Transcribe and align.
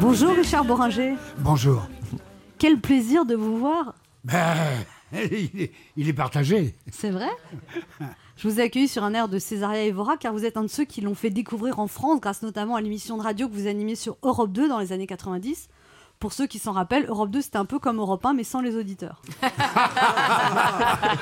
Bonjour 0.00 0.34
Richard 0.34 0.64
Boringer. 0.64 1.14
Bonjour. 1.38 1.86
Quel 2.58 2.80
plaisir 2.80 3.24
de 3.24 3.34
vous 3.36 3.58
voir. 3.58 3.94
Ben, 4.24 4.56
il 5.12 5.62
est, 5.62 5.72
il 5.96 6.08
est 6.08 6.12
partagé. 6.12 6.74
C'est 6.90 7.10
vrai? 7.10 7.28
Je 8.36 8.48
vous 8.48 8.58
ai 8.58 8.64
accueilli 8.64 8.88
sur 8.88 9.04
un 9.04 9.14
air 9.14 9.28
de 9.28 9.38
Césaria 9.38 9.84
Evora 9.84 10.16
car 10.16 10.32
vous 10.32 10.44
êtes 10.44 10.56
un 10.56 10.62
de 10.62 10.68
ceux 10.68 10.84
qui 10.84 11.00
l'ont 11.00 11.14
fait 11.14 11.30
découvrir 11.30 11.78
en 11.78 11.86
France 11.86 12.20
grâce 12.20 12.42
notamment 12.42 12.74
à 12.74 12.80
l'émission 12.80 13.16
de 13.16 13.22
radio 13.22 13.48
que 13.48 13.54
vous 13.54 13.68
animiez 13.68 13.94
sur 13.94 14.16
Europe 14.22 14.52
2 14.52 14.68
dans 14.68 14.80
les 14.80 14.92
années 14.92 15.06
90. 15.06 15.68
Pour 16.18 16.32
ceux 16.32 16.46
qui 16.46 16.58
s'en 16.58 16.72
rappellent, 16.72 17.06
Europe 17.08 17.30
2 17.30 17.42
c'était 17.42 17.58
un 17.58 17.64
peu 17.66 17.78
comme 17.78 17.98
Europe 17.98 18.24
1 18.24 18.34
mais 18.34 18.44
sans 18.44 18.60
les 18.60 18.76
auditeurs. 18.76 19.20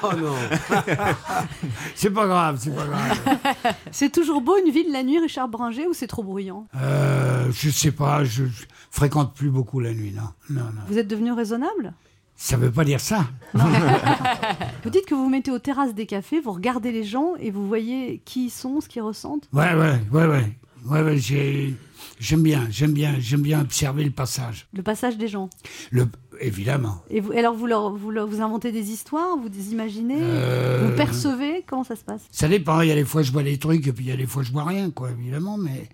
oh 0.02 0.12
non. 0.16 0.34
c'est 1.94 2.10
pas 2.10 2.26
grave, 2.26 2.58
c'est 2.60 2.74
pas 2.74 2.86
grave. 2.86 3.74
C'est 3.90 4.10
toujours 4.10 4.40
beau 4.40 4.56
une 4.64 4.72
ville 4.72 4.92
la 4.92 5.02
nuit, 5.02 5.18
Richard 5.18 5.48
Bringer, 5.48 5.86
ou 5.86 5.94
c'est 5.94 6.06
trop 6.06 6.22
bruyant? 6.22 6.66
Euh, 6.76 7.50
je 7.52 7.70
sais 7.70 7.92
pas, 7.92 8.24
je, 8.24 8.44
je 8.46 8.64
fréquente 8.90 9.34
plus 9.34 9.50
beaucoup 9.50 9.80
la 9.80 9.92
nuit, 9.92 10.12
non. 10.12 10.28
Non, 10.50 10.64
non. 10.64 10.82
Vous 10.88 10.98
êtes 10.98 11.08
devenu 11.08 11.32
raisonnable? 11.32 11.92
Ça 12.36 12.56
veut 12.56 12.70
pas 12.70 12.84
dire 12.84 13.00
ça. 13.00 13.26
Vous 13.54 14.90
dites 14.90 15.06
que 15.06 15.14
vous 15.14 15.24
vous 15.24 15.30
mettez 15.30 15.50
aux 15.50 15.58
terrasses 15.58 15.94
des 15.94 16.06
cafés, 16.06 16.40
vous 16.40 16.52
regardez 16.52 16.90
les 16.92 17.04
gens 17.04 17.34
et 17.38 17.50
vous 17.50 17.66
voyez 17.68 18.20
qui 18.24 18.46
ils 18.46 18.50
sont, 18.50 18.80
ce 18.80 18.88
qu'ils 18.88 19.02
ressentent? 19.02 19.48
Ouais, 19.52 19.74
ouais, 19.74 20.00
ouais, 20.12 20.26
ouais. 20.26 20.58
Ouais, 20.86 21.02
ouais, 21.02 21.16
j'ai, 21.16 21.74
j'aime 22.18 22.42
bien, 22.42 22.66
j'aime 22.70 22.92
bien, 22.92 23.14
j'aime 23.18 23.42
bien 23.42 23.60
observer 23.60 24.04
le 24.04 24.10
passage. 24.10 24.66
Le 24.72 24.82
passage 24.82 25.16
des 25.18 25.28
gens. 25.28 25.50
Le, 25.90 26.06
évidemment. 26.40 27.02
Et 27.10 27.20
vous, 27.20 27.32
alors 27.32 27.54
vous, 27.54 27.66
leur, 27.66 27.92
vous, 27.94 28.10
leur- 28.10 28.26
vous 28.26 28.40
inventez 28.40 28.72
des 28.72 28.90
histoires, 28.90 29.36
vous 29.36 29.48
des 29.48 29.72
imaginez, 29.72 30.18
Euh, 30.20 30.86
vous 30.88 30.96
percevez, 30.96 31.64
comment 31.66 31.84
ça 31.84 31.96
se 31.96 32.04
passe? 32.04 32.22
Ça 32.30 32.48
dépend, 32.48 32.80
il 32.80 32.88
y 32.88 32.92
a 32.92 32.94
des 32.94 33.04
fois 33.04 33.22
je 33.22 33.32
vois 33.32 33.42
des 33.42 33.58
trucs 33.58 33.86
et 33.86 33.92
puis 33.92 34.04
il 34.04 34.08
y 34.08 34.12
a 34.12 34.16
des 34.16 34.26
fois 34.26 34.42
je 34.42 34.52
vois 34.52 34.64
rien, 34.64 34.90
quoi, 34.90 35.10
évidemment, 35.10 35.56
mais. 35.58 35.88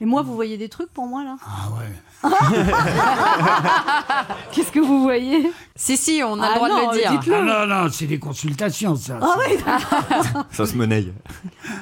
Et 0.00 0.04
moi, 0.04 0.22
vous 0.22 0.34
voyez 0.34 0.58
des 0.58 0.68
trucs 0.68 0.92
pour 0.92 1.06
moi 1.06 1.22
là? 1.24 1.36
Ah 1.46 1.70
ouais. 1.78 1.86
Qu'est-ce 4.52 4.70
que 4.70 4.80
vous 4.80 5.02
voyez? 5.02 5.50
Si, 5.74 5.96
si, 5.96 6.22
on 6.24 6.40
a 6.40 6.46
Ah 6.46 6.50
le 6.50 6.54
droit 6.56 6.68
non, 6.68 6.90
de 6.90 6.94
le 6.94 6.98
dire. 7.00 7.10
dites-le. 7.12 7.34
Ah 7.34 7.66
non, 7.66 7.84
non, 7.84 7.90
c'est 7.90 8.06
des 8.06 8.18
consultations, 8.18 8.94
ça. 8.94 9.18
Ah 9.20 9.36
oui 9.38 9.56
Ça 10.52 10.66
se 10.66 10.76
monnaie. 10.76 11.06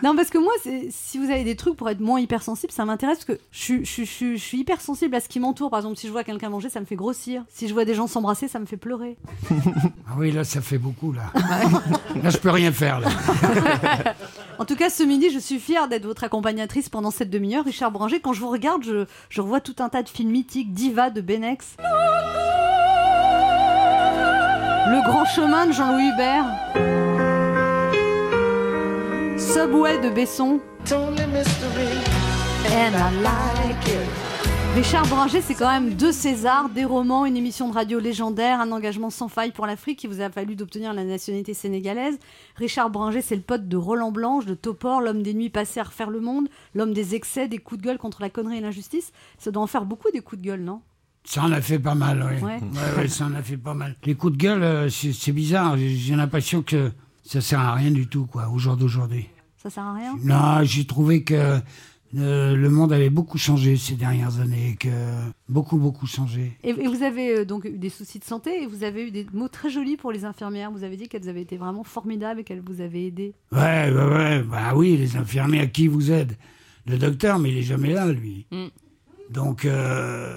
Non, 0.03 0.15
parce 0.15 0.31
que 0.31 0.39
moi, 0.39 0.53
c'est- 0.63 0.89
si 0.91 1.19
vous 1.19 1.31
avez 1.31 1.45
des 1.45 1.57
trucs 1.57 1.77
pour 1.77 1.89
être 1.91 2.01
moins 2.01 2.21
hypersensible, 2.21 2.73
ça 2.73 2.85
m'intéresse 2.85 3.25
parce 3.25 3.39
que 3.39 3.45
je, 3.51 3.59
suis- 3.59 3.85
je, 3.85 3.91
suis- 3.91 4.07
je, 4.07 4.11
suis- 4.13 4.39
je 4.39 4.43
suis 4.45 4.59
hypersensible 4.61 5.15
à 5.17 5.21
ce 5.21 5.29
qui 5.29 5.41
m'entoure. 5.41 5.71
Par 5.71 5.81
exemple, 5.81 5.97
si 5.97 6.07
je 6.07 6.13
vois 6.13 6.25
quelqu'un 6.25 6.49
manger, 6.49 6.71
ça 6.71 6.81
me 6.81 6.87
fait 6.87 6.97
grossir. 6.97 7.43
Si 7.49 7.69
je 7.69 7.75
vois 7.75 7.85
des 7.85 7.95
gens 7.95 8.07
s'embrasser, 8.07 8.49
ça 8.49 8.59
me 8.59 8.67
fait 8.67 8.77
pleurer. 8.77 9.17
Ah 10.13 10.17
oui, 10.19 10.33
là, 10.33 10.43
ça 10.43 10.61
fait 10.61 10.77
beaucoup, 10.79 11.13
là. 11.13 11.23
là, 12.21 12.31
je 12.31 12.37
peux 12.39 12.51
rien 12.51 12.73
faire, 12.73 12.99
là. 12.99 13.07
En 14.59 14.65
tout 14.65 14.75
cas, 14.75 14.91
ce 14.91 15.05
midi, 15.05 15.31
je 15.33 15.39
suis 15.39 15.61
fière 15.61 15.87
d'être 15.87 16.05
votre 16.05 16.25
accompagnatrice 16.25 16.89
pendant 16.89 17.13
cette 17.13 17.31
demi-heure. 17.31 17.65
Richard 17.65 17.93
Branger, 17.93 18.19
quand 18.19 18.33
je 18.33 18.41
vous 18.41 18.51
regarde, 18.51 18.83
je, 18.83 19.05
je 19.29 19.41
revois 19.41 19.61
tout 19.61 19.77
un 19.79 19.89
tas 19.89 20.03
de 20.03 20.09
films 20.09 20.30
mythiques, 20.31 20.73
Diva 20.73 21.11
de 21.11 21.21
Benex. 21.21 21.77
Le 24.87 25.05
grand 25.05 25.25
chemin 25.27 25.67
de 25.67 25.73
Jean-Louis 25.73 26.09
Hubert. 26.09 26.47
Subway 29.39 29.99
de 30.01 30.09
Besson. 30.11 30.61
And 32.73 32.95
I 32.95 33.11
like 33.23 33.89
it. 33.89 34.10
Richard 34.75 35.07
Branger, 35.09 35.41
c'est 35.41 35.55
quand 35.55 35.69
même 35.69 35.95
deux 35.95 36.13
Césars, 36.13 36.69
des 36.71 36.85
romans, 36.85 37.27
une 37.27 37.37
émission 37.37 37.69
de 37.69 37.75
radio 37.75 37.99
légendaire, 37.99 38.61
un 38.61 38.71
engagement 38.73 39.11
sans 39.11 39.29
faille 39.29 39.51
pour 39.51 39.67
l'Afrique 39.67 39.99
qui 39.99 40.07
vous 40.07 40.21
a 40.21 40.31
fallu 40.31 40.55
d'obtenir 40.55 40.95
la 40.95 41.05
nationalité 41.05 41.55
sénégalaise. 41.55 42.19
Richard 42.57 42.89
Branger, 42.89 43.21
c'est 43.21 43.35
le 43.35 43.43
pote 43.43 43.69
de 43.69 43.77
Roland 43.77 44.13
Blanche, 44.13 44.47
de 44.47 44.55
Topor, 44.55 45.01
l'homme 45.01 45.23
des 45.23 45.35
nuits 45.35 45.51
passées 45.51 45.81
à 45.81 45.85
refaire 45.85 46.09
le 46.09 46.21
monde, 46.21 46.49
l'homme 46.75 46.95
des 46.95 47.15
excès, 47.15 47.49
des 47.49 47.59
coups 47.59 47.81
de 47.81 47.87
gueule 47.87 47.99
contre 47.99 48.23
la 48.23 48.31
connerie 48.31 48.59
et 48.59 48.61
l'injustice. 48.61 49.13
Ça 49.39 49.51
doit 49.51 49.63
en 49.63 49.67
faire 49.67 49.85
beaucoup 49.85 50.11
des 50.13 50.21
coups 50.21 50.41
de 50.41 50.47
gueule, 50.47 50.63
non? 50.63 50.81
Ça 51.25 51.43
en 51.43 51.53
a 51.53 51.61
fait 51.61 51.79
pas 51.79 51.95
mal, 51.95 52.27
oui. 52.31 52.43
Ouais. 52.43 52.61
Ouais, 52.61 53.03
ouais, 53.03 53.09
ça 53.09 53.27
en 53.27 53.35
a 53.35 53.43
fait 53.43 53.59
pas 53.59 53.75
mal. 53.75 53.97
Les 54.05 54.15
coups 54.15 54.33
de 54.33 54.39
gueule, 54.39 54.63
euh, 54.63 54.89
c'est 54.89 55.33
bizarre. 55.33 55.77
J'ai 55.77 55.91
j'ai 55.91 56.17
l'impression 56.17 56.63
que 56.63 56.91
ça 57.25 57.41
sert 57.41 57.61
à 57.61 57.75
rien 57.75 57.91
du 57.91 58.07
tout, 58.07 58.27
quoi, 58.27 58.49
au 58.49 58.59
jour 58.59 58.77
d'aujourd'hui. 58.77 59.29
Ça 59.63 59.69
sert 59.69 59.83
à 59.83 59.95
rien? 59.95 60.15
Non, 60.23 60.63
j'ai 60.63 60.87
trouvé 60.87 61.23
que 61.23 61.61
euh, 62.17 62.57
le 62.57 62.71
monde 62.71 62.93
avait 62.93 63.11
beaucoup 63.11 63.39
changé 63.39 63.77
ces 63.77 63.95
dernières 63.95 64.41
années, 64.41 64.77
que 64.79 64.89
beaucoup, 65.49 65.79
beaucoup 65.79 66.07
changé. 66.07 66.57
Et, 66.65 66.71
et 66.71 66.89
vous 66.89 67.03
avez 67.03 67.39
euh, 67.39 67.45
donc 67.45 67.65
eu 67.65 67.79
des 67.79 67.89
soucis 67.89 68.19
de 68.19 68.25
santé 68.25 68.63
et 68.63 68.67
vous 68.67 68.83
avez 68.83 69.07
eu 69.07 69.11
des 69.13 69.27
mots 69.33 69.49
très 69.49 69.71
jolis 69.71 69.97
pour 69.97 70.11
les 70.11 70.25
infirmières. 70.25 70.73
Vous 70.73 70.83
avez 70.83 70.97
dit 70.97 71.09
qu'elles 71.09 71.29
avaient 71.29 71.43
été 71.43 71.57
vraiment 71.57 71.85
formidables 71.85 72.41
et 72.41 72.45
qu'elles 72.45 72.63
vous 72.63 72.81
avaient 72.81 73.05
aidé. 73.05 73.35
Ouais. 73.53 73.93
Bah 74.43 74.73
oui, 74.75 74.97
les 74.97 75.17
infirmiers 75.17 75.61
à 75.61 75.67
qui 75.67 75.87
vous 75.87 76.11
aident 76.11 76.37
Le 76.87 76.99
docteur, 76.99 77.39
mais 77.39 77.51
il 77.51 77.59
est 77.59 77.63
jamais 77.63 77.93
là, 77.93 78.11
lui. 78.11 78.47
Mm. 78.51 78.67
Donc, 79.31 79.65
euh, 79.65 80.37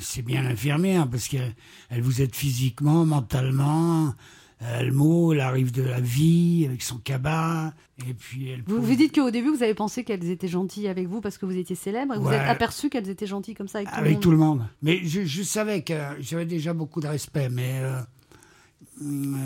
c'est 0.00 0.22
bien 0.22 0.42
l'infirmière, 0.42 1.08
parce 1.08 1.28
qu'elle 1.28 1.54
elle 1.90 2.02
vous 2.02 2.20
aide 2.20 2.34
physiquement, 2.34 3.04
mentalement. 3.04 4.14
Elle 4.60 4.92
mot, 4.92 5.32
elle 5.32 5.40
arrive 5.40 5.70
de 5.70 5.82
la 5.82 6.00
vie 6.00 6.64
avec 6.66 6.82
son 6.82 6.98
cabas. 6.98 7.72
Et 8.08 8.14
puis, 8.14 8.48
elle. 8.50 8.62
Vous, 8.66 8.82
vous 8.82 8.94
dites 8.96 9.14
qu'au 9.14 9.30
début, 9.30 9.50
vous 9.50 9.62
avez 9.62 9.74
pensé 9.74 10.02
qu'elles 10.02 10.28
étaient 10.30 10.48
gentilles 10.48 10.88
avec 10.88 11.06
vous 11.06 11.20
parce 11.20 11.38
que 11.38 11.46
vous 11.46 11.56
étiez 11.56 11.76
célèbre 11.76 12.14
et 12.14 12.18
vous 12.18 12.30
êtes 12.32 12.48
aperçu 12.48 12.90
qu'elles 12.90 13.08
étaient 13.08 13.26
gentilles 13.26 13.54
comme 13.54 13.68
ça 13.68 13.78
avec, 13.78 14.16
tout 14.16 14.20
tout 14.22 14.30
le 14.32 14.36
monde. 14.36 14.58
le 14.58 14.62
monde. 14.62 14.68
Mais 14.82 15.00
je, 15.04 15.24
je 15.24 15.42
savais 15.42 15.82
que 15.82 15.94
j'avais 16.20 16.46
déjà 16.46 16.72
beaucoup 16.72 17.00
de 17.00 17.06
respect, 17.06 17.48
mais 17.48 17.80
euh, 17.82 18.00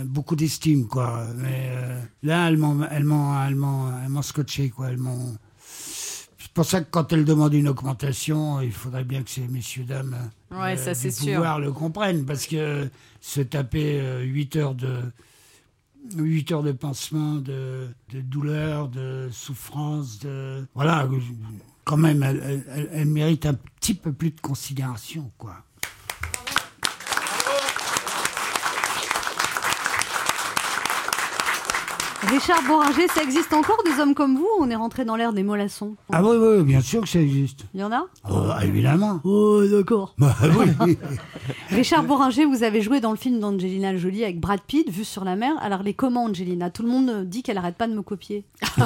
beaucoup 0.05 0.37
d'estime, 0.37 0.87
quoi. 0.87 1.27
Mais 1.37 1.71
euh, 1.73 2.01
là, 2.23 2.49
elles 2.49 2.57
m'ont, 2.57 2.83
elles 2.91 3.05
m'ont, 3.05 3.39
elles 3.43 3.55
m'ont, 3.55 3.93
elles 4.03 4.09
m'ont 4.09 4.23
scotché, 4.23 4.71
quoi. 4.71 4.89
Elles 4.89 4.99
m'ont. 4.99 5.37
C'est 6.53 6.57
pour 6.57 6.65
ça 6.67 6.81
que 6.83 6.91
quand 6.91 7.11
elles 7.15 7.25
demandent 7.25 7.55
une 7.55 7.69
augmentation, 7.69 8.61
il 8.61 8.73
faudrait 8.73 9.05
bien 9.05 9.23
que 9.23 9.31
ces 9.31 9.49
messieurs 9.49 9.85
dames 9.85 10.15
Ouais, 10.51 10.77
ça, 10.77 10.93
c'est 10.93 11.09
du 11.09 11.15
sûr. 11.15 11.33
pouvoir 11.37 11.59
le 11.59 11.73
comprennent, 11.73 12.27
parce 12.27 12.47
que 12.47 12.91
se 13.23 13.41
taper 13.41 14.21
8 14.23 14.57
heures 14.57 14.75
de 14.75 15.01
8 16.15 16.53
heures 16.53 16.63
de 16.63 16.73
pansement, 16.73 17.37
de, 17.37 17.89
de 18.13 18.21
douleur, 18.21 18.89
de 18.89 19.31
souffrance, 19.33 20.19
de 20.19 20.67
voilà, 20.75 21.09
quand 21.85 21.97
même, 21.97 22.23
elle, 22.23 22.43
elle- 22.45 22.65
elle- 22.69 22.89
elle 22.93 23.09
mérite 23.09 23.47
un 23.47 23.55
petit 23.81 23.95
peu 23.95 24.13
plus 24.13 24.31
de 24.33 24.41
considération, 24.41 25.31
quoi. 25.39 25.57
Richard 32.29 32.63
Boringer, 32.69 33.09
ça 33.09 33.23
existe 33.23 33.53
encore 33.53 33.83
des 33.85 34.01
hommes 34.01 34.15
comme 34.15 34.37
vous 34.37 34.47
ou 34.59 34.63
On 34.63 34.71
est 34.71 34.77
rentré 34.77 35.05
dans 35.05 35.17
l'ère 35.17 35.33
des 35.33 35.43
mollassons. 35.43 35.97
Ah 36.13 36.23
oui, 36.23 36.37
oui, 36.39 36.63
bien 36.63 36.81
sûr 36.81 37.01
que 37.03 37.09
ça 37.09 37.19
existe. 37.21 37.65
Il 37.75 37.81
y 37.81 37.85
en 37.85 37.91
a 37.93 38.05
Oh, 38.31 38.49
évidemment. 38.63 39.21
Oh, 39.25 39.63
d'accord. 39.67 40.15
Bah 40.19 40.35
oui. 40.81 40.97
Richard 41.71 42.05
Boringer, 42.05 42.45
vous 42.45 42.63
avez 42.63 42.81
joué 42.81 43.01
dans 43.01 43.11
le 43.11 43.17
film 43.17 43.41
d'Angelina 43.41 43.97
Jolie 43.97 44.23
avec 44.23 44.39
Brad 44.39 44.61
Pitt, 44.61 44.89
Vue 44.89 45.05
sur 45.05 45.25
la 45.25 45.35
mer. 45.35 45.53
Alors, 45.61 45.83
les 45.83 45.95
comment, 45.95 46.25
Angelina 46.25 46.71
Tout 46.71 46.85
le 46.85 46.89
monde 46.91 47.25
dit 47.25 47.43
qu'elle 47.43 47.59
arrête 47.59 47.77
pas 47.77 47.89
de 47.89 47.95
me 47.95 48.03
copier. 48.03 48.45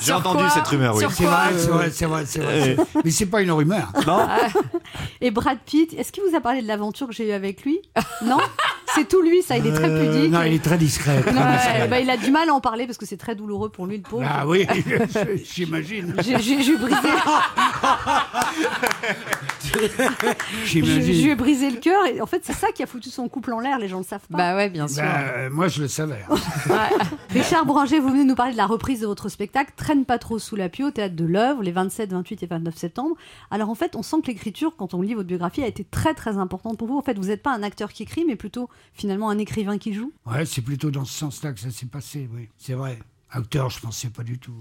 J'ai 0.00 0.12
entendu 0.12 0.42
cette 0.52 0.66
rumeur, 0.66 0.96
oui. 0.96 1.04
C'est 1.10 1.24
vrai, 1.24 1.52
c'est 1.56 1.70
vrai, 1.70 1.90
c'est 2.26 2.40
vrai, 2.40 2.74
vrai. 2.74 2.84
Mais 3.04 3.10
c'est 3.12 3.26
pas 3.26 3.42
une 3.42 3.52
rumeur. 3.52 3.92
Et 5.20 5.30
Brad 5.30 5.58
Pitt, 5.64 5.94
est-ce 5.94 6.10
qu'il 6.10 6.24
vous 6.28 6.34
a 6.36 6.40
parlé 6.40 6.62
de 6.62 6.66
l'aventure 6.66 7.06
que 7.06 7.12
j'ai 7.12 7.28
eue 7.28 7.32
avec 7.32 7.62
lui? 7.64 7.78
Non? 8.24 8.38
C'est 8.94 9.08
tout 9.08 9.22
lui, 9.22 9.40
ça, 9.42 9.56
il 9.56 9.66
est 9.66 9.72
très 9.72 9.88
Euh, 9.88 10.12
pudique. 10.12 10.31
Non, 10.32 10.42
il 10.42 10.54
est 10.54 10.62
très 10.64 10.78
discret. 10.78 11.20
très 11.20 11.32
Ouais, 11.34 11.52
discret. 11.52 11.88
bah, 11.88 12.00
il 12.00 12.10
a 12.10 12.16
du 12.16 12.30
mal 12.30 12.48
à 12.48 12.54
en 12.54 12.60
parler 12.60 12.86
parce 12.86 12.98
que 12.98 13.06
c'est 13.06 13.16
très 13.16 13.34
douloureux 13.34 13.68
pour 13.70 13.86
lui, 13.86 13.96
le 13.98 14.02
pauvre. 14.02 14.24
Ah 14.28 14.46
oui, 14.46 14.66
j'imagine. 15.54 16.14
J'ai 16.22 16.36
brisé, 16.36 16.62
je, 19.62 19.78
je 19.78 19.78
lui 19.78 20.66
J'imagine. 20.66 21.30
ai 21.30 21.34
brisé 21.34 21.70
le 21.70 21.76
cœur 21.78 22.04
et 22.06 22.20
en 22.20 22.26
fait 22.26 22.42
c'est 22.44 22.52
ça 22.52 22.68
qui 22.72 22.82
a 22.82 22.86
foutu 22.86 23.10
son 23.10 23.28
couple 23.28 23.52
en 23.52 23.60
l'air, 23.60 23.78
les 23.78 23.88
gens 23.88 23.98
le 23.98 24.04
savent 24.04 24.20
pas. 24.30 24.36
Bah 24.38 24.56
ouais, 24.56 24.68
bien 24.70 24.88
sûr. 24.88 25.02
Bah, 25.02 25.20
euh, 25.36 25.50
moi, 25.50 25.68
je 25.68 25.82
le 25.82 25.88
savais. 25.88 26.24
hein. 26.30 26.88
Richard 27.30 27.64
Bouranger, 27.66 27.98
vous 28.00 28.08
venez 28.10 28.24
nous 28.24 28.34
parler 28.34 28.52
de 28.52 28.56
la 28.56 28.66
reprise 28.66 29.00
de 29.00 29.06
votre 29.06 29.28
spectacle 29.28 29.72
Traîne 29.76 30.04
pas 30.04 30.18
trop 30.18 30.38
sous 30.38 30.56
la 30.56 30.68
pluie 30.68 30.84
au 30.84 30.90
théâtre 30.90 31.14
de 31.16 31.24
l'œuvre 31.24 31.62
les 31.62 31.72
27, 31.72 32.12
28 32.12 32.42
et 32.42 32.46
29 32.46 32.76
septembre. 32.76 33.16
Alors 33.50 33.70
en 33.70 33.74
fait, 33.74 33.96
on 33.96 34.02
sent 34.02 34.16
que 34.22 34.26
l'écriture, 34.28 34.74
quand 34.76 34.94
on 34.94 35.02
lit 35.02 35.14
votre 35.14 35.28
biographie, 35.28 35.62
a 35.62 35.66
été 35.66 35.84
très 35.84 36.14
très 36.14 36.36
importante 36.38 36.78
pour 36.78 36.88
vous. 36.88 36.98
En 36.98 37.02
fait, 37.02 37.18
vous 37.18 37.26
n'êtes 37.28 37.42
pas 37.42 37.52
un 37.52 37.62
acteur 37.62 37.92
qui 37.92 38.02
écrit, 38.02 38.24
mais 38.26 38.36
plutôt 38.36 38.68
finalement 38.94 39.30
un 39.30 39.38
écrivain 39.38 39.78
qui 39.78 39.94
joue. 39.94 40.12
Ouais, 40.26 40.44
c'est 40.46 40.62
plutôt 40.62 40.90
dans 40.90 41.04
ce 41.04 41.12
sens-là 41.18 41.52
que 41.52 41.60
ça 41.60 41.70
s'est 41.70 41.86
passé, 41.86 42.28
oui. 42.32 42.48
C'est 42.58 42.74
vrai. 42.74 42.98
Acteur, 43.30 43.70
je 43.70 43.80
pensais 43.80 44.08
pas 44.08 44.22
du 44.22 44.38
tout. 44.38 44.54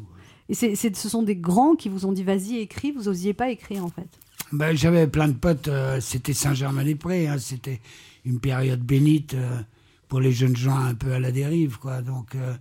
Et 0.50 0.54
c'est, 0.54 0.75
c'est- 0.75 0.96
ce 0.96 1.10
sont 1.10 1.24
des 1.24 1.36
grands 1.36 1.75
qui 1.75 1.90
vous 1.90 2.06
ont 2.06 2.12
dit 2.12 2.24
vas-y 2.24 2.58
écris, 2.58 2.92
vous 2.92 3.08
osiez 3.08 3.34
pas 3.34 3.50
écrire 3.52 3.86
en 3.86 3.90
fait. 3.90 4.08
Ben, 4.52 4.75
j'avais 4.75 5.08
plein 5.08 5.28
de 5.28 5.34
potes, 5.34 5.68
euh, 5.68 6.00
c'était 6.02 6.34
Saint-Germain-des-Prés, 6.34 7.28
hein, 7.28 7.38
c'était 7.38 7.80
une 8.25 8.40
période 8.40 8.81
bénite 8.81 9.34
euh, 9.34 9.62
pour 10.08 10.19
les 10.19 10.31
jeunes 10.31 10.56
gens 10.58 10.75
un 10.75 10.94
peu 10.96 11.13
à 11.13 11.19
la 11.19 11.31
dérive, 11.31 11.78
quoi. 11.80 12.02
Donc, 12.02 12.36
euh, 12.36 12.54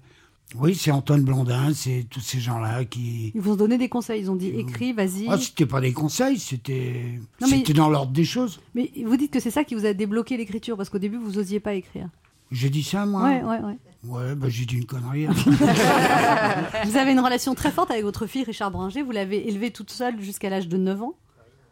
oui, 0.56 0.74
c'est 0.74 0.90
Antoine 0.92 1.22
Blondin, 1.24 1.72
c'est 1.74 2.06
tous 2.10 2.20
ces 2.20 2.38
gens-là 2.38 2.84
qui. 2.84 3.32
Ils 3.34 3.40
vous 3.40 3.52
ont 3.52 3.56
donné 3.56 3.78
des 3.78 3.88
conseils, 3.88 4.20
ils 4.20 4.30
ont 4.30 4.36
dit 4.36 4.48
écris, 4.48 4.92
vas-y. 4.92 5.26
Ah, 5.28 5.38
c'était 5.38 5.66
pas 5.66 5.80
des 5.80 5.92
conseils, 5.92 6.38
c'était 6.38 7.18
mais- 7.40 7.62
dans 7.74 7.88
l'ordre 7.88 8.12
des 8.12 8.24
choses. 8.24 8.60
Mais 8.74 8.90
vous 9.04 9.16
dites 9.16 9.32
que 9.32 9.40
c'est 9.40 9.50
ça 9.50 9.64
qui 9.64 9.74
vous 9.74 9.86
a 9.86 9.94
débloqué 9.94 10.36
l'écriture 10.36 10.76
parce 10.76 10.90
qu'au 10.90 10.98
début 10.98 11.18
vous 11.18 11.38
osiez 11.38 11.60
pas 11.60 11.74
écrire. 11.74 12.08
J'ai 12.50 12.70
dit 12.70 12.82
ça, 12.82 13.06
moi 13.06 13.22
Ouais, 13.24 13.42
ouais, 13.42 13.60
ouais. 13.60 13.78
Ouais, 14.04 14.34
bah, 14.34 14.48
j'ai 14.48 14.64
dit 14.64 14.76
une 14.76 14.86
connerie. 14.86 15.26
hein. 15.26 15.32
Vous 16.84 16.96
avez 16.96 17.12
une 17.12 17.20
relation 17.20 17.54
très 17.54 17.70
forte 17.70 17.90
avec 17.90 18.02
votre 18.02 18.26
fille, 18.26 18.44
Richard 18.44 18.70
Bringer. 18.70 19.02
Vous 19.02 19.10
l'avez 19.12 19.46
élevée 19.48 19.70
toute 19.70 19.90
seule 19.90 20.20
jusqu'à 20.20 20.48
l'âge 20.50 20.68
de 20.68 20.76
9 20.76 21.02
ans. 21.02 21.14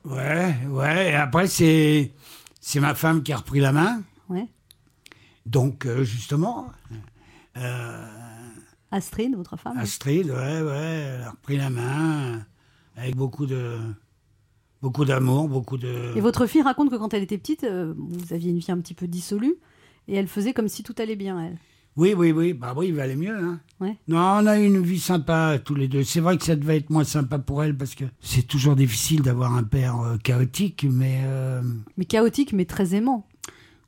ouais, 0.04 0.54
ouais. 0.68 1.10
Et 1.10 1.14
après, 1.14 1.46
c'est, 1.48 2.12
c'est 2.60 2.80
ma 2.80 2.94
femme 2.94 3.22
qui 3.22 3.32
a 3.32 3.38
repris 3.38 3.60
la 3.60 3.72
main. 3.72 4.02
Ouais. 4.28 4.46
Donc, 5.46 5.86
euh, 5.86 6.04
justement, 6.04 6.70
euh, 7.56 8.06
Astrid, 8.90 9.34
votre 9.34 9.56
femme. 9.56 9.78
Astrid, 9.78 10.26
ouais, 10.26 10.62
ouais, 10.62 11.14
elle 11.16 11.22
a 11.22 11.30
repris 11.30 11.56
la 11.56 11.70
main 11.70 12.42
avec 12.96 13.16
beaucoup 13.16 13.46
de, 13.46 13.78
beaucoup 14.82 15.06
d'amour, 15.06 15.48
beaucoup 15.48 15.78
de. 15.78 16.12
Et 16.14 16.20
votre 16.20 16.46
fille 16.46 16.62
raconte 16.62 16.90
que 16.90 16.96
quand 16.96 17.14
elle 17.14 17.22
était 17.22 17.38
petite, 17.38 17.64
euh, 17.64 17.94
vous 17.96 18.32
aviez 18.34 18.50
une 18.50 18.58
vie 18.58 18.70
un 18.70 18.78
petit 18.80 18.94
peu 18.94 19.06
dissolue 19.06 19.54
et 20.08 20.16
elle 20.16 20.28
faisait 20.28 20.52
comme 20.52 20.68
si 20.68 20.82
tout 20.82 20.94
allait 20.98 21.16
bien, 21.16 21.40
elle. 21.42 21.58
Oui, 21.96 22.14
oui, 22.16 22.30
oui. 22.30 22.52
Bah 22.52 22.74
oui, 22.76 22.88
il 22.88 22.94
va 22.94 23.02
aller 23.02 23.16
mieux. 23.16 23.36
Hein. 23.36 23.58
Ouais. 23.80 23.96
Non, 24.06 24.18
on 24.18 24.46
a 24.46 24.58
eu 24.60 24.64
une 24.66 24.80
vie 24.80 25.00
sympa 25.00 25.58
tous 25.64 25.74
les 25.74 25.88
deux. 25.88 26.04
C'est 26.04 26.20
vrai 26.20 26.38
que 26.38 26.44
ça 26.44 26.54
devait 26.54 26.76
être 26.76 26.90
moins 26.90 27.02
sympa 27.04 27.38
pour 27.40 27.62
elle 27.64 27.76
parce 27.76 27.96
que 27.96 28.04
c'est 28.20 28.46
toujours 28.46 28.76
difficile 28.76 29.22
d'avoir 29.22 29.54
un 29.56 29.64
père 29.64 30.00
euh, 30.00 30.16
chaotique, 30.18 30.86
mais 30.88 31.22
euh, 31.24 31.60
Mais 31.96 32.04
chaotique, 32.04 32.52
mais 32.52 32.66
très 32.66 32.94
aimant. 32.94 33.26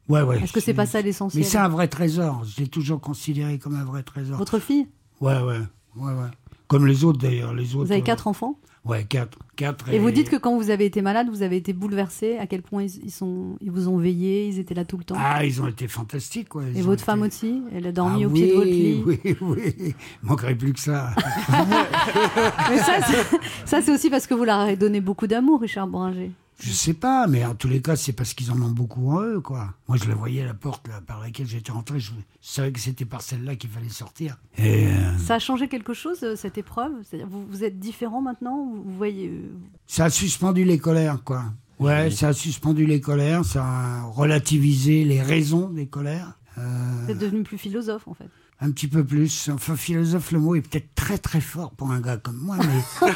ouais, 0.08 0.22
ouais. 0.22 0.42
Est-ce 0.42 0.52
que 0.52 0.58
c'est 0.60 0.74
pas 0.74 0.86
ça 0.86 1.00
l'essentiel? 1.02 1.40
Mais 1.42 1.48
c'est 1.48 1.58
un 1.58 1.68
vrai 1.68 1.86
trésor. 1.86 2.44
Je 2.44 2.60
l'ai 2.62 2.68
toujours 2.68 3.00
considéré 3.00 3.58
comme 3.60 3.76
un 3.76 3.84
vrai 3.84 4.02
trésor. 4.02 4.38
Votre 4.38 4.58
fille? 4.58 4.88
Ouais, 5.20 5.38
ouais, 5.40 5.60
ouais, 5.96 6.12
ouais. 6.12 6.30
Comme 6.66 6.86
les 6.86 7.04
autres 7.04 7.18
d'ailleurs, 7.20 7.54
les 7.54 7.76
autres. 7.76 7.86
Vous 7.86 7.92
avez 7.92 8.00
euh, 8.00 8.04
quatre 8.04 8.26
enfants? 8.26 8.58
Ouais, 8.82 9.04
quatre, 9.04 9.38
quatre. 9.56 9.90
Et 9.92 9.98
vous 9.98 10.10
dites 10.10 10.30
que 10.30 10.36
quand 10.36 10.56
vous 10.56 10.70
avez 10.70 10.86
été 10.86 11.02
malade, 11.02 11.28
vous 11.28 11.42
avez 11.42 11.56
été 11.56 11.74
bouleversé. 11.74 12.38
À 12.38 12.46
quel 12.46 12.62
point 12.62 12.82
ils, 12.84 13.04
ils 13.04 13.10
sont, 13.10 13.56
ils 13.60 13.70
vous 13.70 13.88
ont 13.88 13.98
veillé, 13.98 14.46
ils 14.48 14.58
étaient 14.58 14.74
là 14.74 14.86
tout 14.86 14.96
le 14.96 15.04
temps. 15.04 15.16
ah, 15.18 15.44
ils 15.44 15.60
ont 15.60 15.66
été 15.66 15.86
fantastiques, 15.86 16.54
ouais. 16.54 16.72
et 16.74 16.80
votre 16.80 17.04
femme 17.04 17.20
aussi 17.20 17.62
Elle 17.74 17.86
a 17.86 17.92
dormi 17.92 18.24
Ah 18.24 18.26
au 18.26 18.30
pied 18.30 18.48
de 18.48 18.52
votre 18.54 18.66
oui, 18.66 18.72
lit. 18.72 19.02
Oui, 19.06 19.36
oui. 19.42 19.94
Manquerait 20.22 20.54
plus 20.54 20.72
que 20.72 20.80
ça. 20.80 21.10
Mais 22.70 22.78
ça, 22.78 23.02
c'est- 23.06 23.38
ça, 23.66 23.82
c'est 23.82 23.92
aussi 23.92 24.08
parce 24.08 24.26
que 24.26 24.32
vous 24.34 24.44
leur 24.44 24.58
avez 24.60 24.76
donné 24.76 25.00
beaucoup 25.02 25.26
d'amour, 25.26 25.60
Richard 25.60 25.86
Bringer. 25.86 26.30
Je 26.62 26.72
sais 26.72 26.92
pas, 26.94 27.26
mais 27.26 27.44
en 27.44 27.54
tous 27.54 27.68
les 27.68 27.80
cas, 27.80 27.96
c'est 27.96 28.12
parce 28.12 28.34
qu'ils 28.34 28.50
en 28.52 28.60
ont 28.60 28.70
beaucoup 28.70 29.10
en 29.12 29.22
eux, 29.22 29.40
quoi. 29.40 29.72
Moi, 29.88 29.96
je 29.96 30.06
la 30.08 30.14
voyais 30.14 30.42
à 30.42 30.46
la 30.46 30.54
porte 30.54 30.86
là, 30.88 31.00
par 31.06 31.18
laquelle 31.20 31.46
j'étais 31.46 31.72
rentré. 31.72 31.98
Je 32.00 32.10
savais 32.42 32.70
que 32.70 32.78
c'était 32.80 33.04
par 33.06 33.22
celle-là 33.22 33.56
qu'il 33.56 33.70
fallait 33.70 33.88
sortir. 33.88 34.36
Et 34.58 34.86
euh, 34.88 35.18
Ça 35.18 35.36
a 35.36 35.38
changé 35.38 35.68
quelque 35.68 35.94
chose, 35.94 36.18
euh, 36.22 36.36
cette 36.36 36.58
épreuve? 36.58 36.92
Vous, 37.28 37.46
vous 37.48 37.64
êtes 37.64 37.78
différent 37.78 38.20
maintenant 38.20 38.66
Vous 38.84 38.92
voyez. 38.94 39.28
euh, 39.28 39.50
ça 39.86 40.04
a 40.04 40.10
suspendu 40.10 40.64
les 40.64 40.78
colères, 40.78 41.22
quoi. 41.24 41.44
Ouais, 41.78 42.10
ça 42.10 42.28
a 42.28 42.32
suspendu 42.34 42.84
les 42.84 43.00
colères, 43.00 43.42
ça 43.44 43.64
a 43.64 44.02
relativisé 44.04 45.04
les 45.04 45.22
raisons 45.22 45.70
des 45.70 45.86
colères. 45.86 46.34
Euh, 46.58 46.62
Vous 47.06 47.10
êtes 47.12 47.18
devenu 47.18 47.42
plus 47.42 47.56
philosophe, 47.56 48.06
en 48.06 48.12
fait. 48.12 48.28
un 48.60 48.70
petit 48.70 48.86
peu 48.86 49.02
plus. 49.02 49.48
Enfin, 49.50 49.76
philosophe, 49.76 50.30
le 50.32 50.40
mot 50.40 50.54
est 50.56 50.60
peut-être 50.60 50.94
très 50.94 51.16
très 51.16 51.40
fort 51.40 51.70
pour 51.70 51.90
un 51.90 52.00
gars 52.02 52.18
comme 52.18 52.36
moi, 52.36 52.58
mais. 52.58 53.08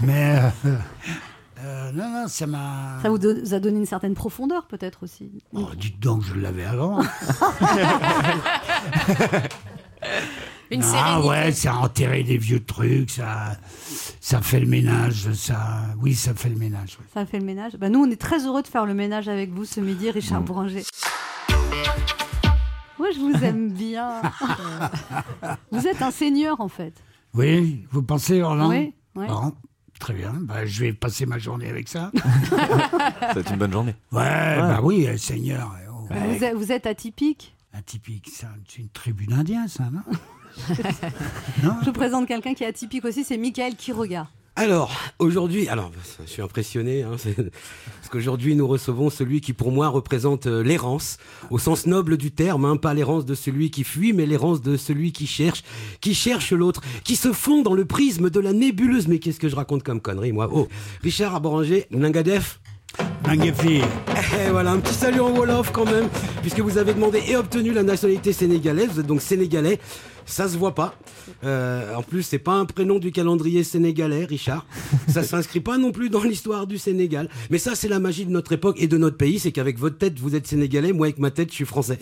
mais. 0.02 0.40
euh, 0.64 0.76
euh, 1.64 1.92
non, 1.92 2.08
non, 2.10 2.28
ça 2.28 2.46
m'a. 2.46 2.98
Ça 3.02 3.10
vous, 3.10 3.18
a 3.54 3.58
donné 3.60 3.78
une 3.78 3.86
certaine 3.86 4.14
profondeur, 4.14 4.66
peut-être 4.66 5.02
aussi. 5.02 5.42
Oh, 5.52 5.66
dites 5.76 5.98
donc, 6.00 6.22
je 6.22 6.34
l'avais 6.34 6.64
avant. 6.64 7.00
Une 10.70 10.82
Ah 10.82 10.84
sérénité. 10.84 11.28
ouais, 11.28 11.52
ça 11.52 11.72
a 11.72 11.76
enterré 11.78 12.22
des 12.24 12.36
vieux 12.36 12.62
trucs, 12.62 13.10
ça, 13.10 13.56
ça 14.20 14.42
fait 14.42 14.60
le 14.60 14.66
ménage, 14.66 15.32
ça, 15.32 15.80
oui, 16.02 16.14
ça 16.14 16.34
fait 16.34 16.50
le 16.50 16.56
ménage. 16.56 16.98
ouais. 17.00 17.06
Ça 17.14 17.24
fait 17.24 17.38
le 17.38 17.44
ménage. 17.46 17.72
Bah, 17.78 17.88
nous, 17.88 18.00
on 18.00 18.10
est 18.10 18.20
très 18.20 18.44
heureux 18.46 18.60
de 18.62 18.66
faire 18.66 18.84
le 18.84 18.92
ménage 18.92 19.28
avec 19.28 19.50
vous 19.50 19.64
ce 19.64 19.80
midi, 19.80 20.10
Richard 20.10 20.42
Bouranger. 20.42 20.84
Moi, 22.98 23.08
je 23.14 23.18
vous 23.20 23.44
aime 23.44 23.72
bien. 23.72 24.20
vous 25.72 25.86
êtes 25.86 26.02
un 26.02 26.10
seigneur, 26.10 26.60
en 26.60 26.68
fait. 26.68 26.92
Oui, 27.32 27.86
vous 27.90 28.02
pensez, 28.02 28.42
Roland? 28.42 28.68
Oui, 28.68 28.92
oui. 29.14 29.26
Bon, 29.26 29.54
très 29.98 30.14
bien. 30.14 30.32
Bah, 30.34 30.64
je 30.66 30.80
vais 30.84 30.92
passer 30.92 31.26
ma 31.26 31.38
journée 31.38 31.68
avec 31.68 31.88
ça. 31.88 32.10
C'est 33.34 33.50
une 33.50 33.56
bonne 33.56 33.72
journée. 33.72 33.94
Ouais, 34.12 34.56
bah 34.58 34.80
oui, 34.82 35.06
euh, 35.06 35.16
Seigneur. 35.16 35.74
oh, 35.90 36.06
Vous, 36.10 36.44
êtes, 36.44 36.54
vous 36.54 36.72
êtes 36.72 36.86
atypique. 36.86 37.54
Atypique, 37.72 38.28
ça, 38.30 38.48
c'est 38.66 38.80
une 38.80 38.88
tribu 38.88 39.26
d'Indiens, 39.26 39.68
ça, 39.68 39.84
non 39.92 40.00
Non 41.62 41.76
Je 41.82 41.86
vous 41.86 41.92
présente 41.92 42.26
quelqu'un 42.26 42.54
qui 42.54 42.64
est 42.64 42.66
atypique 42.66 43.04
aussi, 43.04 43.24
c'est 43.24 43.36
Michael 43.36 43.76
Quiroga. 43.76 44.28
Alors, 44.60 44.90
aujourd'hui, 45.20 45.68
alors, 45.68 45.92
je 46.26 46.28
suis 46.28 46.42
impressionné, 46.42 47.04
hein, 47.04 47.12
parce 47.36 48.08
qu'aujourd'hui, 48.10 48.56
nous 48.56 48.66
recevons 48.66 49.08
celui 49.08 49.40
qui, 49.40 49.52
pour 49.52 49.70
moi, 49.70 49.86
représente 49.86 50.48
euh, 50.48 50.64
l'errance, 50.64 51.18
au 51.50 51.60
sens 51.60 51.86
noble 51.86 52.16
du 52.16 52.32
terme, 52.32 52.64
hein, 52.64 52.76
pas 52.76 52.92
l'errance 52.92 53.24
de 53.24 53.36
celui 53.36 53.70
qui 53.70 53.84
fuit, 53.84 54.12
mais 54.12 54.26
l'errance 54.26 54.60
de 54.60 54.76
celui 54.76 55.12
qui 55.12 55.28
cherche, 55.28 55.62
qui 56.00 56.12
cherche 56.12 56.50
l'autre, 56.50 56.80
qui 57.04 57.14
se 57.14 57.32
fond 57.32 57.62
dans 57.62 57.74
le 57.74 57.84
prisme 57.84 58.30
de 58.30 58.40
la 58.40 58.52
nébuleuse. 58.52 59.06
Mais 59.06 59.20
qu'est-ce 59.20 59.38
que 59.38 59.48
je 59.48 59.54
raconte 59.54 59.84
comme 59.84 60.00
connerie, 60.00 60.32
moi? 60.32 60.50
Oh, 60.52 60.66
Richard 61.04 61.36
Aboranger, 61.36 61.86
Nangadef 61.92 62.58
Mangefi. 63.28 63.76
et 63.76 64.50
voilà, 64.50 64.72
un 64.72 64.80
petit 64.80 64.94
salut 64.94 65.20
en 65.20 65.30
Wolof 65.30 65.70
quand 65.70 65.84
même, 65.84 66.08
puisque 66.40 66.58
vous 66.58 66.78
avez 66.78 66.94
demandé 66.94 67.22
et 67.28 67.36
obtenu 67.36 67.72
la 67.72 67.84
nationalité 67.84 68.32
sénégalaise. 68.32 68.88
Vous 68.92 69.00
êtes 69.00 69.06
donc 69.06 69.22
sénégalais. 69.22 69.78
Ça 70.30 70.46
se 70.46 70.58
voit 70.58 70.74
pas. 70.74 70.94
Euh, 71.42 71.94
en 71.94 72.02
plus, 72.02 72.22
c'est 72.22 72.38
pas 72.38 72.52
un 72.52 72.66
prénom 72.66 72.98
du 72.98 73.12
calendrier 73.12 73.64
sénégalais, 73.64 74.26
Richard. 74.26 74.66
Ça 75.08 75.22
s'inscrit 75.22 75.60
pas 75.60 75.78
non 75.78 75.90
plus 75.90 76.10
dans 76.10 76.22
l'histoire 76.22 76.66
du 76.66 76.76
Sénégal. 76.76 77.30
Mais 77.50 77.56
ça, 77.56 77.74
c'est 77.74 77.88
la 77.88 77.98
magie 77.98 78.26
de 78.26 78.30
notre 78.30 78.52
époque 78.52 78.76
et 78.78 78.88
de 78.88 78.98
notre 78.98 79.16
pays, 79.16 79.38
c'est 79.38 79.52
qu'avec 79.52 79.78
votre 79.78 79.96
tête, 79.96 80.18
vous 80.18 80.34
êtes 80.34 80.46
sénégalais. 80.46 80.92
Moi, 80.92 81.06
avec 81.06 81.18
ma 81.18 81.30
tête, 81.30 81.48
je 81.50 81.54
suis 81.54 81.64
français. 81.64 81.98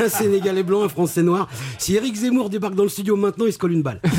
un 0.00 0.08
sénégalais 0.08 0.62
blanc, 0.62 0.84
un 0.84 0.88
français 0.88 1.22
noir. 1.24 1.48
Si 1.78 1.96
Eric 1.96 2.14
Zemmour 2.14 2.48
débarque 2.48 2.76
dans 2.76 2.84
le 2.84 2.88
studio 2.88 3.16
maintenant, 3.16 3.46
il 3.46 3.52
se 3.52 3.58
colle 3.58 3.72
une 3.72 3.82
balle. 3.82 4.00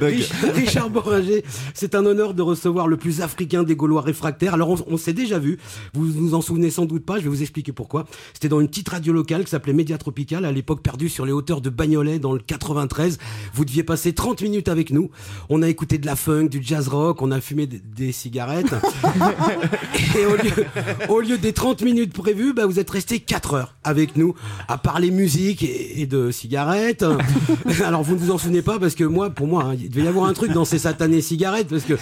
Rich- 0.00 0.32
Richard 0.54 0.88
Boringer, 0.90 1.44
c'est 1.74 1.94
un 1.94 2.04
honneur 2.06 2.32
de 2.34 2.42
recevoir 2.42 2.88
le 2.88 2.96
plus 2.96 3.20
africain 3.20 3.62
des 3.62 3.76
Gaulois 3.76 4.00
réfractaires. 4.00 4.54
Alors, 4.54 4.70
on, 4.70 4.76
on 4.86 4.96
s'est 4.96 5.12
déjà 5.12 5.38
vu. 5.38 5.58
Vous 5.92 6.06
vous 6.10 6.34
en 6.34 6.40
souvenez 6.40 6.70
sans 6.70 6.86
doute 6.86 7.04
pas. 7.04 7.18
Je 7.18 7.24
vais 7.24 7.28
vous 7.28 7.42
expliquer 7.42 7.72
pourquoi. 7.72 8.06
C'était 8.32 8.48
dans 8.48 8.60
une 8.60 8.68
petite 8.68 8.88
radio 8.88 9.12
locale 9.12 9.44
qui 9.44 9.50
s'appelait 9.50 9.74
Média 9.74 9.98
Tropical, 9.98 10.46
à 10.46 10.52
l'époque 10.52 10.82
perdue 10.82 11.08
sur 11.10 11.26
les 11.26 11.32
hauteurs 11.32 11.60
de 11.60 11.68
Bagnolet 11.68 12.18
dans 12.18 12.32
le 12.32 12.38
93. 12.38 13.18
Vous 13.54 13.64
deviez 13.64 13.82
passer 13.82 14.12
30 14.12 14.42
minutes 14.42 14.68
avec 14.68 14.90
nous. 14.90 15.10
On 15.48 15.62
a 15.62 15.68
écouté 15.68 15.98
de 15.98 16.06
la 16.06 16.16
funk, 16.16 16.46
du 16.46 16.60
jazz 16.62 16.88
rock, 16.88 17.20
on 17.20 17.30
a 17.30 17.40
fumé 17.40 17.66
des, 17.66 17.78
des 17.78 18.12
cigarettes. 18.12 18.74
Et 20.18 20.26
au 20.26 20.36
lieu, 20.36 20.64
au 21.08 21.20
lieu 21.20 21.38
des 21.38 21.52
30 21.52 21.82
minutes 21.82 22.12
prévues, 22.12 22.52
bah, 22.52 22.66
vous 22.66 22.78
êtes 22.78 22.90
resté 22.90 23.20
4 23.20 23.54
heures 23.54 23.74
avec 23.84 24.16
nous 24.16 24.34
à 24.68 24.78
parler 24.78 25.10
musique 25.10 25.62
et, 25.62 26.00
et 26.00 26.06
de 26.06 26.30
cigarettes. 26.30 27.04
Alors 27.84 28.02
vous 28.02 28.14
ne 28.14 28.18
vous 28.20 28.30
en 28.30 28.38
souvenez 28.38 28.62
pas 28.62 28.78
parce 28.78 28.94
que 28.94 29.04
moi, 29.04 29.30
pour 29.30 29.46
moi, 29.46 29.64
hein, 29.64 29.76
il 29.80 29.90
devait 29.90 30.04
y 30.04 30.08
avoir 30.08 30.26
un 30.26 30.32
truc 30.32 30.52
dans 30.52 30.64
ces 30.64 30.78
satanées 30.78 31.20
cigarettes 31.20 31.68
parce 31.68 31.82
que 31.84 31.94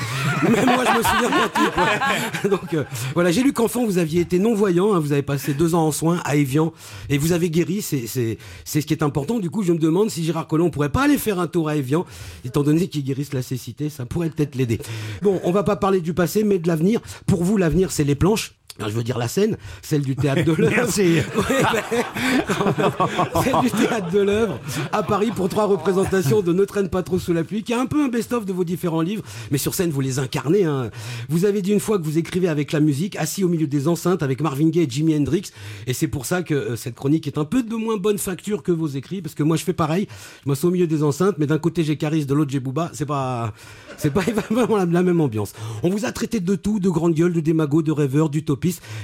même 0.49 0.67
moi 0.67 0.85
je 0.85 0.99
me 0.99 1.03
souviens 1.03 1.31
pas 1.31 1.49
tout. 1.49 1.71
quoi. 1.73 2.51
Donc 2.51 2.75
euh, 2.75 2.85
voilà, 3.15 3.31
j'ai 3.31 3.43
lu 3.43 3.53
qu'enfant 3.53 3.85
vous 3.85 3.99
aviez 3.99 4.21
été 4.21 4.39
non-voyant, 4.39 4.95
hein, 4.95 5.01
vous 5.01 5.13
avez 5.13 5.23
passé 5.23 5.55
deux 5.55 5.75
ans 5.75 5.87
en 5.87 5.93
soins 5.93 6.21
à 6.25 6.37
Evian 6.37 6.73
et 7.09 7.19
vous 7.19 7.33
avez 7.33 7.51
guéri, 7.51 7.83
c'est 7.83 8.07
ce 8.07 8.79
qui 8.79 8.93
est 8.93 8.98
important. 9.03 9.39
Du 9.39 9.51
coup, 9.51 9.63
je 9.63 9.73
me 9.73 9.79
demande 9.79 10.11
si 10.11 10.25
Gérard 10.25 10.47
Collomb 10.47 10.71
pourrait 10.71 10.89
pas 10.89 11.05
aller 11.05 11.19
faire 11.19 11.39
un 11.39 11.47
tour 11.47 11.69
à 11.69 11.77
Evian, 11.77 12.05
étant 12.45 12.63
donné 12.63 12.89
qu'il 12.89 13.05
guérisse 13.05 13.33
la 13.33 13.43
cécité, 13.43 13.89
ça 13.89 14.07
pourrait 14.07 14.31
peut-être 14.31 14.55
l'aider. 14.55 14.79
Bon, 15.23 15.41
on 15.45 15.53
va 15.53 15.63
pas 15.63 15.77
parler 15.77 16.01
du 16.01 16.15
passé, 16.15 16.45
mais 16.45 16.59
de 16.59 16.69
l'avenir. 16.69 17.01
Pour 17.27 17.45
vous, 17.45 17.57
l'avenir, 17.57 17.91
c'est 17.91 18.05
les 18.05 18.15
planches. 18.15 18.58
Je 18.81 18.93
veux 18.93 19.03
dire 19.03 19.19
la 19.19 19.27
scène, 19.27 19.57
celle 19.83 20.03
du 20.03 20.15
théâtre 20.15 20.45
de 20.45 20.53
l'œuvre. 20.57 20.73
Merci. 20.77 21.17
Ouais, 21.37 21.63
ben, 21.73 23.43
celle 23.43 23.61
du 23.61 23.71
théâtre 23.71 24.11
de 24.13 24.21
l'œuvre 24.21 24.61
à 24.93 25.03
Paris 25.03 25.31
pour 25.35 25.49
trois 25.49 25.65
représentations 25.67 26.43
de 26.43 26.53
Ne 26.53 26.65
traîne 26.65 26.89
pas 26.89 27.03
trop 27.03 27.19
sous 27.19 27.33
la 27.33 27.43
pluie, 27.43 27.65
qui 27.65 27.73
est 27.73 27.77
un 27.77 27.87
peu 27.87 28.05
un 28.05 28.09
best-of 28.09 28.45
de 28.47 28.53
vos 28.53 28.63
différents 28.63 29.01
livres, 29.01 29.23
mais 29.51 29.59
sur 29.59 29.75
scène 29.75 29.91
vous 29.91 30.01
les 30.01 30.21
incarnez. 30.21 30.65
hein. 30.65 30.91
Vous 31.29 31.45
avez 31.45 31.61
dit 31.61 31.73
une 31.73 31.81
fois 31.81 31.99
que 31.99 32.05
vous 32.05 32.19
écrivez 32.19 32.47
avec 32.49 32.71
la 32.71 32.79
musique, 32.79 33.17
assis 33.17 33.43
au 33.43 33.49
milieu 33.49 33.67
des 33.67 33.89
enceintes 33.89 34.23
avec 34.23 34.41
Marvin 34.41 34.69
Gaye 34.69 34.85
et 34.85 34.91
Jimi 34.91 35.17
Hendrix, 35.17 35.51
et 35.89 35.93
c'est 35.93 36.07
pour 36.09 36.25
ça 36.25 36.43
que 36.45 36.55
euh, 36.55 36.77
cette 36.77 36.95
chronique 36.95 37.27
est 37.27 37.37
un 37.39 37.45
peu 37.45 37.65
de 37.65 37.75
moins 37.75 37.97
bonne 37.97 38.19
facture 38.19 38.63
que 38.63 38.71
vos 38.71 38.87
écrits, 38.87 39.23
parce 39.23 39.35
que 39.35 39.43
moi 39.43 39.57
je 39.57 39.65
fais 39.65 39.73
pareil, 39.73 40.07
je 40.45 40.49
m'assois 40.51 40.69
au 40.69 40.73
milieu 40.73 40.87
des 40.87 41.03
enceintes, 41.03 41.35
mais 41.39 41.47
d'un 41.47 41.59
côté 41.59 41.83
j'ai 41.83 41.97
Caris, 41.97 42.27
de 42.27 42.35
l'autre 42.35 42.53
j'ai 42.53 42.61
Booba, 42.61 42.91
c'est 42.93 43.07
pas, 43.07 43.53
c'est 43.97 44.13
pas 44.13 44.21
vraiment 44.51 44.77
la, 44.77 44.85
la 44.87 45.03
même 45.03 45.21
ambiance. 45.21 45.53
On 45.83 45.91
vous 45.91 46.05
a 46.05 46.13
traité 46.13 46.39
de 46.39 46.55
tout, 46.55 46.79
de 46.79 46.89
grande 46.91 47.15
gueule, 47.15 47.33
de 47.33 47.41
démago, 47.41 47.83
de 47.83 47.91
rêveur, 47.93 48.31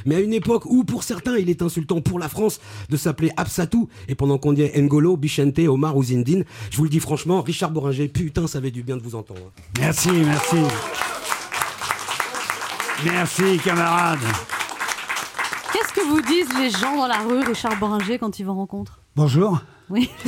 mais 0.07 0.17
à 0.17 0.21
une 0.21 0.33
époque 0.33 0.67
où 0.67 0.85
pour 0.85 1.03
certains 1.03 1.37
il 1.37 1.51
est 1.51 1.63
insultant 1.63 2.01
pour 2.01 2.19
la 2.19 2.29
France 2.29 2.61
de 2.91 2.97
s'appeler 2.97 3.31
Absatou, 3.37 3.89
et 4.09 4.15
pendant 4.15 4.39
qu'on 4.39 4.53
dit 4.53 4.69
N'Golo, 4.77 5.17
Bichente, 5.17 5.59
Omar 5.61 5.97
ou 5.97 6.05
Zindine, 6.05 6.45
je 6.71 6.77
vous 6.77 6.85
le 6.85 6.91
dis 6.91 7.01
franchement, 7.01 7.43
Richard 7.43 7.71
Boringer, 7.71 8.09
putain 8.09 8.47
ça 8.47 8.59
avait 8.59 8.71
du 8.71 8.83
bien 8.83 8.97
de 8.97 9.03
vous 9.03 9.15
entendre. 9.15 9.53
Merci, 9.79 10.11
merci. 10.11 10.57
Merci, 13.05 13.59
camarades. 13.63 14.19
Qu'est-ce 15.73 15.93
que 15.93 16.07
vous 16.07 16.21
disent 16.23 16.57
les 16.59 16.71
gens 16.71 16.97
dans 16.97 17.07
la 17.07 17.19
rue, 17.19 17.41
Richard 17.41 17.77
Bringer, 17.79 18.19
quand 18.19 18.39
ils 18.39 18.45
vous 18.47 18.55
rencontrent 18.55 19.01
Bonjour. 19.17 19.61
Oui. 19.91 20.09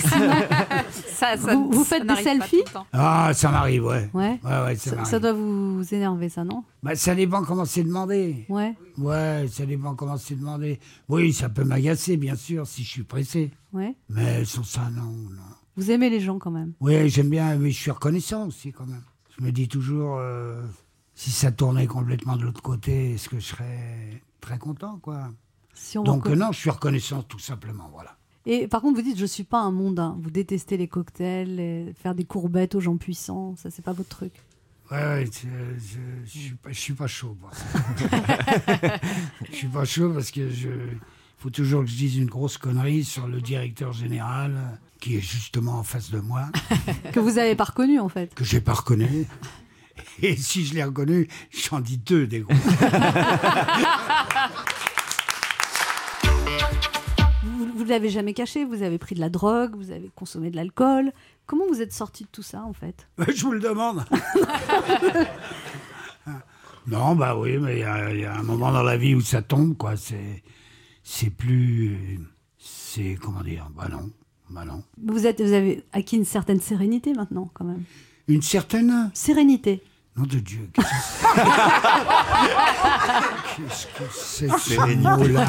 Ça, 1.16 1.36
ça- 1.36 1.54
Vous- 1.54 1.70
vous 1.70 1.84
ça 1.84 1.96
faites 1.96 2.06
des 2.06 2.22
selfies. 2.22 2.62
Ah, 2.92 3.30
ça 3.34 3.50
m'arrive, 3.50 3.84
ouais. 3.84 4.10
Ouais. 4.12 4.38
Ouais, 4.44 4.62
ouais, 4.64 4.76
ça 4.76 4.90
Ça, 4.90 4.96
m'arrive. 4.96 5.10
ça 5.10 5.18
doit 5.18 5.32
vous 5.32 5.82
énerver, 5.94 6.28
ça, 6.28 6.44
non? 6.44 6.62
Bah, 6.82 6.94
ça 6.94 7.14
dépend 7.14 7.42
comment 7.42 7.64
c'est 7.64 7.82
demandé. 7.84 8.44
Ouais. 8.50 8.74
Ouais, 8.98 9.46
ça 9.50 9.64
dépend 9.64 9.94
comment 9.94 10.18
c'est 10.18 10.34
demandé. 10.34 10.78
Oui, 11.08 11.32
ça 11.32 11.48
peut 11.48 11.64
m'agacer, 11.64 12.16
bien 12.18 12.34
sûr, 12.36 12.66
si 12.66 12.84
je 12.84 12.90
suis 12.90 13.02
pressé. 13.02 13.50
Ouais. 13.72 13.94
Mais 14.10 14.44
sur 14.44 14.66
ça, 14.66 14.90
non, 14.94 15.02
non. 15.04 15.42
Vous 15.76 15.90
aimez 15.90 16.10
les 16.10 16.20
gens 16.20 16.38
quand 16.38 16.50
même. 16.50 16.72
Oui, 16.80 17.08
j'aime 17.08 17.30
bien, 17.30 17.56
mais 17.56 17.70
je 17.70 17.78
suis 17.80 17.90
reconnaissant 17.90 18.46
aussi, 18.48 18.72
quand 18.72 18.86
même. 18.86 19.02
Je 19.38 19.44
me 19.44 19.52
dis 19.52 19.68
toujours, 19.68 20.16
euh, 20.18 20.62
si 21.14 21.30
ça 21.30 21.50
tournait 21.50 21.86
complètement 21.86 22.36
de 22.36 22.42
l'autre 22.42 22.62
côté, 22.62 23.12
est-ce 23.14 23.28
que 23.30 23.38
je 23.38 23.46
serais 23.46 24.22
très 24.40 24.58
content, 24.58 24.98
quoi? 25.02 25.30
Si 25.74 25.98
on 25.98 26.02
Donc, 26.04 26.26
euh, 26.26 26.34
non, 26.34 26.52
je 26.52 26.58
suis 26.58 26.70
reconnaissant, 26.70 27.22
tout 27.22 27.38
simplement, 27.38 27.88
voilà. 27.92 28.16
Et 28.46 28.68
par 28.68 28.80
contre, 28.80 28.96
vous 28.96 29.02
dites, 29.02 29.18
je 29.18 29.26
suis 29.26 29.44
pas 29.44 29.60
un 29.60 29.72
mondain. 29.72 30.16
Vous 30.20 30.30
détestez 30.30 30.76
les 30.76 30.88
cocktails, 30.88 31.58
et 31.60 31.92
faire 32.00 32.14
des 32.14 32.24
courbettes 32.24 32.74
aux 32.76 32.80
gens 32.80 32.96
puissants. 32.96 33.54
Ça, 33.56 33.70
c'est 33.70 33.84
pas 33.84 33.92
votre 33.92 34.08
truc. 34.08 34.32
Ouais, 34.90 34.98
ouais, 34.98 35.26
je, 35.26 35.48
je, 36.24 36.38
suis 36.38 36.54
pas, 36.54 36.70
je 36.70 36.78
suis 36.78 36.92
pas 36.94 37.08
chaud 37.08 37.36
ça. 37.50 37.64
je 39.50 39.56
suis 39.56 39.66
pas 39.66 39.84
chaud 39.84 40.12
parce 40.14 40.30
que 40.30 40.48
je 40.48 40.68
faut 41.38 41.50
toujours 41.50 41.82
que 41.82 41.90
je 41.90 41.96
dise 41.96 42.16
une 42.16 42.26
grosse 42.26 42.56
connerie 42.56 43.02
sur 43.02 43.26
le 43.26 43.40
directeur 43.40 43.92
général 43.92 44.78
qui 45.00 45.16
est 45.16 45.20
justement 45.20 45.78
en 45.78 45.82
face 45.82 46.10
de 46.10 46.20
moi, 46.20 46.46
Que 47.12 47.20
vous 47.20 47.38
avez 47.38 47.56
pas 47.56 47.64
reconnu, 47.64 47.98
en 47.98 48.08
fait. 48.08 48.32
que 48.34 48.44
j'ai 48.44 48.60
pas 48.60 48.74
reconnu. 48.74 49.26
Et 50.22 50.36
si 50.36 50.64
je 50.64 50.74
l'ai 50.74 50.84
reconnu, 50.84 51.28
j'en 51.50 51.80
dis 51.80 51.98
deux 51.98 52.26
des 52.26 52.40
gros. 52.40 52.54
Vous, 57.76 57.84
vous 57.84 57.90
l'avez 57.90 58.08
jamais 58.08 58.32
caché. 58.34 58.64
Vous 58.64 58.82
avez 58.82 58.98
pris 58.98 59.14
de 59.14 59.20
la 59.20 59.28
drogue, 59.28 59.76
vous 59.76 59.90
avez 59.90 60.10
consommé 60.14 60.50
de 60.50 60.56
l'alcool. 60.56 61.12
Comment 61.46 61.66
vous 61.68 61.80
êtes 61.82 61.92
sorti 61.92 62.24
de 62.24 62.28
tout 62.30 62.42
ça, 62.42 62.62
en 62.62 62.72
fait? 62.72 63.08
Je 63.34 63.42
vous 63.44 63.52
le 63.52 63.60
demande. 63.60 64.04
non, 66.86 67.14
bah 67.16 67.36
oui, 67.36 67.58
mais 67.58 67.76
il 67.76 67.80
y, 67.80 67.84
a- 67.84 68.12
il 68.12 68.20
y 68.20 68.24
a 68.24 68.34
un 68.36 68.42
moment 68.42 68.72
dans 68.72 68.82
la 68.82 68.96
vie 68.96 69.14
où 69.14 69.20
ça 69.20 69.42
tombe, 69.42 69.76
quoi. 69.76 69.96
C'est, 69.96 70.42
c'est 71.02 71.30
plus, 71.30 72.20
c'est 72.58 73.16
comment 73.20 73.42
dire, 73.42 73.68
bah 73.76 73.88
non, 73.90 74.10
bah 74.50 74.64
non. 74.64 74.82
vous, 75.04 75.26
êtes, 75.26 75.40
vous 75.42 75.52
avez 75.52 75.84
acquis 75.92 76.16
une 76.16 76.24
certaine 76.24 76.60
sérénité 76.60 77.12
maintenant, 77.12 77.50
quand 77.54 77.64
même. 77.64 77.82
Une 78.28 78.42
certaine? 78.42 79.10
Sérénité. 79.14 79.82
Nom 80.16 80.24
de 80.24 80.38
Dieu, 80.38 80.70
qu'est-ce 80.72 80.86
que 80.86 80.92
c'est 81.02 81.26
Qu'est-ce 83.56 83.86
que 83.86 84.02
c'est 84.14 84.46
que 84.48 84.58
ce 84.60 84.80
mot-là 84.96 85.44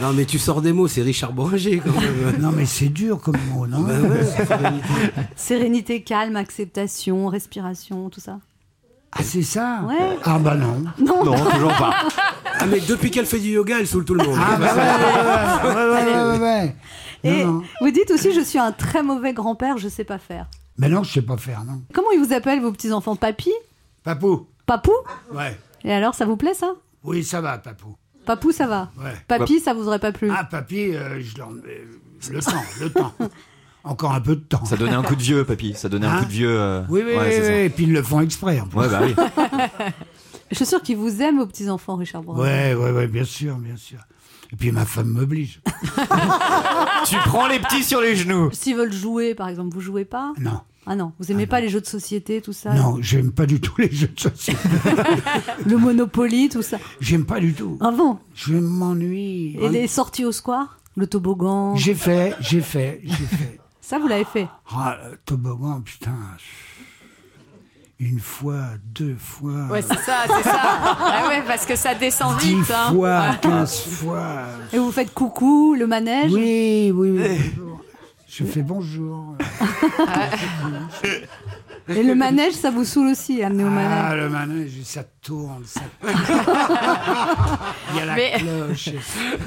Non, 0.00 0.12
mais 0.12 0.24
tu 0.26 0.38
sors 0.38 0.60
des 0.60 0.72
mots, 0.72 0.88
c'est 0.88 1.00
Richard 1.00 1.32
Boranger 1.32 1.80
quand 1.84 1.98
même. 1.98 2.36
Non, 2.38 2.52
mais 2.52 2.66
c'est 2.66 2.88
dur 2.90 3.18
comme 3.20 3.38
mot, 3.50 3.66
non 3.66 3.80
Ben 3.80 4.02
ouais, 4.10 4.24
sérénité. 4.46 4.88
Sérénité, 5.36 6.02
calme, 6.02 6.36
acceptation, 6.36 7.26
respiration, 7.28 8.10
tout 8.10 8.20
ça. 8.20 8.38
Ah, 9.12 9.22
c'est 9.22 9.42
ça 9.42 9.80
Ouais. 9.88 10.18
Ah, 10.24 10.38
bah 10.38 10.54
non. 10.54 10.84
Non, 10.98 11.24
Non, 11.24 11.34
toujours 11.50 11.74
pas. 11.76 11.94
Ah, 12.58 12.66
mais 12.66 12.80
depuis 12.80 13.10
qu'elle 13.10 13.24
fait 13.26 13.40
du 13.40 13.48
yoga, 13.48 13.78
elle 13.80 13.86
saoule 13.88 14.04
tout 14.04 14.14
le 14.14 14.22
monde. 14.24 14.38
Ah, 14.40 14.56
bah 14.56 14.66
ouais, 14.66 14.72
ouais, 14.74 15.74
ouais, 15.74 15.90
ouais, 15.90 16.04
ouais, 16.14 16.22
ouais, 16.30 16.38
ouais. 16.38 16.76
Et 17.24 17.44
Non, 17.44 17.52
non. 17.54 17.62
vous 17.80 17.90
dites 17.90 18.10
aussi, 18.12 18.32
je 18.32 18.40
suis 18.40 18.58
un 18.58 18.70
très 18.70 19.02
mauvais 19.02 19.32
grand-père, 19.32 19.78
je 19.78 19.88
sais 19.88 20.04
pas 20.04 20.18
faire. 20.18 20.46
Mais 20.78 20.88
non, 20.88 21.02
je 21.02 21.12
sais 21.12 21.22
pas 21.22 21.36
faire, 21.36 21.64
non. 21.64 21.82
Comment 21.92 22.10
ils 22.12 22.20
vous 22.24 22.32
appellent, 22.32 22.60
vos 22.60 22.72
petits-enfants 22.72 23.16
Papy 23.16 23.50
Papou 24.02 24.46
Papou 24.66 24.92
Ouais. 25.32 25.56
Et 25.84 25.92
alors, 25.92 26.14
ça 26.14 26.24
vous 26.24 26.36
plaît, 26.36 26.54
ça 26.54 26.74
Oui, 27.04 27.22
ça 27.24 27.40
va, 27.40 27.58
papou. 27.58 27.96
Papou, 28.24 28.52
ça 28.52 28.66
va. 28.66 28.90
Ouais. 28.98 29.12
Papy, 29.28 29.60
ça 29.60 29.74
vous 29.74 29.86
aurait 29.88 29.98
pas 29.98 30.12
plu. 30.12 30.30
Ah, 30.34 30.44
papy, 30.44 30.94
euh, 30.94 31.20
je 31.20 31.36
leur... 31.38 31.50
euh, 31.50 31.84
le 32.30 32.40
temps, 32.40 32.62
le 32.80 32.90
temps. 32.90 33.12
Encore 33.84 34.12
un 34.12 34.20
peu 34.20 34.36
de 34.36 34.40
temps. 34.42 34.64
Ça 34.64 34.76
donnait 34.76 34.94
un 34.94 35.02
coup 35.02 35.16
de 35.16 35.22
vieux, 35.22 35.44
papy. 35.44 35.74
Ça 35.74 35.88
donnait 35.88 36.06
un 36.06 36.12
Hein 36.14 36.18
coup 36.20 36.26
de 36.26 36.30
vieux. 36.30 36.56
euh, 36.60 36.82
Oui, 36.88 37.02
oui, 37.04 37.12
ouais, 37.14 37.18
oui, 37.18 37.26
c'est 37.32 37.40
oui, 37.40 37.46
ça. 37.46 37.54
et 37.62 37.70
puis 37.70 37.84
ils 37.84 37.92
le 37.92 38.02
font 38.02 38.20
exprès. 38.20 38.60
en 38.60 38.66
plus. 38.66 38.78
Ouais, 38.78 38.88
bah 38.88 39.00
oui. 39.02 39.14
Je 40.50 40.56
suis 40.56 40.66
sûre 40.66 40.82
qu'ils 40.82 40.96
vous 40.98 41.20
aiment, 41.20 41.38
vos 41.38 41.46
petits-enfants, 41.46 41.96
Richard 41.96 42.22
Brown. 42.22 42.38
Ouais, 42.38 42.74
ouais, 42.74 42.92
ouais, 42.92 43.06
bien 43.08 43.24
sûr, 43.24 43.56
bien 43.56 43.76
sûr. 43.76 43.98
Et 44.52 44.56
puis 44.56 44.70
ma 44.72 44.84
femme 44.84 45.08
m'oblige. 45.08 45.60
tu 47.06 47.16
prends 47.24 47.46
les 47.48 47.58
petits 47.58 47.82
sur 47.84 48.00
les 48.00 48.14
genoux. 48.16 48.50
S'ils 48.52 48.76
veulent 48.76 48.92
jouer, 48.92 49.34
par 49.34 49.48
exemple, 49.48 49.74
vous 49.74 49.80
jouez 49.80 50.04
pas? 50.04 50.32
Non, 50.38 50.60
Ah 50.86 50.94
non, 50.94 51.12
vous 51.18 51.32
aimez 51.32 51.46
pas 51.46 51.60
les 51.60 51.68
jeux 51.70 51.80
de 51.80 51.86
société, 51.86 52.40
tout 52.42 52.52
ça? 52.52 52.74
Non, 52.74 52.98
j'aime 53.00 53.32
pas 53.32 53.46
du 53.46 53.60
tout 53.60 53.74
les 53.78 53.90
jeux 53.90 54.08
de 54.14 54.20
société. 54.20 54.60
Le 55.66 55.76
Monopoly, 55.78 56.48
tout 56.50 56.62
ça 56.62 56.78
J'aime 57.00 57.24
pas 57.24 57.40
du 57.40 57.54
tout. 57.54 57.78
Ah 57.80 57.90
bon? 57.92 58.18
Je 58.34 58.54
m'ennuie. 58.54 59.56
Et 59.60 59.68
les 59.70 59.86
sorties 59.86 60.24
au 60.24 60.32
square? 60.32 60.78
Le 60.96 61.06
toboggan? 61.06 61.74
J'ai 61.76 61.94
fait, 61.94 62.36
j'ai 62.40 62.60
fait, 62.60 63.00
j'ai 63.04 63.24
fait. 63.26 63.58
Ça, 63.80 63.98
vous 63.98 64.06
l'avez 64.08 64.24
fait? 64.26 64.46
Ah, 64.70 64.98
le 65.10 65.18
toboggan, 65.24 65.80
putain. 65.80 66.14
Une 68.04 68.18
fois, 68.18 68.62
deux 68.92 69.14
fois, 69.16 69.68
Ouais, 69.70 69.80
c'est 69.80 69.96
ça, 70.00 70.24
c'est 70.26 70.42
ça. 70.42 70.60
Ah 70.98 71.28
ouais, 71.28 71.40
parce 71.46 71.64
que 71.64 71.76
ça 71.76 71.94
descend 71.94 72.36
dix 72.38 72.56
vite. 72.56 72.72
hein. 72.76 72.92
fois, 72.92 73.22
quinze 73.40 73.80
fois. 73.80 74.40
Et 74.72 74.78
vous 74.78 74.90
faites 74.90 75.14
coucou, 75.14 75.76
le 75.78 75.86
manège 75.86 76.32
Oui, 76.32 76.90
oui, 76.92 77.10
oui. 77.10 77.38
bonjour. 77.56 77.80
Je 78.28 78.44
fais 78.44 78.62
bonjour. 78.62 79.36
Et 81.88 82.02
le 82.02 82.14
manège, 82.16 82.54
ça 82.54 82.70
vous 82.72 82.84
saoule 82.84 83.08
aussi, 83.08 83.40
amener 83.42 83.62
au 83.64 83.68
manège 83.70 84.04
Ah, 84.08 84.16
le 84.16 84.28
manège, 84.28 84.70
ça 84.84 85.04
tourne, 85.22 85.62
ça 85.64 85.80
tourne. 86.00 86.12
Il 87.92 87.98
y 87.98 88.00
a 88.00 88.04
la 88.04 88.14
Mais- 88.16 88.32
cloche, 88.38 88.86
il 88.88 88.94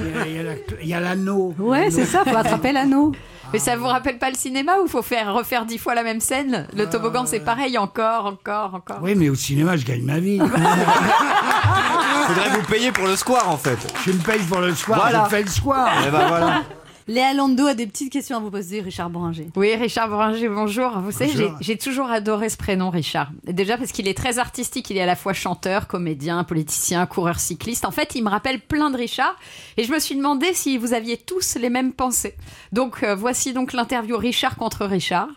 y 0.07 0.17
a- 0.17 0.27
il 0.27 0.45
la 0.45 0.53
il 0.99 1.03
l'anneau. 1.03 1.53
Ouais, 1.59 1.89
c'est 1.91 2.05
ça, 2.05 2.23
faut 2.23 2.35
attraper 2.37 2.71
l'anneau. 2.71 3.11
Mais 3.53 3.59
ça 3.59 3.75
vous 3.77 3.85
rappelle 3.87 4.17
pas 4.17 4.29
le 4.29 4.35
cinéma 4.35 4.73
où 4.83 4.87
faut 4.87 5.01
faire 5.01 5.33
refaire 5.33 5.65
dix 5.65 5.77
fois 5.77 5.95
la 5.95 6.03
même 6.03 6.19
scène? 6.19 6.67
Le 6.75 6.89
toboggan, 6.89 7.25
c'est 7.25 7.39
pareil, 7.39 7.77
encore, 7.77 8.25
encore, 8.25 8.73
encore. 8.75 8.99
Oui, 9.01 9.15
mais 9.15 9.29
au 9.29 9.35
cinéma, 9.35 9.77
je 9.77 9.85
gagne 9.85 10.01
ma 10.03 10.19
vie. 10.19 10.39
Faudrait 12.27 12.49
vous 12.49 12.63
payer 12.67 12.91
pour 12.91 13.05
le 13.07 13.15
square, 13.15 13.49
en 13.49 13.57
fait. 13.57 13.77
je 14.05 14.11
me 14.11 14.17
paye 14.19 14.41
pour 14.43 14.59
le 14.59 14.73
soir, 14.75 14.99
Voilà. 14.99 15.23
je 15.25 15.29
fais 15.35 15.43
le 15.43 15.49
soir. 15.49 15.87
Et 16.07 16.11
bah 16.11 16.25
voilà. 16.27 16.61
Léa 17.07 17.35
Lando 17.35 17.67
a 17.67 17.75
des 17.75 17.85
petites 17.85 18.11
questions 18.11 18.37
à 18.37 18.39
vous 18.39 18.49
poser, 18.49 18.81
Richard 18.81 19.11
Boranger. 19.11 19.47
Oui, 19.55 19.75
Richard 19.75 20.09
Boranger, 20.09 20.49
bonjour. 20.49 20.89
Vous 21.01 21.11
savez, 21.11 21.49
j'ai 21.61 21.77
toujours 21.77 22.09
adoré 22.09 22.49
ce 22.49 22.57
prénom, 22.57 22.89
Richard. 22.89 23.29
Déjà 23.43 23.77
parce 23.77 23.91
qu'il 23.91 24.07
est 24.07 24.17
très 24.17 24.39
artistique, 24.39 24.89
il 24.89 24.97
est 24.97 25.01
à 25.01 25.05
la 25.05 25.15
fois 25.15 25.33
chanteur, 25.33 25.87
comédien, 25.87 26.43
politicien, 26.43 27.05
coureur 27.05 27.39
cycliste. 27.39 27.85
En 27.85 27.91
fait, 27.91 28.15
il 28.15 28.23
me 28.23 28.29
rappelle 28.29 28.59
plein 28.59 28.89
de 28.89 28.97
Richard. 28.97 29.35
Et 29.77 29.83
je 29.83 29.91
me 29.91 29.99
suis 29.99 30.15
demandé 30.15 30.47
si 30.55 30.79
vous 30.79 30.93
aviez 30.93 31.15
tous 31.17 31.55
les 31.61 31.69
mêmes 31.69 31.93
pensées. 31.93 32.33
Donc, 32.71 33.03
euh, 33.03 33.13
voici 33.13 33.53
donc 33.53 33.73
l'interview 33.73 34.17
Richard 34.17 34.55
contre 34.55 34.85
Richard. 34.87 35.27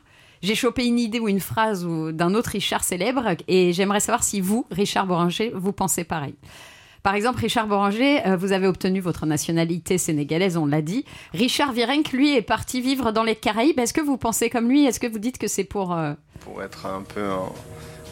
J'ai 0.41 0.55
chopé 0.55 0.87
une 0.87 0.99
idée 0.99 1.21
ou 1.21 1.29
une 1.29 1.41
phrase 1.41 1.85
ou- 1.85 2.13
d'un 2.13 2.35
autre 2.35 2.51
Richard 2.51 2.83
célèbre 2.83 3.25
et 3.47 3.75
j'aimerais 3.75 4.01
savoir 4.01 4.23
si 4.23 4.41
vous, 4.41 4.65
Richard 4.71 5.07
Boranger, 5.07 5.53
vous 5.55 5.73
pensez 5.73 6.05
pareil. 6.05 6.35
Par 7.09 7.15
exemple, 7.15 7.41
Richard 7.41 7.67
Boranger, 7.67 8.21
euh, 8.27 8.37
vous 8.37 8.53
avez 8.53 8.67
obtenu 8.67 9.01
votre 9.01 9.25
nationalité 9.25 9.97
sénégalaise, 9.97 10.59
on 10.59 10.67
l'a 10.67 10.83
dit. 10.83 11.07
Richard 11.33 11.73
Virenque, 11.73 12.13
lui, 12.13 12.37
est 12.37 12.43
parti 12.43 12.83
vivre 12.83 13.13
dans 13.13 13.23
les 13.23 13.35
Caraïbes. 13.35 13.79
Est-ce 13.79 13.95
que 13.95 14.03
vous 14.03 14.19
pensez 14.19 14.51
comme 14.51 14.69
lui? 14.69 14.85
Est-ce 14.85 15.01
que 15.01 15.07
vous 15.07 15.19
dites 15.19 15.39
que 15.39 15.49
c'est 15.49 15.65
pour... 15.65 15.95
euh, 15.95 16.13
pour 16.41 16.63
être 16.63 16.85
un 16.85 17.01
peu 17.01 17.27
en, 17.33 17.55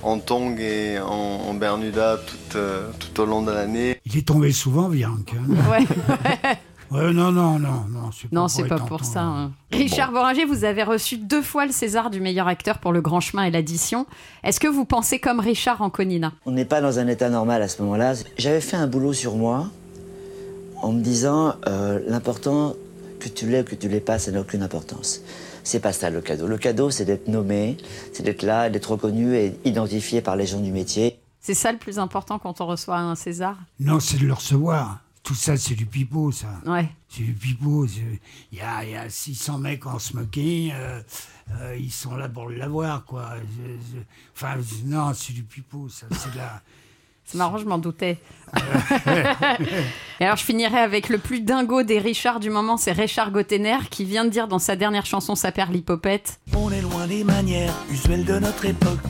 en 0.03 0.19
tongue 0.19 0.61
et 0.61 0.99
en, 0.99 1.11
en 1.11 1.53
Bermuda 1.53 2.17
tout, 2.27 2.57
euh, 2.57 2.89
tout 2.99 3.21
au 3.21 3.27
long 3.27 3.43
de 3.43 3.53
l'année. 3.53 4.01
Il 4.07 4.17
est 4.17 4.27
tombé 4.27 4.51
souvent, 4.51 4.89
Bianca. 4.89 5.37
Ouais. 5.71 5.85
Ouais, 6.91 7.13
non, 7.13 7.33
non, 7.33 7.59
non, 7.59 7.85
non. 7.91 8.11
C'est 8.13 8.31
Non, 8.33 8.43
pas 8.43 8.49
c'est 8.49 8.65
pour 8.65 8.79
pas 8.79 8.85
pour 8.85 9.05
ça. 9.05 9.23
hein. 9.23 9.53
Richard 9.73 10.13
Boranger, 10.13 10.45
vous 10.45 10.65
avez 10.65 10.83
reçu 10.85 11.17
deux 11.19 11.43
fois 11.43 11.67
le 11.67 11.73
César 11.73 12.11
du 12.11 12.21
meilleur 12.21 12.47
acteur 12.49 12.79
pour 12.79 12.93
Le 12.93 13.01
Grand 13.01 13.21
Chemin 13.21 13.45
et 13.45 13.51
l'addition. 13.51 14.07
Est-ce 14.45 14.61
que 14.61 14.69
vous 14.69 14.85
pensez 14.85 15.19
comme 15.19 15.41
Richard 15.41 15.83
Anconina 15.83 16.33
On 16.47 16.53
n'est 16.53 16.65
pas 16.65 16.81
dans 16.81 16.99
un 16.99 17.09
état 17.09 17.29
normal 17.29 17.63
à 17.63 17.69
ce 17.69 17.83
moment-là. 17.83 18.15
J'avais 18.39 18.61
fait 18.61 18.77
un 18.77 18.87
boulot 18.87 19.13
sur 19.13 19.35
moi 19.37 19.69
en 20.83 20.93
me 20.93 21.01
disant 21.03 21.55
euh, 21.67 21.99
l'important 22.07 22.75
que 23.19 23.29
tu 23.29 23.49
l'aies 23.49 23.63
ou 23.63 23.65
que 23.65 23.75
tu 23.75 23.89
l'aies 23.89 24.01
pas, 24.01 24.19
ça 24.19 24.31
n'a 24.31 24.41
aucune 24.41 24.63
importance. 24.63 25.21
C'est 25.65 25.81
pas 25.81 25.93
ça 25.93 26.11
le 26.11 26.21
cadeau. 26.21 26.47
Le 26.47 26.59
cadeau, 26.59 26.91
c'est 26.91 27.05
d'être 27.05 27.27
nommé, 27.27 27.77
c'est 28.13 28.23
d'être 28.23 28.43
là, 28.43 28.71
d'être 28.71 28.93
reconnu 28.93 29.35
et 29.35 29.57
identifié 29.65 30.21
par 30.21 30.37
les 30.37 30.47
gens 30.47 30.61
du 30.61 30.71
métier. 30.71 31.19
C'est 31.41 31.55
ça 31.55 31.73
le 31.73 31.79
plus 31.79 31.99
important 31.99 32.39
quand 32.39 32.61
on 32.61 32.67
reçoit 32.67 32.99
un 32.99 33.15
César? 33.17 33.57
Non, 33.81 33.99
c'est 33.99 34.19
de 34.21 34.27
le 34.27 34.33
recevoir. 34.35 35.01
Tout 35.27 35.35
ça, 35.35 35.57
c'est 35.57 35.75
du 35.75 35.87
pipeau, 35.87 36.31
ça. 36.31 36.47
Ouais. 36.65 36.89
C'est 37.09 37.25
du 37.25 37.33
pipeau. 37.33 37.85
Il 38.53 38.59
y 38.59 38.61
a, 38.61 38.85
y 38.85 38.95
a 38.95 39.11
600 39.11 39.59
mecs 39.59 39.85
en 39.85 39.99
smoking. 39.99 40.71
euh, 40.73 41.03
euh, 41.61 41.77
ils 41.79 41.91
sont 41.93 42.15
là 42.15 42.29
pour 42.29 42.49
l'avoir, 42.49 43.05
quoi. 43.05 43.31
Je- 43.41 43.73
je- 43.99 44.03
Enfin, 44.37 44.55
non, 44.85 45.13
c'est 45.15 45.33
du 45.33 45.43
pipeau, 45.43 45.89
ça. 45.89 46.07
C'est 46.13 46.31
de 46.33 46.37
la... 46.37 46.63
C'est 47.29 47.39
marrant, 47.39 47.59
je 47.59 47.65
m'en 47.65 47.79
doutais. 47.79 48.19
et 50.21 50.25
alors, 50.25 50.37
je 50.37 50.45
finirai 50.45 50.79
avec 50.79 51.09
le 51.09 51.19
plus 51.19 51.41
dingo 51.41 51.83
des 51.83 51.99
Richard 51.99 52.39
du 52.39 52.51
moment, 52.51 52.77
c'est 52.77 52.93
Richard 52.93 53.33
Gottener, 53.33 53.79
qui 53.91 54.05
vient 54.05 54.25
de 54.25 54.31
dire 54.31 54.47
dans 54.47 54.61
sa 54.61 54.77
dernière 54.77 55.07
chanson 55.07 55.35
Sa 55.35 55.51
père 55.51 55.73
l'hypopète. 55.73 56.39
On 56.55 56.71
est 56.71 56.83
loin 56.83 57.09
des 57.09 57.25
manières 57.25 57.75
usuelles 57.91 58.25
de 58.25 58.39
notre 58.39 58.65
époque. 58.67 59.01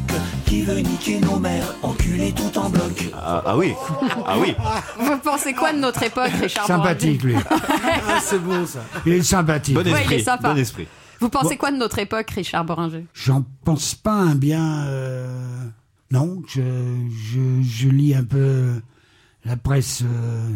Qui 0.47 0.63
veut 0.63 0.79
niquer 0.79 1.21
nos 1.21 1.39
mères, 1.39 1.75
enculer 1.83 2.33
tout 2.33 2.57
en 2.59 2.71
bloc. 2.71 3.11
Ah, 3.15 3.43
ah 3.45 3.57
oui, 3.57 3.75
ah 4.27 4.39
oui. 4.39 4.55
Vous 4.99 5.19
pensez 5.19 5.53
quoi 5.55 5.73
de 5.73 5.79
notre 5.79 6.03
époque, 6.03 6.31
Richard 6.41 6.67
Sympathique, 6.67 7.23
lui. 7.23 7.35
Ah, 8.09 8.21
c'est 8.23 8.39
bon 8.39 8.65
ça. 8.67 8.81
Il 9.05 9.13
est 9.15 9.23
sympathique. 9.23 9.75
Bon 9.75 9.81
Ouais, 9.83 9.91
il 9.91 9.97
est 9.97 10.01
esprit, 10.17 10.23
sympa. 10.23 10.53
bon 10.53 10.59
esprit. 10.59 10.87
Vous 11.21 11.29
pensez 11.29 11.57
quoi 11.57 11.71
de 11.73 11.77
notre 11.77 11.99
époque, 11.99 12.31
Richard 12.31 12.65
Boringer? 12.65 13.07
J'en 13.15 13.45
pense 13.65 13.95
pas 13.95 14.13
un 14.15 14.35
bien. 14.35 14.85
euh, 14.87 15.65
Non, 16.11 16.43
je, 16.49 16.61
je, 16.61 17.63
je 17.63 17.89
lis 17.89 18.15
un 18.15 18.25
peu 18.25 18.81
la 19.45 19.57
presse 19.57 20.03
euh, 20.05 20.49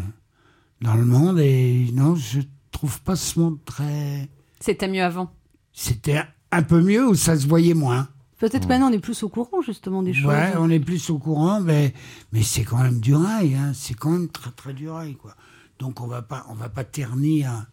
dans 0.82 0.94
le 0.94 1.04
monde 1.04 1.38
et 1.40 1.90
non, 1.94 2.14
je 2.14 2.40
trouve 2.70 3.00
pas 3.02 3.16
ce 3.16 3.38
monde 3.40 3.58
très. 3.64 4.28
C'était 4.60 4.88
mieux 4.88 5.02
avant. 5.02 5.32
C'était 5.72 6.22
un 6.52 6.62
peu 6.62 6.80
mieux 6.82 7.06
ou 7.08 7.14
ça 7.14 7.36
se 7.38 7.46
voyait 7.46 7.74
moins? 7.74 8.08
Peut-être 8.40 8.66
maintenant 8.68 8.88
on 8.88 8.92
est 8.92 8.98
plus 8.98 9.22
au 9.22 9.28
courant 9.28 9.60
justement 9.60 10.02
des 10.02 10.14
choses. 10.14 10.32
Ouais, 10.32 10.54
on 10.58 10.70
est 10.70 10.80
plus 10.80 11.10
au 11.10 11.18
courant, 11.18 11.60
mais, 11.60 11.92
mais 12.32 12.42
c'est 12.42 12.64
quand 12.64 12.82
même 12.82 12.98
du 12.98 13.14
rail, 13.14 13.54
hein. 13.54 13.72
c'est 13.74 13.92
quand 13.94 14.10
même 14.10 14.28
très 14.28 14.50
très 14.50 14.72
du 14.72 14.88
rail, 14.88 15.14
quoi. 15.14 15.36
Donc 15.78 16.00
on 16.00 16.06
va 16.06 16.22
pas, 16.22 16.46
on 16.48 16.54
va 16.54 16.70
pas 16.70 16.84
ternir 16.84 17.66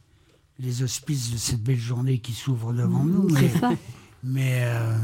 les 0.59 0.83
auspices 0.83 1.31
de 1.31 1.37
cette 1.37 1.63
belle 1.63 1.79
journée 1.79 2.19
qui 2.19 2.33
s'ouvre 2.33 2.73
devant 2.73 3.05
nous, 3.05 3.29
mais, 3.29 3.51
mais 4.23 4.61
euh, 4.65 4.97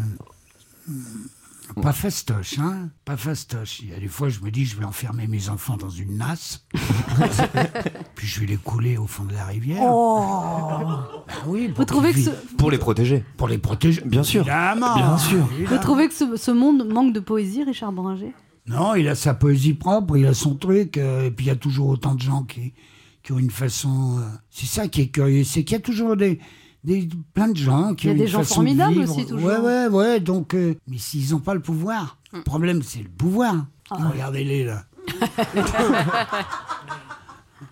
pas 1.81 1.93
fastoche, 1.93 2.59
hein, 2.59 2.89
pas 3.05 3.17
fastoche. 3.17 3.79
Il 3.81 3.89
y 3.89 3.93
a 3.93 3.99
des 3.99 4.07
fois, 4.07 4.29
je 4.29 4.39
me 4.41 4.51
dis, 4.51 4.65
je 4.65 4.77
vais 4.77 4.85
enfermer 4.85 5.27
mes 5.27 5.49
enfants 5.49 5.77
dans 5.77 5.89
une 5.89 6.17
nasse, 6.17 6.65
puis 8.15 8.27
je 8.27 8.39
vais 8.41 8.45
les 8.45 8.57
couler 8.57 8.97
au 8.97 9.07
fond 9.07 9.23
de 9.25 9.33
la 9.33 9.45
rivière. 9.45 9.81
Ben 9.81 11.07
oui, 11.47 11.67
pour 11.69 11.77
Vous 11.79 11.85
trouvez 11.85 12.13
que 12.13 12.19
ce, 12.19 12.29
Pour 12.57 12.71
les 12.71 12.77
protéger. 12.77 13.23
pour 13.37 13.47
les 13.47 13.57
protéger, 13.57 14.01
Bien 14.05 14.23
sûr. 14.23 14.41
Évidemment, 14.41 14.95
Bien 14.95 15.17
sûr. 15.17 15.39
vous 15.45 15.53
évidemment. 15.55 15.81
trouvez 15.81 16.07
que 16.07 16.13
ce, 16.13 16.35
ce 16.35 16.51
monde 16.51 16.87
manque 16.91 17.13
de 17.13 17.19
poésie, 17.19 17.63
Richard 17.63 17.91
Boringer? 17.91 18.33
Non, 18.67 18.95
il 18.95 19.07
a 19.09 19.15
sa 19.15 19.33
poésie 19.33 19.73
propre, 19.73 20.15
il 20.17 20.25
a 20.25 20.33
son 20.33 20.55
truc, 20.55 20.97
euh, 20.97 21.25
et 21.27 21.31
puis 21.31 21.45
il 21.45 21.49
y 21.49 21.51
a 21.51 21.55
toujours 21.55 21.89
autant 21.89 22.15
de 22.15 22.21
gens 22.21 22.43
qui, 22.43 22.73
qui 23.21 23.31
ont 23.33 23.39
une 23.39 23.51
façon. 23.51 24.19
euh, 24.19 24.21
c'est 24.49 24.65
ça 24.67 24.87
qui 24.87 25.01
est 25.01 25.07
curieux, 25.09 25.43
c'est 25.43 25.63
qu'il 25.63 25.73
y 25.75 25.79
a 25.79 25.81
toujours 25.81 26.15
des, 26.15 26.39
des 26.83 27.07
plein 27.33 27.47
de 27.49 27.55
gens 27.57 27.93
qui 27.95 28.07
Il 28.07 28.09
y 28.09 28.11
a 28.11 28.15
ont 28.15 28.17
des 28.17 28.27
gens 28.27 28.43
formidables 28.43 28.99
aussi, 28.99 29.25
toujours. 29.25 29.47
Ouais, 29.47 29.57
ouais, 29.57 29.87
ouais. 29.87 30.19
Donc, 30.19 30.53
euh, 30.53 30.75
mais 30.87 30.97
s'ils 30.97 31.31
n'ont 31.31 31.39
pas 31.39 31.53
le 31.53 31.61
pouvoir, 31.61 32.17
Mm. 32.33 32.37
le 32.37 32.43
problème 32.43 32.83
c'est 32.83 32.99
le 33.03 33.09
pouvoir. 33.09 33.55
Ah. 33.91 33.97
Regardez-les 34.11 34.65
là. 34.65 34.83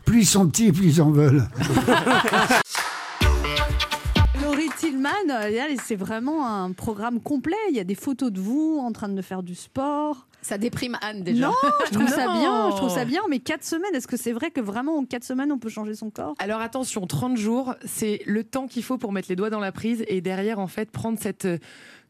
plus 0.05 0.21
ils 0.21 0.25
sont 0.25 0.47
petits, 0.47 0.71
plus 0.71 0.97
ils 0.97 1.01
en 1.01 1.11
veulent. 1.11 1.47
Laurie 4.43 4.69
Tillman, 4.77 5.09
euh, 5.29 5.75
c'est 5.83 5.95
vraiment 5.95 6.47
un 6.47 6.71
programme 6.73 7.19
complet. 7.21 7.55
Il 7.69 7.75
y 7.75 7.79
a 7.79 7.83
des 7.83 7.95
photos 7.95 8.31
de 8.31 8.39
vous 8.39 8.79
en 8.81 8.91
train 8.91 9.09
de 9.09 9.21
faire 9.21 9.43
du 9.43 9.55
sport. 9.55 10.27
Ça 10.41 10.57
déprime 10.57 10.97
Anne 11.01 11.23
déjà. 11.23 11.47
Non, 11.47 11.53
je 11.85 11.93
trouve 11.93 12.07
ça 12.07 12.33
bien. 12.33 12.71
Je 12.71 12.75
trouve 12.75 12.89
ça 12.89 13.05
bien. 13.05 13.21
Mais 13.29 13.39
quatre 13.39 13.63
semaines, 13.63 13.93
est-ce 13.93 14.07
que 14.07 14.17
c'est 14.17 14.31
vrai 14.31 14.51
que 14.51 14.61
vraiment 14.61 14.97
en 14.97 15.05
quatre 15.05 15.23
semaines 15.23 15.51
on 15.51 15.59
peut 15.59 15.69
changer 15.69 15.95
son 15.95 16.09
corps? 16.09 16.33
Alors 16.39 16.61
attention, 16.61 17.05
30 17.05 17.37
jours, 17.37 17.75
c'est 17.85 18.21
le 18.25 18.43
temps 18.43 18.67
qu'il 18.67 18.83
faut 18.83 18.97
pour 18.97 19.11
mettre 19.11 19.27
les 19.29 19.35
doigts 19.35 19.49
dans 19.49 19.59
la 19.59 19.71
prise 19.71 20.03
et 20.07 20.21
derrière, 20.21 20.59
en 20.59 20.67
fait, 20.67 20.89
prendre 20.91 21.19
cette. 21.19 21.47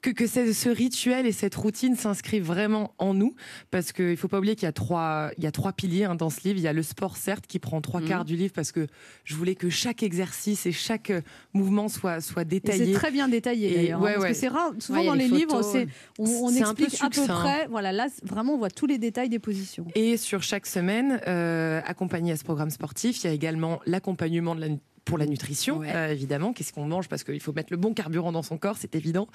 Que, 0.02 0.10
que 0.10 0.26
ce, 0.26 0.70
rituel 0.70 1.28
et 1.28 1.32
cette 1.32 1.54
routine 1.54 1.96
s'inscrivent 1.96 2.44
vraiment 2.46 2.96
en 2.98 3.14
nous. 3.14 3.36
Parce 3.70 3.92
qu'il 3.92 4.06
ne 4.10 4.16
faut 4.16 4.28
pas 4.28 4.40
oublier 4.40 4.56
qu'il 4.56 4.66
y 4.66 4.68
a 4.68 4.72
trois, 4.72 5.30
il 5.38 5.44
y 5.44 5.48
a 5.48 5.52
trois 5.52 5.74
piliers 5.74 6.06
hein, 6.06 6.16
dans 6.16 6.32
ce 6.32 6.40
livre. 6.44 6.58
Il 6.58 6.64
y 6.64 6.68
a 6.68 6.74
le 6.74 6.82
sport, 6.82 7.18
certes, 7.18 7.46
qui 7.46 7.60
prend 7.60 7.82
trois 7.82 8.02
Mhm. 8.02 8.08
quarts 8.08 8.26
du 8.26 8.36
livre 8.36 8.52
parce 8.54 8.72
que 8.72 8.88
je 9.26 9.36
voulais 9.36 9.54
que 9.54 9.70
chaque 9.70 10.02
exercice 10.02 10.66
et 10.66 10.72
chaque 10.72 11.12
euh, 11.12 11.22
mouvement 11.54 11.88
soit, 11.88 12.20
soit 12.20 12.46
détaillé. 12.46 12.86
C'est 12.88 12.92
très 12.94 13.12
bien 13.12 13.28
détaillé 13.28 13.74
d'ailleurs. 13.76 14.00
hein, 14.00 14.04
ouais, 14.04 14.14
parce 14.16 14.26
que 14.26 14.34
c'est 14.34 14.48
rare. 14.48 14.72
Souvent 14.80 15.00
Ouais, 15.02 15.06
dans 15.06 15.14
les 15.14 15.28
les 15.28 15.38
livres, 15.38 15.62
photos. 15.62 15.86
on, 16.18 16.50
explique 16.50 16.98
à 17.02 17.10
peu 17.12 17.26
près. 17.28 17.68
Voilà, 17.70 17.92
là 17.92 18.08
vraiment 18.24 18.56
on 18.56 18.58
voit 18.58 18.72
tous 18.72 18.88
les 18.88 18.98
détails 18.98 19.30
des 19.30 19.38
positions. 19.40 19.86
Et 19.94 20.18
sur 20.18 20.42
chaque 20.42 20.66
semaine, 20.66 21.22
euh, 21.28 21.80
accompagné 21.86 22.32
à 22.32 22.38
ce 22.38 22.44
programme 22.44 22.72
sportif, 22.72 23.24
il 23.24 23.28
y 23.28 23.30
a 23.30 23.34
également 23.34 23.80
l'accompagnement 23.86 24.56
de 24.56 24.62
la 24.62 24.68
pour 25.12 25.18
la 25.18 25.26
nutrition, 25.26 25.80
Ouais. 25.80 25.92
euh, 25.94 26.12
évidemment. 26.12 26.54
Qu'est-ce 26.54 26.72
qu'on 26.72 26.86
mange? 26.86 27.10
Parce 27.10 27.24
qu'il 27.26 27.40
faut 27.42 27.52
mettre 27.54 27.72
le 27.72 27.78
bon 27.78 27.94
carburant 27.94 28.32
dans 28.32 28.44
son 28.44 28.58
corps, 28.58 28.78
c'est 28.80 28.96
évident. 28.96 29.28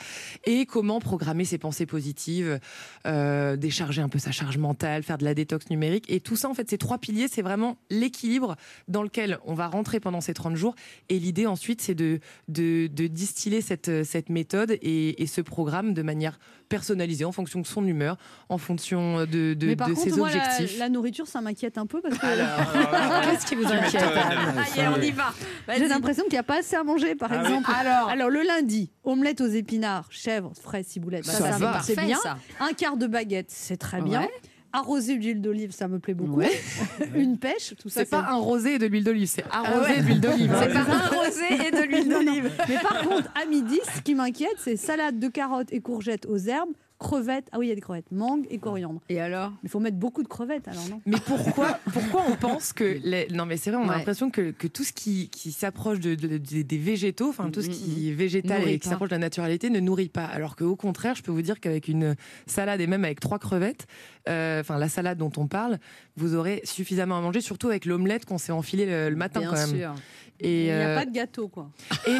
Et 0.45 0.65
comment 0.65 1.01
programmer 1.01 1.45
ses 1.45 1.59
pensées 1.59 1.85
positives, 1.87 2.59
euh, 3.07 3.57
décharger 3.57 4.01
un 4.01 4.09
peu 4.09 4.19
sa 4.19 4.33
charge 4.33 4.57
mentale, 4.57 5.03
faire 5.03 5.19
de 5.19 5.25
la 5.25 5.35
détox 5.35 5.69
numérique. 5.69 6.07
Et 6.09 6.21
tout 6.21 6.35
ça, 6.37 6.49
en 6.49 6.55
fait, 6.55 6.71
ces 6.71 6.79
trois 6.79 6.97
piliers, 6.97 7.29
c'est 7.29 7.43
vraiment 7.43 7.77
l'équilibre 7.91 8.57
dans 8.89 9.03
lequel 9.03 9.39
on 9.45 9.53
va 9.55 9.67
rentrer 9.67 10.01
pendant 10.01 10.23
ces 10.23 10.33
30 10.33 10.57
jours. 10.57 10.75
Et 11.11 11.19
l'idée 11.19 11.47
ensuite, 11.47 11.83
c'est 11.83 11.95
de, 11.95 12.21
de, 12.49 12.87
de 12.87 13.07
distiller 13.07 13.61
cette, 13.61 14.05
cette 14.05 14.31
méthode 14.31 14.71
et, 14.81 15.23
et 15.23 15.27
ce 15.27 15.43
programme 15.43 15.93
de 15.93 16.03
manière 16.03 16.39
personnalisée 16.69 17.25
en 17.25 17.31
fonction 17.33 17.61
de 17.61 17.67
son 17.67 17.87
humeur, 17.87 18.17
en 18.49 18.59
fonction 18.59 19.21
de, 19.21 19.55
de, 19.55 19.67
Mais 19.67 19.77
par 19.77 19.89
de 19.89 19.95
contre, 19.95 20.09
ses 20.11 20.17
moi, 20.17 20.27
objectifs. 20.29 20.79
la 20.81 20.89
nourriture, 20.89 21.27
ça 21.29 21.41
m'inquiète 21.41 21.79
un 21.79 21.87
peu 21.87 22.01
parce 22.01 22.19
que 22.19 22.27
Qu'est-ce 23.31 23.47
qui 23.47 23.55
vous 23.55 23.67
inquiète, 23.67 24.03
Allez, 24.03 24.89
on 24.97 25.01
y 25.01 25.11
va. 25.13 25.33
J'ai 25.77 25.89
l'impression 25.89 26.23
qu'il 26.25 26.33
n'y 26.33 26.39
a 26.39 26.43
pas 26.43 26.59
assez 26.59 26.77
à 26.77 26.85
manger, 26.85 27.15
par 27.15 27.31
Ah 27.33 27.43
exemple. 27.43 27.71
Alors, 27.75 28.09
Alors 28.09 28.31
le 28.31 28.43
lundi, 28.43 28.91
omelette 29.05 29.41
aux 29.41 29.47
épinards, 29.47 30.07
chèvre, 30.11 30.53
fraises, 30.61 30.87
ciboulette. 30.87 31.27
Bah, 31.27 31.33
Ça 31.33 31.39
ça, 31.53 31.59
va. 31.59 31.81
c'est 31.83 31.95
parfait, 31.95 32.07
bien. 32.07 32.19
ça. 32.23 32.39
Un 32.61 32.73
quart 32.73 32.97
de 32.97 33.07
baguette, 33.07 33.51
c'est 33.51 33.77
très 33.77 34.01
bien. 34.01 34.23
Ouais. 34.23 34.31
Arrosé 34.73 35.17
d'huile 35.17 35.41
d'olive, 35.41 35.71
ça 35.71 35.89
me 35.89 35.99
plaît 35.99 36.13
beaucoup. 36.13 36.39
Ouais. 36.41 36.51
Une 37.15 37.39
pêche, 37.39 37.75
tout 37.81 37.89
ça. 37.89 38.01
C'est 38.01 38.11
pas 38.11 38.27
un 38.29 38.35
rosé 38.37 38.75
et 38.75 38.79
de 38.79 38.87
l'huile 38.87 39.05
d'olive, 39.05 39.27
c'est 39.29 39.45
Ah 39.51 39.63
arrosé 39.65 39.93
ouais. 39.95 40.03
d'huile 40.03 40.21
d'olive. 40.21 40.55
c'est 40.61 40.73
pas 40.73 40.81
un 40.81 41.07
rosé 41.09 41.67
et 41.67 41.71
de 41.71 41.83
l'huile 41.89 42.09
Non, 42.09 42.19
non. 42.19 42.25
d'olive. 42.25 42.51
Mais 42.69 42.79
par 42.81 43.01
contre, 43.09 43.31
à 43.41 43.47
midi, 43.47 43.79
ce 43.97 44.03
qui 44.03 44.15
m'inquiète, 44.15 44.57
c'est 44.59 44.77
salade 44.77 45.19
de 45.19 45.29
carottes 45.29 45.73
et 45.73 45.81
courgettes 45.81 46.27
aux 46.27 46.37
herbes, 46.37 46.69
crevettes. 46.99 47.49
Ah 47.53 47.59
oui, 47.59 47.67
il 47.67 47.69
y 47.69 47.73
a 47.73 47.75
des 47.75 47.81
crevettes, 47.81 48.11
mangue 48.11 48.47
et 48.51 48.59
coriandre. 48.59 49.01
Et 49.09 49.21
alors 49.21 49.53
Il 49.63 49.69
faut 49.69 49.81
mettre 49.81 49.97
beaucoup 49.99 50.23
de 50.23 50.29
crevettes 50.29 50.67
alors, 50.69 50.89
non? 50.89 51.01
Mais 51.07 51.19
pourquoi, 51.25 51.79
pourquoi 51.93 52.23
on 52.29 52.37
pense 52.37 52.73
que 52.73 52.99
les... 53.05 53.29
non 53.33 53.47
mais 53.47 53.57
c'est 53.57 53.71
vrai, 53.71 53.81
on 53.81 53.85
a 53.89 53.93
Ouais. 53.93 53.97
l'impression 53.99 54.31
que, 54.31 54.51
que 54.51 54.67
tout 54.67 54.85
ce 54.85 54.93
qui, 54.93 55.29
qui 55.29 55.53
s'approche 55.53 56.01
de, 56.01 56.15
de- 56.15 56.39
de- 56.39 56.63
des 56.63 56.79
végétaux, 56.79 57.29
enfin 57.29 57.51
tout 57.51 57.63
ce 57.63 57.69
qui 57.69 58.09
est 58.09 58.13
végétal 58.15 58.61
Nourrit 58.61 58.73
et 58.75 58.79
qui 58.79 58.89
s'approche 58.89 59.09
de 59.11 59.15
la 59.15 59.19
naturalité 59.21 59.71
ne 59.71 59.81
nourrit 59.81 60.09
pas. 60.09 60.25
Alors 60.25 60.57
qu'au 60.57 60.77
contraire, 60.77 61.15
je 61.15 61.23
peux 61.23 61.33
vous 61.33 61.43
dire 61.43 61.61
qu'avec 61.61 61.89
une 61.89 62.17
salade 62.47 62.81
et 62.81 62.87
même 62.87 63.05
avec 63.05 63.21
trois 63.21 63.39
crevettes, 63.39 63.87
euh, 64.29 64.61
enfin 64.61 64.79
la 64.79 64.89
salade 64.89 65.19
dont 65.19 65.33
on 65.37 65.47
parle, 65.47 65.79
vous 66.17 66.35
aurez 66.35 66.61
suffisamment 66.65 67.19
à 67.19 67.21
manger, 67.21 67.41
surtout 67.41 67.69
avec 67.69 67.85
l'omelette 67.85 68.25
qu'on 68.25 68.39
s'est 68.39 68.53
enfilé 68.53 68.87
le, 68.87 69.11
le 69.11 69.17
matin 69.17 69.41
Bien 69.41 69.51
quand 69.51 69.57
même. 69.57 69.69
sûr. 69.69 69.95
Et, 70.41 70.61
Il 70.61 70.65
n'y 70.67 70.71
a 70.71 70.89
euh, 70.89 70.97
pas 70.99 71.07
de 71.07 71.13
gâteau, 71.13 71.49
quoi. 71.49 71.71
et 72.07 72.11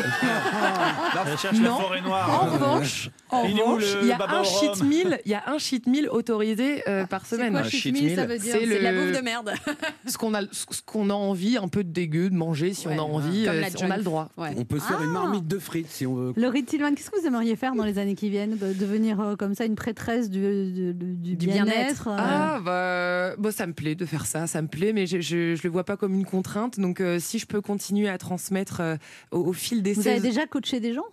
On 1.33 1.37
cherche 1.37 1.59
la 1.61 1.69
Non. 1.69 1.77
forêt 1.79 2.01
en 2.01 2.05
noire. 2.05 2.53
revanche, 2.53 3.11
en 3.31 3.45
Il 3.45 3.61
revanche, 3.61 3.85
y 4.05 4.13
a 4.13 4.19
un 4.31 4.43
cheat 4.45 4.83
meal, 4.83 5.21
il 5.25 5.31
y 5.31 5.35
a 5.35 5.43
un 5.49 5.59
cheat 5.59 5.87
meal 5.87 6.09
autorisé 6.09 6.83
euh, 6.89 7.05
par 7.07 7.27
C'est 7.27 7.37
semaine. 7.37 7.53
quoi 7.53 7.61
Un 7.61 7.65
cheat 7.65 7.93
meal, 7.93 8.15
ça 8.15 8.27
veut 8.27 8.39
dire 8.39 8.57
C'est 8.59 8.65
le- 8.67 8.79
la 8.81 8.93
bouffe 8.93 9.17
de 9.19 9.23
merde. 9.25 9.53
ce 10.07 10.17
qu'on 10.17 10.35
a, 10.35 10.41
ce 10.51 10.65
qu'on 10.85 11.11
a 11.11 11.15
envie, 11.15 11.57
un 11.59 11.69
peu 11.69 11.85
de 11.85 11.91
dégueu, 11.91 12.31
de 12.31 12.35
manger 12.35 12.73
si 12.75 12.87
Ouais, 12.89 12.95
on 12.97 13.01
a 13.01 13.03
envie, 13.03 13.47
euh, 13.49 13.63
on 13.83 13.91
a 13.91 13.97
le 13.97 14.03
droit. 14.03 14.29
Ouais. 14.37 14.51
On 14.57 14.65
peut 14.65 14.79
se 14.79 14.85
faire 14.87 15.03
une 15.03 15.11
Ah. 15.11 15.21
marmite 15.21 15.47
de 15.47 15.59
frites 15.59 15.91
si 15.91 16.07
on 16.07 16.15
veut. 16.15 16.33
Laurie 16.37 16.65
Tillman, 16.65 16.95
qu'est-ce 16.95 17.11
que 17.11 17.21
vous 17.21 17.27
aimeriez 17.27 17.57
faire 17.57 17.75
dans 17.75 17.85
les 17.85 17.99
années 17.99 18.15
qui 18.15 18.31
viennent 18.31 18.57
De- 18.57 18.73
Devenir 18.73 19.21
euh, 19.21 19.37
comme 19.37 19.55
ça 19.55 19.65
une 19.65 19.75
prêtresse 19.75 20.31
du, 20.31 20.41
du, 20.73 20.95
du- 20.95 21.15
du 21.17 21.37
Du 21.37 21.47
bien-être 21.47 22.09
euh, 22.09 22.17
Ah 22.19 22.61
bah, 22.65 23.35
bah, 23.39 23.53
ça 23.53 23.67
me 23.67 23.73
plaît 23.73 23.95
de 23.95 24.07
faire 24.07 24.27
ça, 24.27 24.47
ça 24.47 24.63
me 24.63 24.69
plaît, 24.69 24.93
mais 24.93 25.07
je, 25.07 25.21
je, 25.21 25.55
je 25.55 25.63
le 25.65 25.71
vois 25.71 25.85
pas 25.85 25.97
comme 25.97 26.15
une 26.15 26.25
contrainte. 26.27 26.79
Donc 26.81 27.01
euh, 27.01 27.19
si 27.19 27.39
je 27.39 27.47
peux 27.47 27.61
continuer 27.61 28.06
à 28.09 28.19
transmettre 28.19 28.81
euh, 28.81 28.97
au, 29.31 29.39
au 29.49 29.53
fil 29.53 29.83
des 29.83 29.93
Vous 29.93 30.09
avez 30.09 30.21
déjà 30.21 30.47
coaché 30.47 30.81
des 30.81 30.93
gens? 30.95 31.05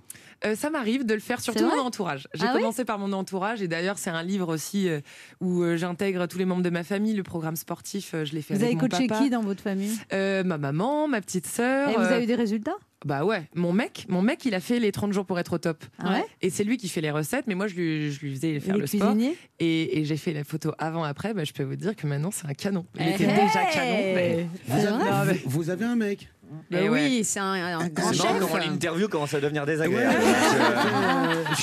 Euh, 0.45 0.55
ça 0.55 0.69
m'arrive 0.69 1.05
de 1.05 1.13
le 1.13 1.21
faire 1.21 1.39
surtout 1.39 1.63
mon 1.65 1.79
entourage. 1.79 2.27
J'ai 2.33 2.43
Ah 2.45 2.51
oui 2.53 2.59
commencé 2.61 2.83
par 2.83 2.99
mon 2.99 3.13
entourage 3.13 3.61
et 3.61 3.69
d'ailleurs 3.69 3.97
c'est 3.97 4.09
un 4.09 4.23
livre 4.23 4.53
aussi 4.53 4.89
euh, 4.89 4.99
où 5.39 5.63
j'intègre 5.77 6.27
tous 6.27 6.37
les 6.37 6.43
membres 6.43 6.63
de 6.63 6.69
ma 6.69 6.83
famille. 6.83 7.13
Le 7.13 7.23
programme 7.23 7.55
sportif, 7.55 8.13
euh, 8.13 8.25
je 8.25 8.33
l'ai 8.33 8.41
fait 8.41 8.53
Vous 8.55 8.63
avec 8.63 8.73
avez 8.75 8.81
mon 8.83 8.89
coaché 8.89 9.07
papa. 9.07 9.21
qui 9.23 9.29
dans 9.29 9.41
votre 9.41 9.63
famille? 9.63 9.97
Ma 10.11 10.57
maman, 10.57 11.07
ma 11.07 11.21
petite 11.21 11.47
sœur. 11.47 11.89
Et 11.89 11.93
vous 11.93 12.01
avez 12.01 12.23
eu 12.23 12.27
des 12.27 12.35
résultats? 12.35 12.75
Bah 13.05 13.25
ouais, 13.25 13.43
mon 13.55 13.73
mec, 13.73 14.05
mon 14.07 14.21
mec, 14.21 14.45
il 14.45 14.53
a 14.55 14.59
fait 14.59 14.79
les 14.79 14.91
30 14.91 15.11
jours 15.13 15.25
pour 15.25 15.37
être 15.39 15.53
au 15.53 15.57
top. 15.57 15.83
Ah 15.99 16.11
ouais 16.13 16.25
Et 16.41 16.49
c'est 16.49 16.63
lui 16.63 16.77
qui 16.77 16.87
fait 16.87 17.01
les 17.01 17.11
recettes, 17.11 17.45
mais 17.47 17.55
moi 17.55 17.67
je 17.67 17.75
lui, 17.75 18.11
je 18.11 18.19
lui 18.21 18.33
faisais 18.35 18.59
faire 18.59 18.75
les 18.75 18.81
le 18.81 18.87
sport. 18.87 19.11
cuisiniers 19.13 19.35
Et, 19.59 19.99
et 19.99 20.05
j'ai 20.05 20.17
fait 20.17 20.33
la 20.33 20.43
photo 20.43 20.71
avant-après, 20.77 21.33
bah, 21.33 21.43
je 21.43 21.51
peux 21.53 21.63
vous 21.63 21.75
dire 21.75 21.95
que 21.95 22.07
maintenant 22.07 22.31
c'est 22.31 22.47
un 22.47 22.53
canon. 22.53 22.85
Il 22.95 23.01
Eh 23.07 23.13
était 23.15 23.23
hey 23.25 23.29
déjà 23.47 23.65
canon, 23.65 23.97
mais. 24.15 24.47
Vous 24.67 24.73
avez, 24.75 24.87
vrai 24.87 25.11
Non, 25.11 25.25
mais- 25.25 25.33
vous- 25.45 25.49
vous 25.63 25.69
avez 25.69 25.85
un 25.85 25.95
mec 25.95 26.29
Bah 26.71 26.81
ouais. 26.83 26.89
oui, 26.89 27.23
c'est 27.23 27.39
un, 27.39 27.51
un 27.79 27.87
grand 27.89 28.13
chef. 28.13 28.39
comment 28.39 28.57
l'interview 28.57 29.07
commence 29.07 29.33
à 29.33 29.41
devenir 29.41 29.65
désagréable. 29.65 30.17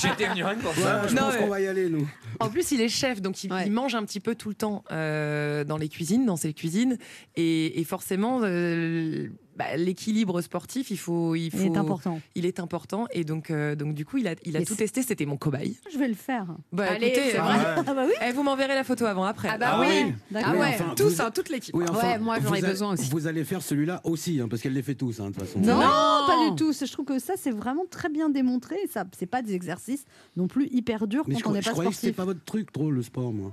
J'étais 0.02 0.26
venu 0.26 0.44
rien 0.44 0.56
pour 0.56 0.74
ça. 0.74 1.02
Ouais, 1.02 1.08
je 1.08 1.14
Non, 1.14 1.22
pense 1.22 1.34
mais- 1.34 1.40
qu'on 1.40 1.48
va 1.48 1.60
y 1.60 1.66
aller, 1.66 1.88
nous. 1.88 2.08
En 2.38 2.48
plus, 2.48 2.70
il 2.72 2.80
est 2.80 2.88
chef, 2.88 3.20
donc 3.20 3.42
il, 3.44 3.52
Ouais. 3.52 3.64
il 3.66 3.72
mange 3.72 3.94
un 3.94 4.04
petit 4.04 4.20
peu 4.20 4.34
tout 4.34 4.48
le 4.48 4.54
temps 4.54 4.82
euh, 4.90 5.64
dans 5.64 5.76
les 5.76 5.88
cuisines, 5.88 6.24
dans 6.26 6.36
ses 6.36 6.52
cuisines. 6.54 6.96
Et, 7.36 7.80
et 7.80 7.84
forcément, 7.84 8.40
euh, 8.42 9.28
bah, 9.60 9.76
l'équilibre 9.76 10.40
sportif, 10.40 10.90
il 10.90 10.96
faut, 10.98 11.34
il 11.34 11.50
faut, 11.50 11.58
Il 11.58 11.66
est 11.66 11.76
important. 11.76 12.20
Il 12.34 12.46
est 12.46 12.60
important, 12.60 13.06
et 13.12 13.24
donc, 13.24 13.50
euh, 13.50 13.74
donc 13.74 13.94
du 13.94 14.06
coup, 14.06 14.16
il 14.16 14.26
a, 14.26 14.34
il 14.44 14.56
a 14.56 14.60
tout 14.60 14.68
c'est- 14.74 14.84
testé. 14.84 15.02
C'était 15.02 15.26
mon 15.26 15.36
cobaye. 15.36 15.76
Je 15.92 15.98
vais 15.98 16.08
le 16.08 16.14
faire. 16.14 16.46
Bah, 16.72 16.86
Allez, 16.90 17.08
écoutez, 17.08 17.30
c'est 17.32 17.38
euh, 17.38 17.42
vrai. 17.42 17.58
Ah 17.86 17.94
bah 17.94 18.04
oui. 18.06 18.12
eh, 18.26 18.32
vous 18.32 18.42
m'enverrez 18.42 18.74
la 18.74 18.84
photo 18.84 19.04
avant 19.04 19.24
après. 19.24 19.48
Ah 19.52 19.58
bah 19.58 19.66
Ah 19.72 19.80
oui. 19.80 19.86
oui. 20.06 20.12
D'accord. 20.30 20.52
Ah 20.54 20.58
ouais, 20.58 20.68
enfin, 20.80 20.94
tous, 20.96 21.16
vous- 21.16 21.22
hein, 21.22 21.30
toute 21.30 21.48
l'équipe. 21.50 21.74
Oui, 21.76 21.84
enfin, 21.88 22.06
Ouais, 22.12 22.18
moi, 22.18 22.38
j'en 22.42 22.54
ai 22.54 22.62
besoin 22.62 22.92
aussi. 22.94 23.10
Vous 23.10 23.26
allez 23.26 23.44
faire 23.44 23.60
celui-là 23.62 24.00
aussi, 24.04 24.40
hein, 24.40 24.48
parce 24.48 24.62
qu'elle 24.62 24.72
les 24.72 24.82
fait 24.82 24.94
tous, 24.94 25.20
hein, 25.20 25.30
de 25.30 25.34
toute 25.34 25.44
façon. 25.44 25.58
Non, 25.60 25.74
Non. 25.76 26.26
pas 26.26 26.48
du 26.48 26.56
tout. 26.56 26.72
Je 26.72 26.90
trouve 26.92 27.04
que 27.04 27.18
ça, 27.18 27.34
c'est 27.36 27.50
vraiment 27.50 27.84
très 27.90 28.08
bien 28.08 28.30
démontré. 28.30 28.76
Ça, 28.90 29.04
c'est 29.18 29.26
pas 29.26 29.42
des 29.42 29.54
exercices 29.54 30.04
non 30.36 30.48
plus 30.48 30.68
hyper 30.72 31.06
durs 31.06 31.24
Mais 31.28 31.34
je, 31.36 31.40
quand 31.42 31.50
on 31.50 31.52
crois- 31.52 31.56
n'est 31.58 31.62
je 31.62 31.66
pas 31.66 31.72
croyais 31.72 31.90
que 31.90 31.96
c'était 31.96 32.08
sportif. 32.12 32.16
pas 32.16 32.24
votre 32.24 32.44
truc, 32.44 32.72
trop, 32.72 32.90
le 32.90 33.02
sport, 33.02 33.32
moi. 33.32 33.52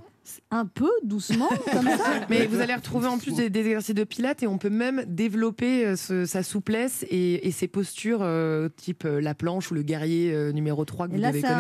Un 0.52 0.66
peu 0.66 0.90
doucement, 1.04 1.50
comme 1.72 1.88
ça. 1.88 2.26
Mais 2.30 2.46
vous 2.48 2.60
allez 2.60 2.74
retrouver 2.76 3.08
en 3.08 3.18
plus 3.18 3.34
des, 3.36 3.50
des 3.50 3.60
exercices 3.62 3.96
de 3.96 4.04
pilates 4.04 4.44
et 4.44 4.48
on 4.48 4.58
peut 4.58 4.70
même 4.70 5.04
développer 5.08 5.86
euh, 5.86 5.96
ce- 5.96 6.26
sa 6.26 6.44
souplesse 6.44 7.06
et, 7.10 7.48
et 7.48 7.52
ses 7.52 7.68
postures 7.68 8.20
euh, 8.22 8.70
type 8.70 9.06
euh, 9.06 9.20
la 9.22 9.34
planche 9.36 9.72
ou 9.72 9.74
le 9.74 9.82
guerrier 9.84 10.34
euh, 10.34 10.52
numéro 10.52 10.86
3 10.86 11.08
que 11.08 11.14
Et 11.14 11.16
vous 11.16 11.22
là, 11.22 11.30
devez 11.30 11.42
c'est 11.42 11.48
un 11.48 11.54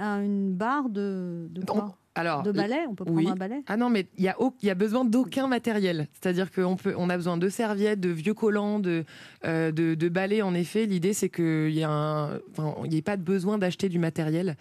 un- 0.00 0.22
une 0.22 0.52
barre 0.54 0.88
de, 0.88 1.46
de 1.50 1.64
quoi? 1.64 1.86
On- 1.88 2.01
alors, 2.14 2.42
De 2.42 2.52
balai 2.52 2.80
On 2.88 2.94
peut 2.94 3.04
prendre 3.04 3.18
oui. 3.18 3.28
un 3.28 3.34
balai? 3.36 3.62
Ah 3.66 3.76
non, 3.76 3.88
mais 3.88 4.06
il 4.18 4.24
y 4.24 4.28
a, 4.28 4.36
y 4.62 4.70
a 4.70 4.74
besoin 4.74 5.04
d'aucun 5.04 5.46
matériel. 5.46 6.08
C'est-à-dire 6.12 6.50
qu'on 6.52 6.76
peut, 6.76 6.94
on 6.96 7.08
a 7.08 7.16
besoin 7.16 7.38
de 7.38 7.48
serviettes, 7.48 8.00
de 8.00 8.10
vieux 8.10 8.34
collants, 8.34 8.78
de, 8.80 9.04
euh, 9.46 9.72
de, 9.72 9.94
de 9.94 10.08
balais. 10.08 10.42
En 10.42 10.52
effet, 10.54 10.84
l'idée 10.86 11.14
c'est 11.14 11.28
qu'il 11.30 11.70
y 11.70 11.82
a 11.82 11.90
un, 11.90 12.34
enfin, 12.50 12.74
il 12.84 12.90
n'y 12.90 12.96
ait 12.98 13.02
pas 13.02 13.16
de 13.16 13.22
besoin 13.22 13.56
d'acheter 13.58 13.88
du 13.88 13.98
matériel. 13.98 14.56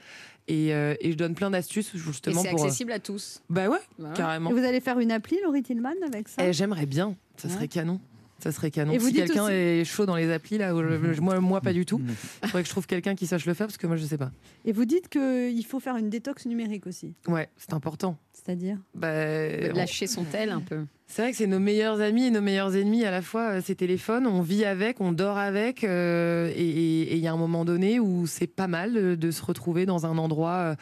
Et, 0.47 0.73
euh, 0.73 0.95
et 1.01 1.11
je 1.11 1.17
donne 1.17 1.35
plein 1.35 1.51
d'astuces 1.51 1.93
Et 1.93 1.97
justement 1.97 2.41
c'est 2.41 2.49
pour. 2.49 2.61
euh, 2.61 2.63
accessible 2.65 2.91
à 2.93 2.99
tous. 2.99 3.41
Bah 3.49 3.67
ouais, 3.69 3.77
Bah 3.99 4.09
ouais. 4.09 4.15
carrément. 4.15 4.49
Et 4.49 4.53
vous 4.53 4.63
allez 4.65 4.79
faire 4.79 4.99
une 4.99 5.11
appli, 5.11 5.37
Laurie 5.43 5.61
Tillman, 5.63 5.91
avec 6.05 6.29
ça? 6.29 6.43
Eh, 6.47 6.53
J'aimerais 6.53 6.85
bien. 6.85 7.15
Ça 7.37 7.49
serait 7.49 7.67
canon. 7.67 7.99
Ça 8.43 8.51
serait 8.51 8.71
canon. 8.71 8.91
Et 8.93 8.97
vous 8.97 9.07
si 9.07 9.13
quelqu'un 9.13 9.43
aussi- 9.45 9.53
est 9.53 9.85
chaud 9.85 10.05
dans 10.05 10.15
les 10.15 10.31
applis, 10.31 10.57
là, 10.57 10.73
je- 11.13 11.21
moi, 11.21 11.39
moi 11.39 11.61
pas 11.61 11.73
du 11.73 11.85
tout. 11.85 12.01
Il 12.43 12.47
faudrait 12.47 12.61
que 12.63 12.67
je 12.67 12.73
trouve 12.73 12.87
quelqu'un 12.87 13.15
qui 13.15 13.27
sache 13.27 13.45
le 13.45 13.53
faire 13.53 13.67
parce 13.67 13.77
que 13.77 13.87
moi 13.87 13.95
je 13.97 14.05
sais 14.05 14.17
pas. 14.17 14.31
Et 14.65 14.71
vous 14.71 14.85
dites 14.85 15.09
qu'il 15.09 15.65
faut 15.65 15.79
faire 15.79 15.95
une 15.97 16.09
détox 16.09 16.45
numérique 16.45 16.87
aussi. 16.87 17.13
Ouais, 17.27 17.49
c'est 17.57 17.73
important. 17.73 18.17
C'est-à-dire 18.33 18.77
Bah, 18.95 19.09
on- 19.11 19.75
Lâcher 19.75 20.07
son 20.07 20.23
tel 20.23 20.49
un 20.49 20.61
peu. 20.61 20.85
C'est 21.05 21.21
vrai 21.23 21.31
que 21.31 21.37
c'est 21.37 21.45
nos 21.47 21.59
meilleurs 21.59 21.99
amis 21.99 22.27
et 22.27 22.31
nos 22.31 22.39
meilleurs 22.41 22.73
ennemis 22.75 23.03
à 23.03 23.11
la 23.11 23.21
fois, 23.21 23.57
euh, 23.57 23.61
ces 23.63 23.75
téléphones. 23.75 24.25
On 24.25 24.41
vit 24.41 24.63
avec, 24.63 25.01
on 25.01 25.11
dort 25.11 25.37
avec. 25.37 25.83
euh, 25.83 26.49
et 26.55 27.13
il 27.15 27.19
y 27.19 27.27
a 27.27 27.33
un 27.33 27.37
moment 27.37 27.65
donné 27.65 27.99
où 27.99 28.25
c'est 28.27 28.47
pas 28.47 28.67
mal 28.67 28.93
de, 28.93 29.15
de 29.15 29.31
se 29.31 29.43
retrouver 29.43 29.85
dans 29.85 30.05
un 30.05 30.17
endroit 30.17 30.75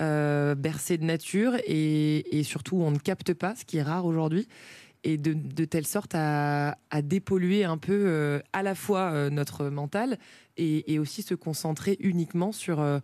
euh, 0.00 0.54
bercé 0.56 0.98
de 0.98 1.04
nature 1.04 1.54
et, 1.66 2.36
et 2.38 2.42
surtout 2.42 2.76
où 2.76 2.82
on 2.82 2.90
ne 2.90 2.98
capte 2.98 3.32
pas, 3.32 3.54
ce 3.54 3.64
qui 3.64 3.78
est 3.78 3.82
rare 3.82 4.04
aujourd'hui. 4.06 4.46
Et 5.04 5.18
de, 5.18 5.34
de 5.34 5.64
telle 5.64 5.86
sorte 5.86 6.12
à, 6.14 6.78
à 6.90 7.02
dépolluer 7.02 7.64
un 7.64 7.78
peu 7.78 7.92
euh, 8.06 8.40
à 8.52 8.62
la 8.62 8.74
fois 8.74 9.10
euh, 9.12 9.30
notre 9.30 9.66
mental 9.66 10.18
et, 10.56 10.92
et 10.92 10.98
aussi 10.98 11.22
se 11.22 11.34
concentrer 11.34 11.96
uniquement 12.00 12.50
sur, 12.50 12.80
euh, 12.80 12.98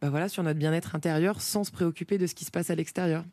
bah 0.00 0.08
voilà, 0.10 0.28
sur 0.28 0.44
notre 0.44 0.58
bien-être 0.58 0.94
intérieur 0.94 1.40
sans 1.40 1.64
se 1.64 1.72
préoccuper 1.72 2.16
de 2.16 2.28
ce 2.28 2.36
qui 2.36 2.44
se 2.44 2.52
passe 2.52 2.70
à 2.70 2.76
l'extérieur. 2.76 3.24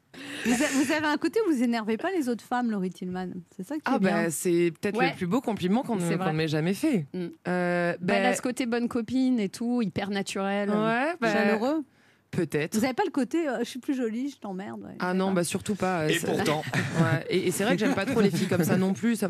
vous, 0.46 0.92
avez 0.92 1.06
un 1.06 1.18
côté 1.18 1.40
où 1.48 1.52
vous 1.54 1.62
énervez 1.62 1.98
pas 1.98 2.10
les 2.12 2.28
autres 2.30 2.44
femmes, 2.44 2.72
Laurie 2.72 2.90
Tillman. 2.90 3.28
C'est 3.56 3.64
ça 3.68 3.76
qui 3.76 3.82
Ah 3.86 3.98
est 3.98 4.00
bien. 4.00 4.24
bah 4.24 4.32
c'est 4.32 4.72
peut-être 4.82 4.98
Ouais. 4.98 5.12
le 5.12 5.16
plus 5.16 5.28
beau 5.28 5.42
compliment 5.42 5.84
qu'on 5.84 5.98
ne 5.98 6.32
m'ait 6.32 6.48
jamais 6.48 6.74
fait. 6.74 7.06
Mm. 7.14 7.26
Euh, 7.48 7.92
Bah, 7.94 7.98
bah, 8.02 8.14
elle 8.16 8.26
a 8.26 8.34
ce 8.34 8.42
côté 8.42 8.66
bonne 8.66 8.88
copine 8.88 9.40
et 9.40 9.50
tout, 9.50 9.84
hyper 9.84 10.10
naturel. 10.10 10.70
ouais, 10.72 11.14
bah, 11.22 11.32
Chaleureux. 11.32 11.84
Peut-être. 12.36 12.78
Vous 12.78 12.84
avez 12.84 12.94
pas 12.94 13.04
le 13.06 13.12
côté 13.12 13.48
euh, 13.48 13.60
je 13.60 13.64
suis 13.66 13.80
plus 13.80 13.96
jolie, 13.96 14.30
je 14.30 14.38
t'emmerde. 14.38 14.82
ouais. 14.84 14.96
Ah 15.00 15.14
non, 15.14 15.32
bah 15.32 15.44
surtout 15.44 15.76
pas. 15.76 16.10
Et 16.10 16.14
C'est- 16.20 16.26
pourtant, 16.28 16.62
Ouais, 17.00 17.26
Et, 17.30 17.48
et 17.48 17.52
c'est 17.52 17.64
vrai 17.64 17.76
que 17.76 17.80
j'aime 17.80 17.96
pas 17.96 18.06
trop 18.06 18.22
les 18.22 18.32
filles 18.32 18.48
comme 18.48 18.64
ça 18.64 18.78
non 18.78 18.94
plus. 18.94 19.16
Ça, 19.16 19.28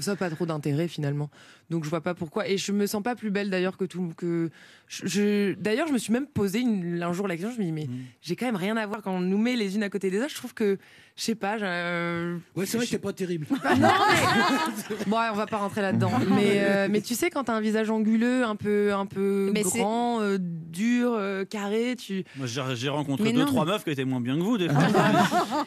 ça 0.00 0.16
pas 0.16 0.30
trop 0.30 0.46
d'intérêt 0.46 0.88
finalement. 0.88 1.30
Donc 1.70 1.84
je 1.84 1.90
vois 1.90 2.00
pas 2.00 2.14
pourquoi. 2.14 2.48
Et 2.48 2.58
je 2.58 2.72
me 2.72 2.86
sens 2.86 3.02
pas 3.02 3.14
plus 3.16 3.30
belle 3.30 3.50
d'ailleurs 3.50 3.76
que 3.76 3.84
tout. 3.84 4.12
Que 4.16 4.50
je, 4.88 5.06
je- 5.06 5.54
d'ailleurs, 5.54 5.88
je 5.88 5.92
me 5.92 5.98
suis 5.98 6.12
même 6.12 6.26
posé 6.26 6.60
une- 6.60 7.02
un 7.02 7.12
jour 7.12 7.26
la 7.28 7.36
question. 7.36 7.52
Je 7.54 7.58
me 7.60 7.64
dis 7.64 7.72
mais 7.72 7.88
j'ai 8.22 8.36
quand 8.36 8.46
même 8.46 8.56
rien 8.56 8.76
à 8.76 8.86
voir 8.86 9.02
quand 9.02 9.12
on 9.12 9.20
nous 9.20 9.38
met 9.38 9.56
les 9.56 9.76
unes 9.76 9.82
à 9.82 9.90
côté 9.90 10.10
des 10.10 10.18
autres. 10.18 10.30
Je 10.30 10.36
trouve 10.36 10.54
que 10.54 10.78
je 11.16 11.22
sais 11.22 11.34
pas. 11.34 11.56
je- 11.58 12.36
Ouais, 12.54 12.66
c'est 12.66 12.76
vrai 12.76 12.86
que 12.86 12.90
c'est 12.90 12.98
pas 12.98 13.12
terrible. 13.12 13.46
Bon, 15.06 15.18
ouais, 15.18 15.26
on 15.32 15.36
va 15.36 15.46
pas 15.46 15.56
rentrer 15.58 15.82
là-dedans. 15.82 16.10
Mais, 16.28 16.58
euh, 16.60 16.88
mais 16.90 17.00
tu 17.00 17.14
sais, 17.14 17.30
quand 17.30 17.44
t'as 17.44 17.54
un 17.54 17.60
visage 17.60 17.90
anguleux, 17.90 18.44
un 18.44 18.56
peu, 18.56 18.92
un 18.94 19.06
peu 19.06 19.50
Mais 19.54 19.62
grand, 19.62 20.20
euh, 20.20 20.38
dur, 20.40 21.12
euh, 21.14 21.44
carré, 21.44 21.96
tu. 21.96 22.24
moi 22.36 22.46
j'ai 22.46 22.88
rencontré 22.88 23.24
Mais 23.24 23.32
deux, 23.32 23.40
non. 23.40 23.46
trois 23.46 23.64
meufs 23.64 23.84
qui 23.84 23.90
étaient 23.90 24.04
moins 24.04 24.20
bien 24.20 24.36
que 24.36 24.42
vous, 24.42 24.58
des 24.58 24.68
fois. 24.68 24.82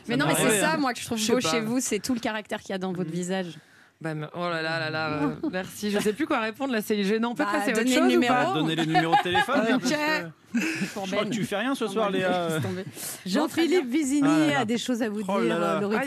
Mais 0.08 0.16
non, 0.18 0.26
mais 0.28 0.34
m'arrive, 0.34 0.50
c'est 0.50 0.60
ça, 0.62 0.74
hein. 0.74 0.78
moi, 0.78 0.94
que 0.94 1.00
je 1.00 1.06
trouve 1.06 1.18
beau 1.28 1.40
chez 1.42 1.62
vous, 1.62 1.80
c'est 1.80 2.00
tout 2.00 2.14
le 2.14 2.20
caractère 2.20 2.62
qu'il 2.62 2.72
y 2.72 2.74
a 2.74 2.78
dans 2.78 2.94
votre 2.94 3.12
visage. 3.12 3.58
Bah, 4.02 4.12
oh 4.34 4.40
là 4.50 4.62
là 4.62 4.80
là 4.80 4.90
là, 4.90 5.10
euh, 5.24 5.36
merci. 5.52 5.92
Je 5.92 6.00
sais 6.00 6.14
plus 6.14 6.26
quoi 6.26 6.40
répondre 6.40 6.72
là, 6.72 6.82
c'est 6.82 7.04
gênant. 7.04 7.32
On 7.32 7.36
peut 7.36 7.44
Bah, 7.44 7.50
passer 7.52 7.72
à 7.72 7.82
autre 7.82 7.90
chose 7.90 8.16
ou 8.16 8.22
pas 8.22 8.54
Donner 8.54 8.76
les 8.78 8.86
numéros 8.86 9.14
de 9.16 9.24
téléphone. 9.24 9.60
Ok. 9.76 9.82
parce 9.82 9.92
que 9.92 10.90
Pour 10.94 11.06
Je 11.06 11.12
crois 11.12 11.26
que 11.26 11.30
tu 11.32 11.44
fais 11.44 11.58
rien 11.58 11.76
ce 11.76 11.86
soir, 11.88 12.10
Léa. 12.10 12.48
Laisse 12.50 12.62
tomber. 12.64 12.86
Jean-Philippe 13.26 13.90
Vizini 13.90 14.22
Ah 14.26 14.38
là 14.40 14.48
là. 14.54 14.60
a 14.62 14.66
des 14.66 14.78
choses 14.78 15.02
à 15.02 15.10
vous 15.10 15.20
Oh 15.28 15.42
dire, 15.42 15.54
euh, 15.62 15.82
Laurie. 15.82 15.98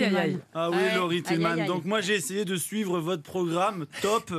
Ah 0.54 0.70
oui. 0.70 0.76
Laurie 0.96 1.22
Tillman. 1.22 1.66
Donc 1.66 1.84
moi 1.84 2.00
j'ai 2.00 2.14
essayé 2.14 2.46
de 2.46 2.56
suivre 2.56 2.98
votre 2.98 3.22
programme 3.22 3.84
top. 4.00 4.32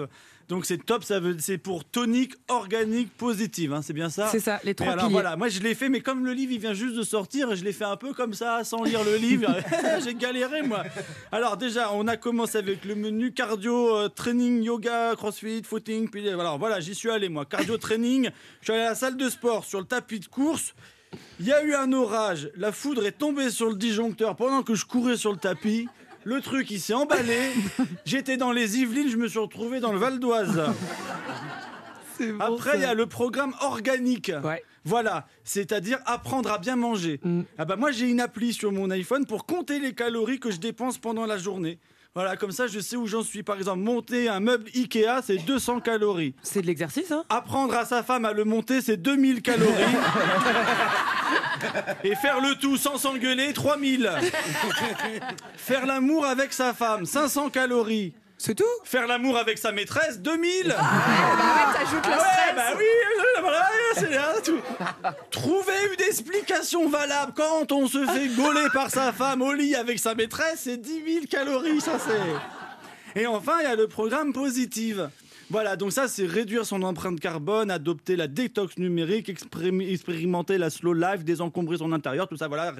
Donc 0.49 0.65
c'est 0.65 0.83
top, 0.83 1.03
ça 1.03 1.19
veut, 1.19 1.37
c'est 1.39 1.57
pour 1.57 1.85
tonique 1.85 2.33
organique 2.47 3.15
positive, 3.15 3.73
hein, 3.73 3.81
c'est 3.81 3.93
bien 3.93 4.09
ça. 4.09 4.27
C'est 4.27 4.39
ça, 4.39 4.59
les 4.63 4.75
trois 4.75 4.91
alors 4.91 5.05
piliers. 5.05 5.13
voilà, 5.13 5.35
moi 5.35 5.49
je 5.49 5.59
l'ai 5.61 5.75
fait, 5.75 5.89
mais 5.89 6.01
comme 6.01 6.25
le 6.25 6.33
livre 6.33 6.51
il 6.51 6.59
vient 6.59 6.73
juste 6.73 6.95
de 6.95 7.03
sortir, 7.03 7.55
je 7.55 7.63
l'ai 7.63 7.73
fait 7.73 7.85
un 7.85 7.95
peu 7.95 8.13
comme 8.13 8.33
ça, 8.33 8.63
sans 8.63 8.83
lire 8.83 9.03
le 9.03 9.15
livre. 9.15 9.47
J'ai 10.03 10.15
galéré 10.15 10.61
moi. 10.61 10.83
Alors 11.31 11.57
déjà, 11.57 11.91
on 11.93 12.07
a 12.07 12.17
commencé 12.17 12.57
avec 12.57 12.85
le 12.85 12.95
menu 12.95 13.31
cardio, 13.31 13.95
euh, 13.95 14.09
training, 14.09 14.61
yoga, 14.63 15.13
crossfit, 15.15 15.63
footing. 15.63 16.09
Puis 16.09 16.27
euh, 16.27 16.35
voilà, 16.35 16.55
voilà, 16.57 16.79
j'y 16.79 16.95
suis 16.95 17.09
allé 17.09 17.29
moi. 17.29 17.45
Cardio 17.45 17.77
training. 17.77 18.29
Je 18.61 18.65
suis 18.65 18.73
allé 18.73 18.83
à 18.83 18.89
la 18.89 18.95
salle 18.95 19.17
de 19.17 19.29
sport 19.29 19.65
sur 19.65 19.79
le 19.79 19.85
tapis 19.85 20.19
de 20.19 20.27
course. 20.27 20.73
Il 21.39 21.45
y 21.45 21.51
a 21.51 21.63
eu 21.63 21.73
un 21.73 21.91
orage, 21.93 22.49
la 22.55 22.71
foudre 22.71 23.05
est 23.05 23.11
tombée 23.11 23.51
sur 23.51 23.69
le 23.69 23.75
disjoncteur 23.75 24.35
pendant 24.35 24.63
que 24.63 24.73
je 24.73 24.85
courais 24.85 25.17
sur 25.17 25.31
le 25.31 25.37
tapis. 25.37 25.87
Le 26.25 26.41
truc, 26.41 26.71
il 26.71 26.79
s'est 26.79 26.93
emballé. 26.93 27.51
J'étais 28.05 28.37
dans 28.37 28.51
les 28.51 28.79
Yvelines, 28.79 29.09
je 29.09 29.17
me 29.17 29.27
suis 29.27 29.39
retrouvé 29.39 29.79
dans 29.79 29.91
le 29.91 29.99
Val 29.99 30.19
d'Oise. 30.19 30.61
Après, 32.39 32.77
il 32.77 32.81
y 32.81 32.85
a 32.85 32.93
le 32.93 33.05
programme 33.05 33.53
organique. 33.61 34.31
Ouais. 34.43 34.63
Voilà, 34.85 35.27
c'est-à-dire 35.43 35.99
apprendre 36.05 36.51
à 36.51 36.57
bien 36.57 36.75
manger. 36.75 37.19
Mm. 37.23 37.41
Ah 37.57 37.65
bah 37.65 37.75
moi, 37.75 37.91
j'ai 37.91 38.09
une 38.09 38.19
appli 38.19 38.53
sur 38.53 38.71
mon 38.71 38.89
iPhone 38.91 39.25
pour 39.25 39.45
compter 39.45 39.79
les 39.79 39.93
calories 39.93 40.39
que 40.39 40.51
je 40.51 40.57
dépense 40.57 40.97
pendant 40.97 41.25
la 41.25 41.37
journée. 41.37 41.79
Voilà, 42.15 42.37
comme 42.37 42.51
ça, 42.51 42.67
je 42.67 42.79
sais 42.79 42.95
où 42.95 43.07
j'en 43.07 43.23
suis. 43.23 43.41
Par 43.41 43.57
exemple, 43.57 43.79
monter 43.79 44.29
un 44.29 44.39
meuble 44.39 44.69
Ikea, 44.75 45.21
c'est 45.23 45.37
200 45.37 45.79
calories. 45.79 46.35
C'est 46.43 46.61
de 46.61 46.67
l'exercice, 46.67 47.11
hein 47.11 47.23
Apprendre 47.29 47.73
à 47.75 47.85
sa 47.85 48.03
femme 48.03 48.25
à 48.25 48.33
le 48.33 48.45
monter, 48.45 48.81
c'est 48.81 48.97
2000 48.97 49.41
calories. 49.41 49.73
Et 52.03 52.13
faire 52.15 52.39
le 52.39 52.53
tout 52.59 52.77
sans 52.77 52.97
s'engueuler, 52.97 53.53
3000. 53.53 54.11
Faire 55.57 55.85
l'amour 55.87 56.25
avec 56.25 56.53
sa 56.53 56.73
femme, 56.73 57.05
500 57.05 57.49
calories. 57.49 58.13
C'est 58.45 58.55
tout 58.55 58.65
Faire 58.83 59.07
l'amour 59.07 59.37
avec 59.37 59.57
sa 59.57 59.71
maîtresse, 59.71 60.19
2000. 60.19 60.67
Bah 60.67 60.75
ouais, 60.75 61.79
t'ajoutes 61.79 62.05
le 62.05 62.11
Ah 62.11 62.17
ouais, 62.17 62.23
stress. 62.23 62.55
bah 62.57 62.77
oui, 62.77 62.83
euh, 62.83 63.39
voilà, 63.39 63.67
c'est 63.95 64.09
là, 64.09 64.33
tout. 64.43 64.59
Trouver 65.31 65.71
une 65.93 66.03
explication 66.05 66.89
valable 66.89 67.31
quand 67.37 67.71
on 67.71 67.87
se 67.87 68.05
fait 68.05 68.27
gauler 68.35 68.67
par 68.73 68.89
sa 68.89 69.13
femme 69.13 69.41
au 69.41 69.53
lit 69.53 69.75
avec 69.75 69.97
sa 69.97 70.13
maîtresse, 70.13 70.59
c'est 70.65 70.75
10 70.75 71.03
000 71.13 71.25
calories, 71.29 71.79
ça 71.79 71.93
c'est. 72.05 73.21
Et 73.21 73.27
enfin, 73.27 73.59
il 73.61 73.63
y 73.63 73.67
a 73.67 73.77
le 73.77 73.87
programme 73.87 74.33
positive. 74.33 75.09
Voilà, 75.53 75.75
donc 75.75 75.91
ça, 75.91 76.07
c'est 76.07 76.25
réduire 76.25 76.65
son 76.65 76.81
empreinte 76.81 77.19
carbone, 77.19 77.69
adopter 77.69 78.15
la 78.15 78.27
détox 78.27 78.75
numérique, 78.79 79.29
expérim- 79.29 79.87
expérimenter 79.87 80.57
la 80.57 80.71
slow 80.71 80.93
life, 80.93 81.23
désencombrer 81.23 81.77
son 81.77 81.91
intérieur, 81.91 82.27
tout 82.27 82.37
ça, 82.37 82.47
voilà. 82.47 82.73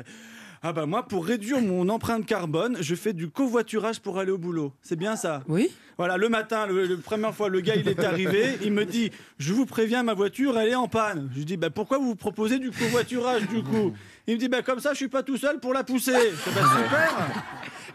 Ah 0.64 0.74
bah 0.74 0.88
moi, 0.88 1.04
pour 1.08 1.24
réduire 1.24 1.62
mon 1.62 1.88
empreinte 1.90 2.26
carbone, 2.26 2.78
je 2.82 2.96
fais 2.96 3.14
du 3.14 3.30
covoiturage 3.30 4.00
pour 4.00 4.18
aller 4.18 4.32
au 4.32 4.40
boulot. 4.40 4.74
C'est 4.82 4.96
bien 4.96 5.16
ça 5.16 5.44
Oui. 5.48 5.70
voilà, 6.00 6.18
le 6.18 6.30
matin, 6.30 6.66
le, 6.66 6.88
le- 6.88 6.98
première 6.98 7.36
fois, 7.36 7.48
le 7.48 7.60
gars, 7.62 7.76
il 7.76 7.88
est 7.88 8.04
arrivé, 8.04 8.58
il 8.64 8.72
me 8.72 8.86
dit, 8.86 9.12
je 9.38 9.54
vous 9.54 9.68
préviens, 9.68 10.02
ma 10.02 10.16
voiture, 10.16 10.58
elle 10.58 10.70
est 10.70 10.76
en 10.76 10.88
panne. 10.88 11.30
Je 11.34 11.38
lui 11.40 11.46
dis, 11.46 11.58
bah, 11.58 11.70
pourquoi 11.70 12.00
vous 12.00 12.16
proposez 12.16 12.58
du 12.58 12.72
covoiturage, 12.72 13.48
du 13.50 13.62
coup? 13.62 13.94
Il 14.26 14.34
me 14.36 14.40
dit, 14.40 14.48
bah, 14.48 14.64
comme 14.64 14.80
ça, 14.80 14.94
je 14.94 14.98
suis 14.98 15.10
pas 15.10 15.22
tout 15.22 15.38
seul 15.38 15.60
pour 15.60 15.74
la 15.74 15.84
pousser. 15.84 16.12
Je 16.14 16.50
dis, 16.50 16.56
bah, 16.56 16.62
super 16.76 17.44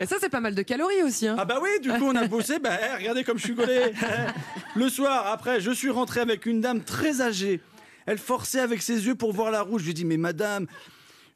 Et 0.00 0.06
ça, 0.06 0.16
c'est 0.20 0.28
pas 0.28 0.40
mal 0.40 0.54
de 0.54 0.62
calories 0.62 1.02
aussi. 1.02 1.26
Hein. 1.26 1.36
Ah 1.38 1.44
bah 1.44 1.58
oui, 1.60 1.70
du 1.82 1.90
coup, 1.90 2.04
on 2.04 2.14
a 2.14 2.26
bossé, 2.26 2.58
bah, 2.58 2.70
eh, 2.80 2.96
regardez 2.96 3.24
comme 3.24 3.38
je 3.38 3.44
suis 3.44 3.54
gaulé. 3.54 3.92
le 4.76 4.88
soir, 4.88 5.26
après, 5.26 5.60
je 5.60 5.70
suis 5.70 5.90
rentré 5.90 6.20
avec 6.20 6.46
une 6.46 6.60
dame 6.60 6.82
très 6.82 7.20
âgée. 7.20 7.60
Elle 8.06 8.18
forçait 8.18 8.60
avec 8.60 8.80
ses 8.80 9.06
yeux 9.06 9.14
pour 9.14 9.32
voir 9.32 9.50
la 9.50 9.62
route. 9.62 9.80
Je 9.80 9.86
lui 9.86 9.94
dis, 9.94 10.04
mais 10.04 10.16
madame... 10.16 10.66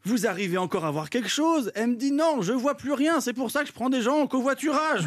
Vous 0.05 0.27
arrivez 0.27 0.59
encore 0.59 0.85
à 0.85 0.91
voir 0.91 1.11
quelque 1.11 1.29
chose? 1.29 1.71
Elle 1.77 1.91
me 1.91 1.95
dit 1.95 2.11
non, 2.11 2.43
je 2.43 2.53
vois 2.53 2.77
plus 2.77 2.93
rien, 2.93 3.21
c'est 3.21 3.33
pour 3.33 3.53
ça 3.53 3.61
que 3.61 3.69
je 3.69 3.73
prends 3.73 3.89
des 3.89 4.03
gens 4.03 4.19
en 4.19 4.27
covoiturage. 4.27 5.03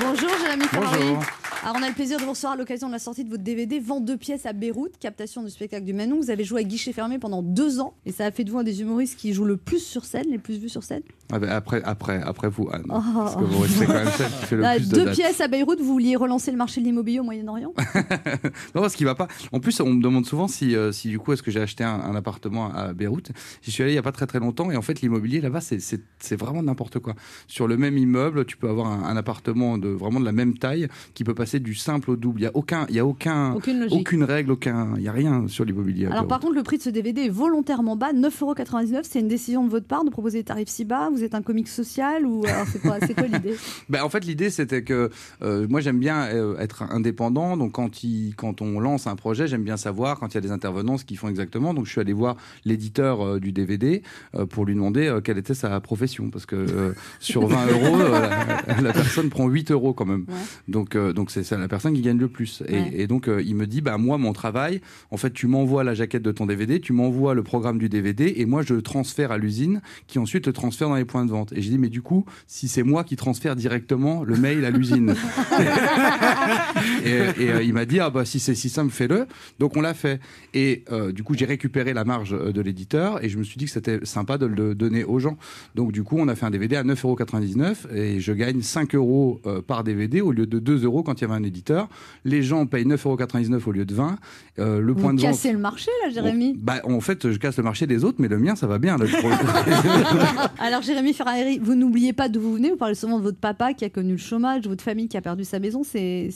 Bonjour, 0.00 0.30
Jérémy. 0.38 0.66
Bonjour. 0.70 1.22
Alors, 1.64 1.76
on 1.80 1.82
a 1.82 1.88
le 1.88 1.94
plaisir 1.94 2.18
de 2.18 2.22
vous 2.22 2.30
recevoir 2.30 2.52
à 2.52 2.56
l'occasion 2.56 2.86
de 2.86 2.92
la 2.92 2.98
sortie 3.00 3.24
de 3.24 3.30
votre 3.30 3.42
DVD 3.42 3.80
Vent 3.80 4.00
deux 4.00 4.16
pièces 4.16 4.46
à 4.46 4.52
Beyrouth, 4.52 4.92
captation 5.00 5.42
du 5.42 5.50
spectacle 5.50 5.84
du 5.84 5.92
Manon. 5.92 6.16
Vous 6.20 6.30
avez 6.30 6.44
joué 6.44 6.60
à 6.60 6.64
guichet 6.64 6.92
fermé 6.92 7.18
pendant 7.18 7.42
deux 7.42 7.80
ans 7.80 7.94
et 8.06 8.12
ça 8.12 8.26
a 8.26 8.30
fait 8.30 8.44
de 8.44 8.50
vous 8.50 8.58
un 8.58 8.62
des 8.62 8.80
humoristes 8.80 9.18
qui 9.18 9.32
jouent 9.34 9.44
le 9.44 9.56
plus 9.56 9.80
sur 9.80 10.04
scène, 10.04 10.26
les 10.30 10.38
plus 10.38 10.58
vus 10.58 10.68
sur 10.68 10.84
scène. 10.84 11.02
Ah 11.32 11.38
ben, 11.40 11.50
après, 11.50 11.82
après, 11.84 12.22
après 12.22 12.48
vous, 12.48 12.68
Anne. 12.72 12.84
Oh. 12.88 13.00
Parce 13.14 13.34
que 13.36 13.42
vous 13.44 13.58
restez 13.58 13.86
quand 13.86 13.92
même 13.94 14.08
celle 14.16 14.26
qui 14.28 14.46
fait 14.46 14.56
le 14.56 14.62
Là, 14.62 14.76
plus 14.76 14.88
de 14.88 14.94
deux 14.94 15.04
dates. 15.06 15.14
pièces 15.14 15.40
à 15.40 15.48
Beyrouth, 15.48 15.80
vous 15.80 15.92
vouliez 15.92 16.14
relancer 16.16 16.52
le 16.52 16.56
marché 16.56 16.80
de 16.80 16.86
l'immobilier 16.86 17.18
au 17.20 17.24
Moyen-Orient? 17.24 17.74
Non, 18.74 18.88
ce 18.88 18.96
qui 18.96 19.04
va 19.04 19.14
pas. 19.14 19.26
En 19.52 19.60
plus, 19.60 19.80
on 19.80 19.92
me 19.92 20.02
demande 20.02 20.26
souvent 20.26 20.46
si, 20.48 20.76
euh, 20.76 20.92
si 20.92 21.08
du 21.08 21.18
coup, 21.18 21.32
est-ce 21.32 21.42
que 21.42 21.50
j'ai 21.50 21.60
acheté 21.60 21.82
un, 21.84 21.90
un 22.00 22.14
appartement 22.14 22.72
à 22.72 22.92
Beyrouth? 22.92 23.32
J'y 23.62 23.70
suis 23.72 23.82
allé 23.82 23.92
il 23.92 23.96
y 23.96 23.98
a 23.98 24.02
pas 24.02 24.12
très 24.12 24.26
très 24.26 24.38
longtemps 24.38 24.70
et 24.70 24.76
en 24.76 24.82
fait, 24.82 25.00
l'immobilier 25.00 25.40
là-bas, 25.40 25.60
c'est 25.60 26.36
vraiment 26.36 26.62
n'importe 26.62 26.98
quoi. 27.00 27.14
Sur 27.48 27.66
le 27.66 27.76
même 27.76 27.98
immeuble, 27.98 28.44
tu 28.46 28.56
peux 28.56 28.68
avoir 28.68 28.86
un, 28.86 29.02
un 29.04 29.16
appartement 29.16 29.76
de 29.76 29.88
vraiment 29.88 30.20
de 30.20 30.24
la 30.24 30.32
même 30.32 30.56
taille 30.56 30.88
qui 31.14 31.24
peut 31.24 31.34
passer 31.34 31.57
du 31.60 31.74
simple 31.74 32.10
au 32.10 32.16
double. 32.16 32.40
Il 32.40 32.44
y 32.44 32.46
a 32.46 32.50
aucun, 32.54 32.86
il 32.88 32.96
y 32.96 32.98
a 32.98 33.06
aucun, 33.06 33.54
Aucune 33.90 34.24
règle, 34.24 34.52
aucun, 34.52 34.94
il 34.96 35.02
y 35.02 35.08
a 35.08 35.12
rien 35.12 35.46
sur 35.48 35.64
l'immobilier. 35.64 36.06
Alors 36.06 36.26
par 36.26 36.40
contre, 36.40 36.54
le 36.54 36.62
prix 36.62 36.78
de 36.78 36.82
ce 36.82 36.90
DVD 36.90 37.22
est 37.22 37.28
volontairement 37.28 37.96
bas, 37.96 38.12
9,99€. 38.12 39.00
C'est 39.02 39.20
une 39.20 39.28
décision 39.28 39.64
de 39.64 39.70
votre 39.70 39.86
part 39.86 40.04
de 40.04 40.10
proposer 40.10 40.38
des 40.38 40.44
tarifs 40.44 40.68
si 40.68 40.84
bas 40.84 41.08
Vous 41.10 41.24
êtes 41.24 41.34
un 41.34 41.42
comique 41.42 41.68
social 41.68 42.26
ou 42.26 42.44
c'est 42.72 42.80
quoi, 42.80 42.98
l'idée? 43.26 43.56
Ben, 43.88 44.02
en 44.02 44.08
fait, 44.08 44.24
l'idée, 44.24 44.50
c'était 44.50 44.82
que 44.82 45.10
euh, 45.42 45.66
moi, 45.68 45.80
j'aime 45.80 45.98
bien 45.98 46.26
euh, 46.26 46.58
être 46.58 46.82
indépendant. 46.82 47.56
Donc, 47.56 47.72
quand, 47.72 48.02
il, 48.04 48.34
quand 48.36 48.60
on 48.60 48.80
lance 48.80 49.06
un 49.06 49.16
projet, 49.16 49.46
j'aime 49.46 49.64
bien 49.64 49.76
savoir, 49.76 50.18
quand 50.18 50.28
il 50.28 50.34
y 50.34 50.38
a 50.38 50.40
des 50.40 50.50
intervenants, 50.50 50.98
ce 50.98 51.04
qu'ils 51.04 51.16
font 51.18 51.28
exactement. 51.28 51.74
Donc, 51.74 51.86
je 51.86 51.92
suis 51.92 52.00
allé 52.00 52.12
voir 52.12 52.36
l'éditeur 52.64 53.20
euh, 53.24 53.40
du 53.40 53.52
DVD 53.52 54.02
pour 54.50 54.64
lui 54.64 54.74
demander 54.74 55.18
quelle 55.24 55.38
était 55.38 55.54
sa 55.54 55.80
profession. 55.80 56.30
Parce 56.30 56.46
que 56.46 56.94
sur 57.20 57.46
20 57.46 57.66
euros, 57.68 57.98
la, 57.98 58.80
la 58.82 58.92
personne 58.92 59.30
prend 59.30 59.48
8 59.48 59.70
euros 59.70 59.94
quand 59.94 60.04
même. 60.04 60.26
Donc, 60.66 60.96
donc 60.96 61.30
c'est 61.30 61.37
ça 61.42 61.56
la 61.58 61.68
personne 61.68 61.94
qui 61.94 62.00
gagne 62.02 62.18
le 62.18 62.28
plus. 62.28 62.62
Et, 62.68 62.72
Ouais. 62.78 62.90
et 62.94 63.06
donc, 63.06 63.28
euh, 63.28 63.42
il 63.44 63.56
me 63.56 63.66
dit, 63.66 63.80
bah, 63.80 63.98
moi, 63.98 64.18
mon 64.18 64.32
travail, 64.32 64.80
en 65.10 65.16
fait, 65.16 65.32
tu 65.32 65.46
m'envoies 65.46 65.84
la 65.84 65.94
jaquette 65.94 66.22
de 66.22 66.32
ton 66.32 66.46
DVD, 66.46 66.80
tu 66.80 66.92
m'envoies 66.92 67.34
le 67.34 67.42
programme 67.42 67.78
du 67.78 67.88
DVD, 67.88 68.34
et 68.36 68.46
moi, 68.46 68.62
je 68.62 68.74
le 68.74 68.82
transfère 68.82 69.32
à 69.32 69.38
l'usine, 69.38 69.80
qui 70.06 70.18
ensuite 70.18 70.46
le 70.46 70.52
transfère 70.52 70.88
dans 70.88 70.94
les 70.96 71.04
points 71.04 71.24
de 71.24 71.30
vente. 71.30 71.52
Et 71.52 71.62
j'ai 71.62 71.70
dit, 71.70 71.78
mais 71.78 71.88
du 71.88 72.02
coup, 72.02 72.24
si 72.46 72.68
c'est 72.68 72.82
moi 72.82 73.04
qui 73.04 73.16
transfère 73.16 73.56
directement 73.56 74.22
le 74.24 74.36
mail 74.36 74.64
à 74.64 74.70
l'usine. 74.70 75.14
et 77.04 77.18
et, 77.42 77.50
euh, 77.50 77.62
il 77.62 77.72
m'a 77.72 77.84
dit, 77.84 78.00
ah 78.00 78.10
bah 78.10 78.24
si 78.24 78.40
c'est 78.40 78.54
si 78.54 78.68
simple, 78.68 78.92
fais-le. 78.92 79.26
Donc 79.58 79.76
on 79.76 79.80
l'a 79.80 79.94
fait. 79.94 80.20
Et 80.54 80.84
euh, 80.90 81.12
du 81.12 81.22
coup, 81.22 81.34
j'ai 81.34 81.44
récupéré 81.44 81.92
la 81.94 82.04
marge 82.04 82.30
de 82.30 82.60
l'éditeur 82.60 83.22
et 83.24 83.28
je 83.28 83.38
me 83.38 83.42
suis 83.42 83.58
dit 83.58 83.64
que 83.66 83.70
c'était 83.70 84.04
sympa 84.04 84.38
de 84.38 84.46
le 84.46 84.74
donner 84.74 85.04
aux 85.04 85.18
gens. 85.18 85.36
Donc 85.74 85.92
du 85.92 86.02
coup, 86.02 86.16
on 86.18 86.28
a 86.28 86.34
fait 86.34 86.46
un 86.46 86.50
DVD 86.50 86.76
à 86.76 86.84
9,99€ 86.84 87.92
et 87.94 88.20
je 88.20 88.32
gagne 88.32 88.62
5 88.62 88.94
euros 88.94 89.40
par 89.66 89.84
DVD 89.84 90.20
au 90.20 90.32
lieu 90.32 90.46
de 90.46 90.58
2 90.58 90.84
euros 90.84 91.02
quand 91.02 91.20
il 91.20 91.22
y 91.22 91.24
avait 91.24 91.27
un 91.34 91.42
éditeur. 91.42 91.88
Les 92.24 92.42
gens 92.42 92.66
payent 92.66 92.86
9,99€ 92.86 93.60
au 93.66 93.72
lieu 93.72 93.84
de 93.84 93.94
20. 93.94 94.18
Euh, 94.58 94.80
le 94.80 94.94
point 94.94 95.10
Vous 95.10 95.16
de 95.16 95.22
vente. 95.22 95.30
cassez 95.30 95.52
le 95.52 95.58
marché 95.58 95.90
là, 96.04 96.10
Jérémy 96.10 96.54
Bah, 96.58 96.80
en 96.84 97.00
fait, 97.00 97.30
je 97.30 97.38
casse 97.38 97.56
le 97.58 97.62
marché 97.62 97.86
des 97.86 98.04
autres, 98.04 98.16
mais 98.20 98.28
le 98.28 98.38
mien, 98.38 98.56
ça 98.56 98.66
va 98.66 98.78
bien. 98.78 98.96
Là. 98.96 99.06
Alors 100.58 100.82
Jérémy 100.82 101.12
Ferrari, 101.12 101.58
vous 101.58 101.74
n'oubliez 101.74 102.12
pas 102.12 102.28
d'où 102.28 102.40
vous 102.40 102.54
venez. 102.54 102.70
Vous 102.70 102.76
parlez 102.76 102.94
souvent 102.94 103.18
de 103.18 103.22
votre 103.22 103.38
papa 103.38 103.74
qui 103.74 103.84
a 103.84 103.90
connu 103.90 104.12
le 104.12 104.18
chômage, 104.18 104.66
votre 104.66 104.82
famille 104.82 105.08
qui 105.08 105.16
a 105.16 105.20
perdu 105.20 105.44
sa 105.44 105.58
maison. 105.58 105.82
C'est 105.84 106.30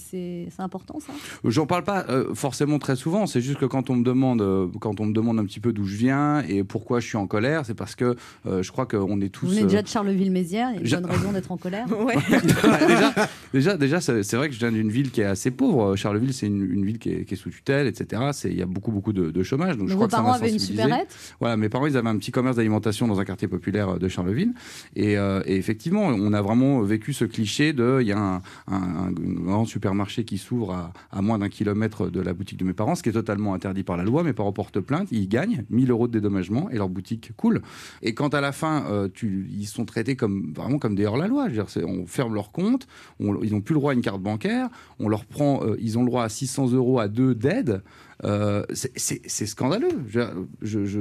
important 0.59 0.99
ça? 1.01 1.13
J'en 1.45 1.67
parle 1.67 1.85
pas 1.85 2.05
euh, 2.09 2.35
forcément 2.35 2.79
très 2.79 2.97
souvent. 2.97 3.27
C'est 3.27 3.41
juste 3.41 3.59
que 3.59 3.67
quand 3.67 3.91
on 3.91 3.97
me 3.97 4.05
demande, 4.05 4.43
euh, 4.43 4.67
quand 4.81 5.01
on 5.01 5.07
me 5.07 5.13
demande 5.13 5.39
un 5.39 5.45
petit 5.45 5.61
peu 5.61 5.73
d'où 5.73 5.85
je 5.85 5.97
viens 5.97 6.43
et 6.49 6.65
pourquoi 6.65 7.01
je 7.01 7.07
suis 7.09 7.17
en 7.17 7.27
colère, 7.27 7.67
c'est 7.67 7.75
parce 7.75 7.95
que 7.95 8.17
euh, 8.47 8.63
je 8.63 8.73
crois 8.73 8.87
qu'on 8.87 9.21
est 9.21 9.29
tous. 9.29 9.47
Vous 9.47 9.53
venez 9.53 9.65
déjà 9.65 9.83
de 9.83 9.89
Charleville-Mézières, 9.89 10.71
il 10.81 10.89
y 10.89 10.95
a 10.95 10.99
une 10.99 11.03
bonne 11.05 11.11
raison 11.13 11.33
d'être 11.33 11.51
en 11.53 11.57
colère. 11.57 11.87
déjà, 12.87 13.15
déjà, 13.53 13.77
déjà, 13.77 14.01
c'est 14.01 14.23
c'est 14.23 14.37
vrai 14.37 14.49
que 14.49 14.55
je 14.55 14.59
viens 14.59 14.73
d'une 14.83 14.91
ville 14.91 15.11
qui 15.11 15.21
est 15.21 15.25
assez 15.25 15.51
pauvre. 15.51 15.97
Charleville, 15.97 16.33
c'est 16.35 16.47
une, 16.47 16.71
une 16.71 16.85
ville 16.85 16.99
qui 16.99 17.11
est, 17.11 17.25
qui 17.25 17.35
est 17.35 17.37
sous 17.37 17.51
tutelle, 17.51 17.87
etc. 17.87 18.23
Il 18.45 18.57
y 18.57 18.63
a 18.63 18.67
beaucoup, 18.67 18.91
beaucoup 18.93 19.13
de, 19.13 19.31
de 19.31 19.43
chômage. 19.43 19.71
Donc, 19.77 19.81
Donc 19.81 19.89
je 19.89 19.93
vos 19.95 19.99
crois 20.01 20.09
que 20.09 20.13
parents 20.13 20.33
avaient 20.33 20.51
une 20.53 20.59
supérette? 20.59 21.17
Voilà, 21.41 21.57
mes 21.57 21.69
parents, 21.69 21.87
ils 21.87 21.97
avaient 21.97 22.09
un 22.09 22.17
petit 22.19 22.33
commerce 22.33 22.57
d'alimentation 22.57 23.07
dans 23.07 23.21
un 23.21 23.25
quartier 23.25 23.49
populaire 23.49 23.99
de 23.99 24.09
Charleville. 24.09 24.53
Et, 24.97 25.17
euh, 25.17 25.43
et 25.47 25.57
effectivement, 25.57 26.03
on 26.07 26.33
a 26.33 26.43
vraiment 26.43 26.81
vécu 26.83 27.13
ce 27.13 27.25
cliché 27.25 27.73
de, 27.73 27.99
il 28.01 28.09
y 28.09 28.13
a 28.13 28.19
un, 28.19 28.37
un- 28.69 28.83
un 29.09 29.11
grand 29.13 29.65
supermarché 29.65 30.25
qui 30.25 30.39
s'ouvre 30.39 30.73
à, 30.73 30.93
à 31.11 31.23
moins 31.23 31.39
d'un 31.39 31.49
kilomètre 31.49 32.09
de 32.09 32.21
la 32.21 32.35
boutique 32.35 32.59
de 32.59 32.65
mes 32.65 32.73
parents, 32.73 32.95
ce 32.95 33.03
qui 33.03 33.09
est 33.09 33.13
totalement 33.13 33.55
interdit 33.55 33.83
par 33.85 33.97
la 33.97 34.05
loi. 34.05 34.23
Mes 34.23 34.33
parents 34.33 34.53
portent 34.53 34.81
plainte, 34.81 35.09
ils 35.13 35.29
gagnent 35.29 35.65
1000 35.71 35.91
euros 35.91 36.09
de 36.09 36.13
dédommagement 36.13 36.69
et 36.71 36.77
leur 36.77 36.89
boutique 36.89 37.33
coule. 37.37 37.63
Et 38.03 38.15
quand 38.15 38.35
à 38.35 38.41
la 38.41 38.53
fin, 38.53 38.85
euh, 38.91 39.09
tu, 39.13 39.47
ils 39.51 39.67
sont 39.67 39.85
traités 39.85 40.17
comme 40.17 40.53
vraiment 40.55 40.79
comme 40.79 40.95
des 40.95 41.07
hors-la-loi. 41.07 41.47
On 41.87 42.07
ferme 42.07 42.35
leur 42.35 42.51
compte, 42.53 42.87
on- 43.21 43.43
ils 43.43 43.53
n'ont 43.53 43.61
plus 43.61 43.75
le 43.75 43.81
droit 43.81 43.93
à 43.93 43.95
une 43.95 44.01
carte 44.01 44.21
bancaire, 44.23 44.69
on 44.99 45.09
leur 45.09 45.25
prend, 45.25 45.65
euh, 45.65 45.77
ils 45.81 45.99
ont 45.99 46.03
le 46.03 46.09
droit 46.09 46.25
à 46.25 46.29
600 46.29 46.73
euros 46.73 46.99
à 46.99 47.09
deux 47.09 47.35
d'aide. 47.35 47.83
Euh, 48.25 48.65
c'est- 48.73 49.47
scandaleux. 49.47 49.89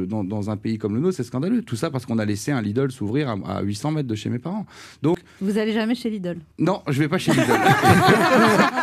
Dans 0.07 0.49
un 0.49 0.57
pays 0.57 0.77
comme 0.79 0.95
le 0.95 1.01
nôtre, 1.01 1.17
c'est 1.17 1.23
scandaleux. 1.23 1.61
Tout 1.61 1.75
ça 1.75 1.91
parce 1.91 2.05
qu'on 2.05 2.17
a 2.17 2.25
laissé 2.25 2.51
un 2.51 2.61
Lidl 2.61 2.91
s'ouvrir 2.91 3.29
à, 3.29 3.57
à 3.57 3.61
800 3.61 3.91
mètres 3.91 4.07
de 4.07 4.15
chez 4.15 4.29
mes 4.29 4.39
parents. 4.39 4.65
Donc, 5.03 5.19
Vous 5.41 5.57
allez 5.57 5.73
jamais 5.73 5.95
chez 5.95 6.09
Lidl. 6.09 6.37
non, 6.59 6.81
je 6.87 6.99
vais 6.99 7.07
pas 7.09 7.17
chez 7.17 7.31
Lidl. 7.31 7.43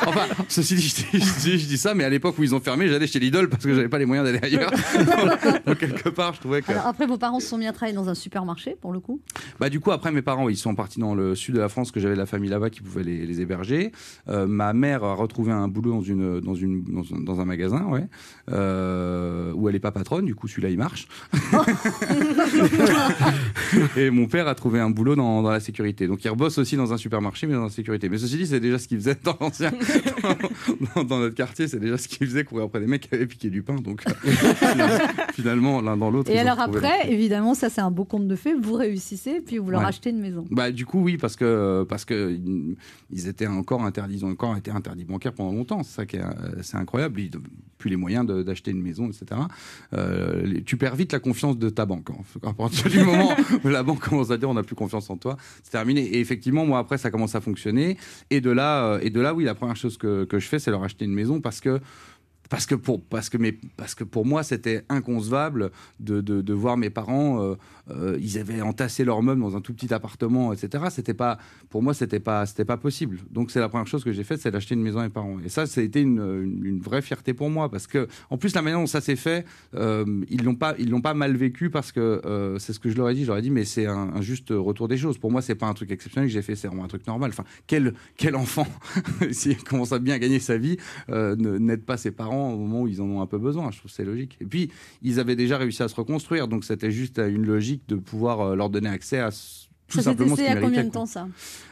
enfin, 0.07 0.27
ceci 0.49 0.75
dit, 0.75 0.89
je 0.89 1.41
dis, 1.41 1.59
je 1.59 1.69
je 1.71 1.77
ça, 1.77 1.95
mais 1.95 2.05
à 2.05 2.11
l'époque 2.11 2.37
où 2.39 2.43
ils 2.43 2.55
ont 2.55 2.61
fermé, 2.61 2.89
j'allais 2.89 3.07
chez 3.07 3.21
Lidl 3.21 3.49
parce 3.49 3.65
que 3.65 3.75
j'avais 3.75 3.89
pas 3.89 3.99
les 3.99 4.07
moyens 4.07 4.27
d'aller 4.27 4.41
ailleurs. 4.43 4.71
Donc, 5.67 5.79
quelque 5.79 6.09
part, 6.09 6.35
je 6.35 6.41
trouvais 6.41 6.63
que. 6.63 6.73
Alors 6.73 6.87
après, 6.87 7.07
vos 7.07 7.19
parents 7.19 7.41
se 7.41 7.47
sont 7.47 7.59
mis 7.59 7.67
à 7.67 7.73
travailler 7.73 7.97
dans 7.97 8.09
un 8.09 8.15
supermarché 8.15 8.77
pour 8.81 8.93
le 8.93 9.01
coup? 9.01 9.21
Bah 9.61 9.69
du 9.69 9.81
coup 9.81 9.91
après 9.91 10.13
mes 10.13 10.23
parents 10.23 10.49
ils 10.49 10.57
sont 10.57 10.75
partis 10.75 11.01
dans 11.01 11.15
le 11.15 11.35
sud 11.35 11.55
de 11.55 11.61
la 11.61 11.69
France 11.69 11.91
que 11.91 12.01
j'avais 12.01 12.15
de 12.15 12.19
la 12.21 12.27
famille 12.27 12.51
là-bas 12.51 12.71
qui 12.71 12.81
pouvait 12.81 13.03
les, 13.03 13.27
les 13.27 13.41
héberger. 13.41 13.93
Euh, 14.29 14.47
ma 14.47 14.73
mère 14.73 15.05
a 15.05 15.15
retrouvé 15.15 15.53
un 15.53 15.69
boulot 15.69 15.91
dans 15.93 16.01
une 16.01 16.41
dans 16.41 16.55
une 16.55 16.85
dans 16.85 17.03
un, 17.15 17.21
dans 17.21 17.41
un 17.41 17.45
magasin 17.45 17.85
ouais 17.87 18.07
euh, 18.51 19.53
où 19.55 19.69
elle 19.69 19.75
est 19.75 19.81
pas 19.81 19.93
patronne 19.93 20.25
du 20.25 20.35
coup 20.35 20.49
celui-là 20.49 20.71
il 20.71 20.79
marche. 20.79 21.09
Et 23.97 24.11
mon 24.11 24.27
père 24.27 24.49
a 24.49 24.55
trouvé 24.55 24.81
un 24.81 24.91
boulot 24.91 25.17
dans, 25.17 25.43
dans 25.43 25.51
la 25.51 25.61
sécurité 25.61 26.07
donc 26.07 26.25
il 26.25 26.29
rebosse 26.29 26.48
aussi 26.57 26.77
dans 26.77 26.93
un 26.93 26.97
supermarché 26.97 27.47
mais 27.47 27.53
dans 27.55 27.65
la 27.65 27.69
sécurité. 27.71 28.09
Mais 28.09 28.17
ceci 28.17 28.39
dit 28.39 28.47
c'est 28.47 28.61
déjà 28.61 28.79
ce 28.79 28.89
qu'il 28.89 28.97
faisait 28.99 29.19
dans 29.23 29.37
l'ancien 29.41 29.71
dans, 30.97 31.05
dans 31.05 31.19
notre 31.19 31.35
quartier 31.35 31.69
c'est 31.69 31.79
déjà 31.81 31.99
ce 31.99 32.09
qu'il 32.09 32.27
faisait 32.27 32.45
courir 32.45 32.65
après 32.67 32.81
des 32.81 32.87
mecs 32.87 33.09
qui 33.09 33.15
avaient 33.15 33.27
piqué 33.27 33.51
du 33.51 33.63
pain 33.63 33.75
donc 33.77 34.03
euh, 34.07 34.13
finalement 35.33 35.81
l'un 35.81 35.97
dans 35.97 36.11
l'autre. 36.11 36.31
Et 36.31 36.39
alors 36.39 36.61
après, 36.61 37.11
évidemment, 37.13 37.55
ça 37.55 37.69
c'est 37.71 37.81
un 37.81 37.91
beau 37.91 38.05
conte 38.05 38.29
de 38.29 38.37
fées. 38.37 38.55
Vous 38.55 38.75
réussissez, 38.75 39.41
puis 39.45 39.59
vous 39.59 39.71
leur 39.71 39.81
Ouais. 39.83 39.87
achetez 39.89 40.11
une 40.11 40.21
maison. 40.21 40.45
Bah 40.51 40.71
du 40.71 40.87
coup 40.87 41.01
oui 41.03 41.17
parce 41.19 41.37
que 41.37 41.85
parce 41.89 42.05
que 42.05 42.33
ils- 43.13 43.29
étaient 43.29 43.47
encore 43.47 43.83
interdits 43.85 44.15
ils 44.17 44.25
ont 44.25 44.31
encore 44.31 44.57
été 44.57 44.71
interdits 44.71 45.05
bancaires 45.05 45.33
pendant 45.35 45.53
longtemps 45.53 45.83
c'est 45.83 45.95
ça 45.97 46.07
qui 46.07 46.17
est 46.17 46.23
euh, 46.23 46.63
c'est 46.63 46.77
incroyable 46.77 47.21
ils 47.21 47.31
plus 47.79 47.91
les 47.91 47.97
moyens 47.97 48.27
d'acheter 48.27 48.71
une 48.71 48.83
maison 48.83 49.09
etc 49.09 49.41
Euh, 49.95 50.61
tu 50.67 50.77
perds 50.77 50.97
vite 50.97 51.13
la 51.13 51.21
confiance 51.21 51.57
de 51.57 51.71
ta 51.71 51.87
banque 51.87 52.11
hein. 52.11 52.49
à 52.49 52.53
partir 52.53 52.91
du 52.91 53.03
moment 53.03 53.31
où 53.65 53.69
la 53.69 53.83
banque 53.83 54.01
commence 54.01 54.31
à 54.31 54.37
dire 54.37 54.51
on 54.51 54.55
n'a 54.55 54.63
plus 54.63 54.75
confiance 54.75 55.09
en 55.11 55.17
toi 55.17 55.37
c'est 55.63 55.71
terminé. 55.71 56.03
Et 56.03 56.21
effectivement 56.21 56.67
moi 56.67 56.79
après 56.79 56.99
ça 56.99 57.11
commence 57.11 57.35
à 57.35 57.41
fonctionner. 57.41 57.97
Et 58.31 58.41
de 58.41 58.51
là 58.51 58.85
euh, 58.85 59.01
et 59.03 59.11
de 59.11 59.21
là 59.21 59.35
oui 59.35 59.45
la 59.45 59.55
première 59.55 59.77
chose 59.77 59.97
que, 59.97 60.25
que 60.25 60.39
je 60.39 60.47
fais 60.47 60.59
c'est 60.59 60.71
leur 60.71 60.83
acheter 60.83 61.05
une 61.05 61.15
maison 61.15 61.41
parce 61.41 61.61
que 61.61 61.81
parce 62.49 62.67
que 62.67 62.75
pour 62.75 63.03
parce 63.03 63.29
que 63.29 63.37
mes 63.37 63.53
parce 63.77 63.95
que 63.95 64.05
pour 64.05 64.25
moi 64.25 64.43
c'était 64.43 64.85
inconcevable 64.89 65.71
de, 66.01 66.21
de, 66.21 66.53
voir 66.53 66.77
mes 66.77 66.91
parents 66.91 67.43
euh, 67.43 67.55
euh, 67.91 68.19
ils 68.21 68.39
avaient 68.39 68.61
entassé 68.63 69.05
leurs 69.05 69.23
meubles 69.23 69.41
dans 69.41 69.57
un 69.57 69.61
tout 69.61 69.75
petit 69.75 69.93
appartement 69.93 70.53
etc 70.53 70.85
c'était 70.91 71.15
pas 71.15 71.39
pour 71.69 71.83
moi 71.83 71.95
c'était 71.95 72.21
pas 72.21 72.47
c'était 72.47 72.65
pas 72.65 72.77
possible. 72.77 73.19
Donc 73.31 73.51
c'est 73.51 73.61
la 73.61 73.69
première 73.69 73.87
chose 73.87 74.05
que 74.05 74.13
j'ai 74.13 74.25
faite 74.25 74.41
c'est 74.41 74.51
d'acheter 74.51 74.75
une 74.75 74.83
maison 74.83 75.01
à 75.01 75.03
mes 75.03 75.09
parents. 75.09 75.39
Et 75.45 75.49
ça 75.49 75.67
ça 75.67 75.81
a 75.81 75.85
été 75.85 76.01
une, 76.01 76.61
une, 76.63 76.81
vraie 76.81 77.03
fierté 77.03 77.35
pour 77.35 77.51
moi 77.51 77.71
parce 77.71 77.87
que 77.87 78.09
en 78.31 78.39
plus 78.39 78.55
la 78.55 78.63
manière 78.63 78.81
dont 78.81 78.87
ça 78.87 79.01
s'est 79.01 79.17
fait 79.17 79.45
euh, 79.75 80.25
ils 80.29 80.43
l'ont 80.45 80.55
pas 80.55 80.75
ils 80.79 80.91
l'ont 80.91 81.01
pas 81.01 81.15
mal 81.15 81.37
vécu 81.37 81.71
parce 81.71 81.93
que 81.93 82.57
c'est 82.59 82.73
ce 82.73 82.81
que 82.81 82.91
je 82.91 82.97
leur 82.97 83.11
ai 83.11 83.15
dit. 83.15 83.23
Je 83.23 83.29
leur 83.29 83.39
ai 83.39 83.43
dit 83.43 83.51
mais 83.51 83.65
c'est 83.65 83.87
un, 83.87 84.21
juste 84.21 84.51
retour 84.51 84.89
des 84.89 84.97
choses. 84.97 85.19
Pour 85.19 85.31
moi 85.31 85.43
c'est 85.43 85.55
pas 85.55 85.67
un 85.67 85.75
truc 85.75 85.91
exceptionnel 85.91 86.29
que 86.29 86.33
j'ai 86.33 86.43
fait 86.43 86.57
c'est 86.57 86.69
vraiment 86.69 86.85
un 86.85 86.89
truc 86.89 87.07
normal. 87.07 87.31
Enfin 87.31 87.45
quel 87.67 87.95
quel 88.17 88.37
enfant 88.37 88.67
s'il 89.33 89.63
commence 89.63 89.93
à 89.93 89.99
bien 89.99 90.19
gagner 90.19 90.41
sa 90.41 90.57
vie 90.57 90.79
n'aide 91.09 91.85
pas 91.85 91.97
ses 91.97 92.11
parents 92.11 92.38
au 92.41 92.57
moment 92.57 92.83
où 92.83 92.89
ils 92.89 93.01
en 93.01 93.07
ont 93.07 93.21
un 93.21 93.27
peu 93.27 93.39
besoin. 93.39 93.71
Je 93.71 93.79
trouve 93.79 93.91
que 93.91 93.97
c'est 93.97 94.05
logique. 94.05 94.37
Et 94.41 94.45
puis, 94.47 94.71
ils 95.03 95.21
avaient 95.21 95.37
déjà 95.37 95.59
réussi 95.59 95.83
à 95.83 95.89
se 95.89 95.95
reconstruire, 95.95 96.49
donc 96.49 96.65
c'était 96.65 96.91
juste 96.91 97.19
une 97.19 97.47
logique 97.47 97.83
de 97.89 97.97
pouvoir 97.97 98.41
euh, 98.41 98.55
leur 98.57 98.71
donner 98.71 98.89
accès 98.89 99.19
à 99.19 99.31
tout 99.89 99.97
Ça 99.97 100.03
s'est 100.03 100.11
simplement 100.11 100.37
ce 100.37 100.43
qu'ils 100.43 100.51
à 100.51 100.61
combien 100.61 100.85
de 100.85 100.91
temps 100.91 101.07
ça? 101.07 101.29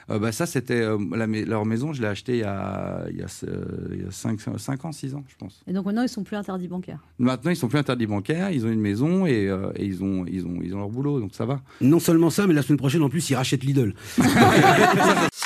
Euh, 0.08 0.18
bah, 0.18 0.32
Ça, 0.32 0.46
c'était 0.46 0.80
euh, 0.80 0.96
mais- 0.98 1.44
leur 1.44 1.66
maison, 1.66 1.92
je 1.92 2.00
l'ai 2.00 2.08
achetée 2.08 2.36
il 2.36 2.40
y 2.40 2.44
a, 2.44 3.04
il 3.10 3.18
y 3.18 3.22
a, 3.22 3.26
euh, 3.44 3.64
il 3.92 4.02
y 4.04 4.06
a 4.06 4.10
5, 4.10 4.84
ans, 4.86 4.92
6 4.92 5.14
ans, 5.14 5.22
je 5.28 5.36
pense. 5.36 5.60
Et 5.66 5.74
donc 5.74 5.84
maintenant, 5.84 6.00
ils 6.02 6.08
sont 6.08 6.24
plus 6.24 6.36
interdits 6.36 6.66
bancaires? 6.68 7.00
Maintenant, 7.18 7.50
ils 7.50 7.56
sont 7.56 7.68
plus 7.68 7.78
interdits 7.78 8.06
bancaires, 8.06 8.50
ils 8.50 8.64
ont 8.64 8.70
une 8.70 8.80
maison 8.80 9.26
et, 9.26 9.48
euh, 9.48 9.70
et 9.76 9.84
ils, 9.84 10.02
ont, 10.02 10.24
ils, 10.26 10.46
ont, 10.46 10.60
ils 10.62 10.74
ont 10.74 10.78
leur 10.78 10.88
boulot, 10.88 11.20
donc 11.20 11.34
ça 11.34 11.44
va. 11.44 11.60
Non 11.82 12.00
seulement 12.00 12.30
ça, 12.30 12.46
mais 12.46 12.54
la 12.54 12.62
semaine 12.62 12.78
prochaine, 12.78 13.02
en 13.02 13.10
plus, 13.10 13.28
ils 13.28 13.34
rachètent 13.34 13.64
Lidl. 13.64 13.94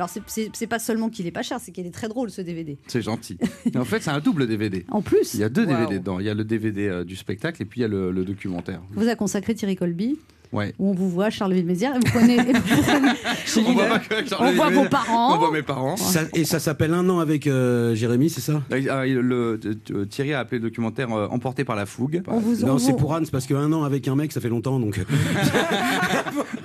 Alors 0.00 0.08
c'est- 0.08 0.66
pas 0.66 0.78
seulement 0.78 1.10
qu'il 1.10 1.26
est 1.26 1.30
pas 1.30 1.42
cher, 1.42 1.58
c'est 1.60 1.72
qu'il 1.72 1.86
est 1.86 1.90
très 1.90 2.08
drôle 2.08 2.30
ce 2.30 2.40
DVD. 2.40 2.78
C'est 2.86 3.02
gentil. 3.02 3.36
En 3.76 3.84
fait, 3.84 4.02
c'est 4.02 4.10
un 4.10 4.20
double 4.20 4.46
DVD. 4.46 4.86
En 4.90 5.02
plus 5.02 5.34
Il 5.34 5.40
y 5.40 5.44
a 5.44 5.48
deux. 5.50 5.66
DVD 5.66 5.98
dedans. 5.98 6.18
Il 6.20 6.24
y 6.26 6.30
a 6.30 6.34
le 6.34 6.44
DVD 6.44 6.88
euh, 6.88 7.04
du 7.04 7.16
spectacle 7.16 7.60
et 7.60 7.64
puis 7.66 7.80
il 7.80 7.82
y 7.82 7.84
a 7.84 7.88
le, 7.88 8.10
le 8.10 8.24
documentaire. 8.24 8.80
Vous 8.92 9.08
a 9.08 9.14
consacré 9.14 9.54
Thierry 9.54 9.76
Colby? 9.76 10.18
Ouais. 10.52 10.74
où 10.80 10.90
on 10.90 10.94
vous 10.94 11.08
voit, 11.08 11.30
Charles 11.30 11.52
Villemézières, 11.52 11.92
et 11.94 11.98
vous 11.98 12.10
prenez. 12.12 12.34
et 12.36 12.52
vous 12.52 12.82
prenez- 12.82 13.68
On 13.68 13.72
voit 13.72 13.86
pas 13.86 13.98
que 14.00 14.26
Charles 14.28 14.46
on 14.48 14.52
voit 14.52 14.70
vos 14.70 14.84
parents. 14.88 15.34
On 15.34 15.38
voit 15.38 15.52
mes 15.52 15.62
parents. 15.62 15.96
Ça- 15.96 16.22
et 16.34 16.44
ça 16.44 16.58
s'appelle 16.58 16.92
Un 16.92 17.08
an 17.08 17.20
avec 17.20 17.46
euh, 17.46 17.94
Jérémy, 17.94 18.30
c'est 18.30 18.40
ça? 18.40 18.60
Ah, 18.90 19.06
le- 19.06 19.58
t- 19.60 19.76
t- 19.76 20.06
Thierry 20.08 20.34
a 20.34 20.40
appelé 20.40 20.58
le 20.58 20.68
documentaire 20.68 21.12
euh, 21.12 21.28
Emporté 21.30 21.64
par 21.64 21.76
la 21.76 21.86
fougue. 21.86 22.22
On 22.26 22.38
vous- 22.40 22.66
Non, 22.66 22.74
on 22.74 22.78
c'est 22.78 22.90
vous- 22.92 22.96
pour 22.98 23.14
Anne, 23.14 23.24
c'est 23.24 23.30
parce 23.30 23.46
qu'un 23.46 23.72
an 23.72 23.84
avec 23.84 24.08
un 24.08 24.16
mec, 24.16 24.32
ça 24.32 24.40
fait 24.40 24.48
longtemps, 24.48 24.80
donc. 24.80 24.98
euh, 24.98 25.04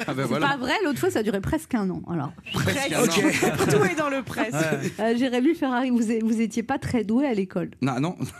Ah 0.08 0.14
ben 0.14 0.24
C'est 0.24 0.30
voilà. 0.30 0.48
pas 0.50 0.58
vrai, 0.58 0.74
l'autre 0.84 1.00
fois 1.00 1.10
ça 1.12 1.24
duré 1.24 1.40
presque 1.42 1.74
un 1.76 1.90
an. 1.90 2.02
Alors, 2.12 2.32
Presque 2.54 2.92
un 2.92 3.04
Ok. 3.04 3.10
an. 3.10 3.66
Tout 3.72 3.84
est 3.86 3.96
dans 3.98 4.10
le 4.10 4.22
presse. 4.24 4.54
euh, 5.00 5.18
Jérémy 5.18 5.54
Ferrari, 5.56 5.90
vous, 5.90 6.12
é- 6.12 6.20
vous 6.24 6.42
étiez 6.42 6.64
pas 6.64 6.78
très 6.80 7.04
doué 7.04 7.26
à 7.28 7.34
l'école. 7.34 7.70
Non, 7.82 8.00
non. 8.00 8.16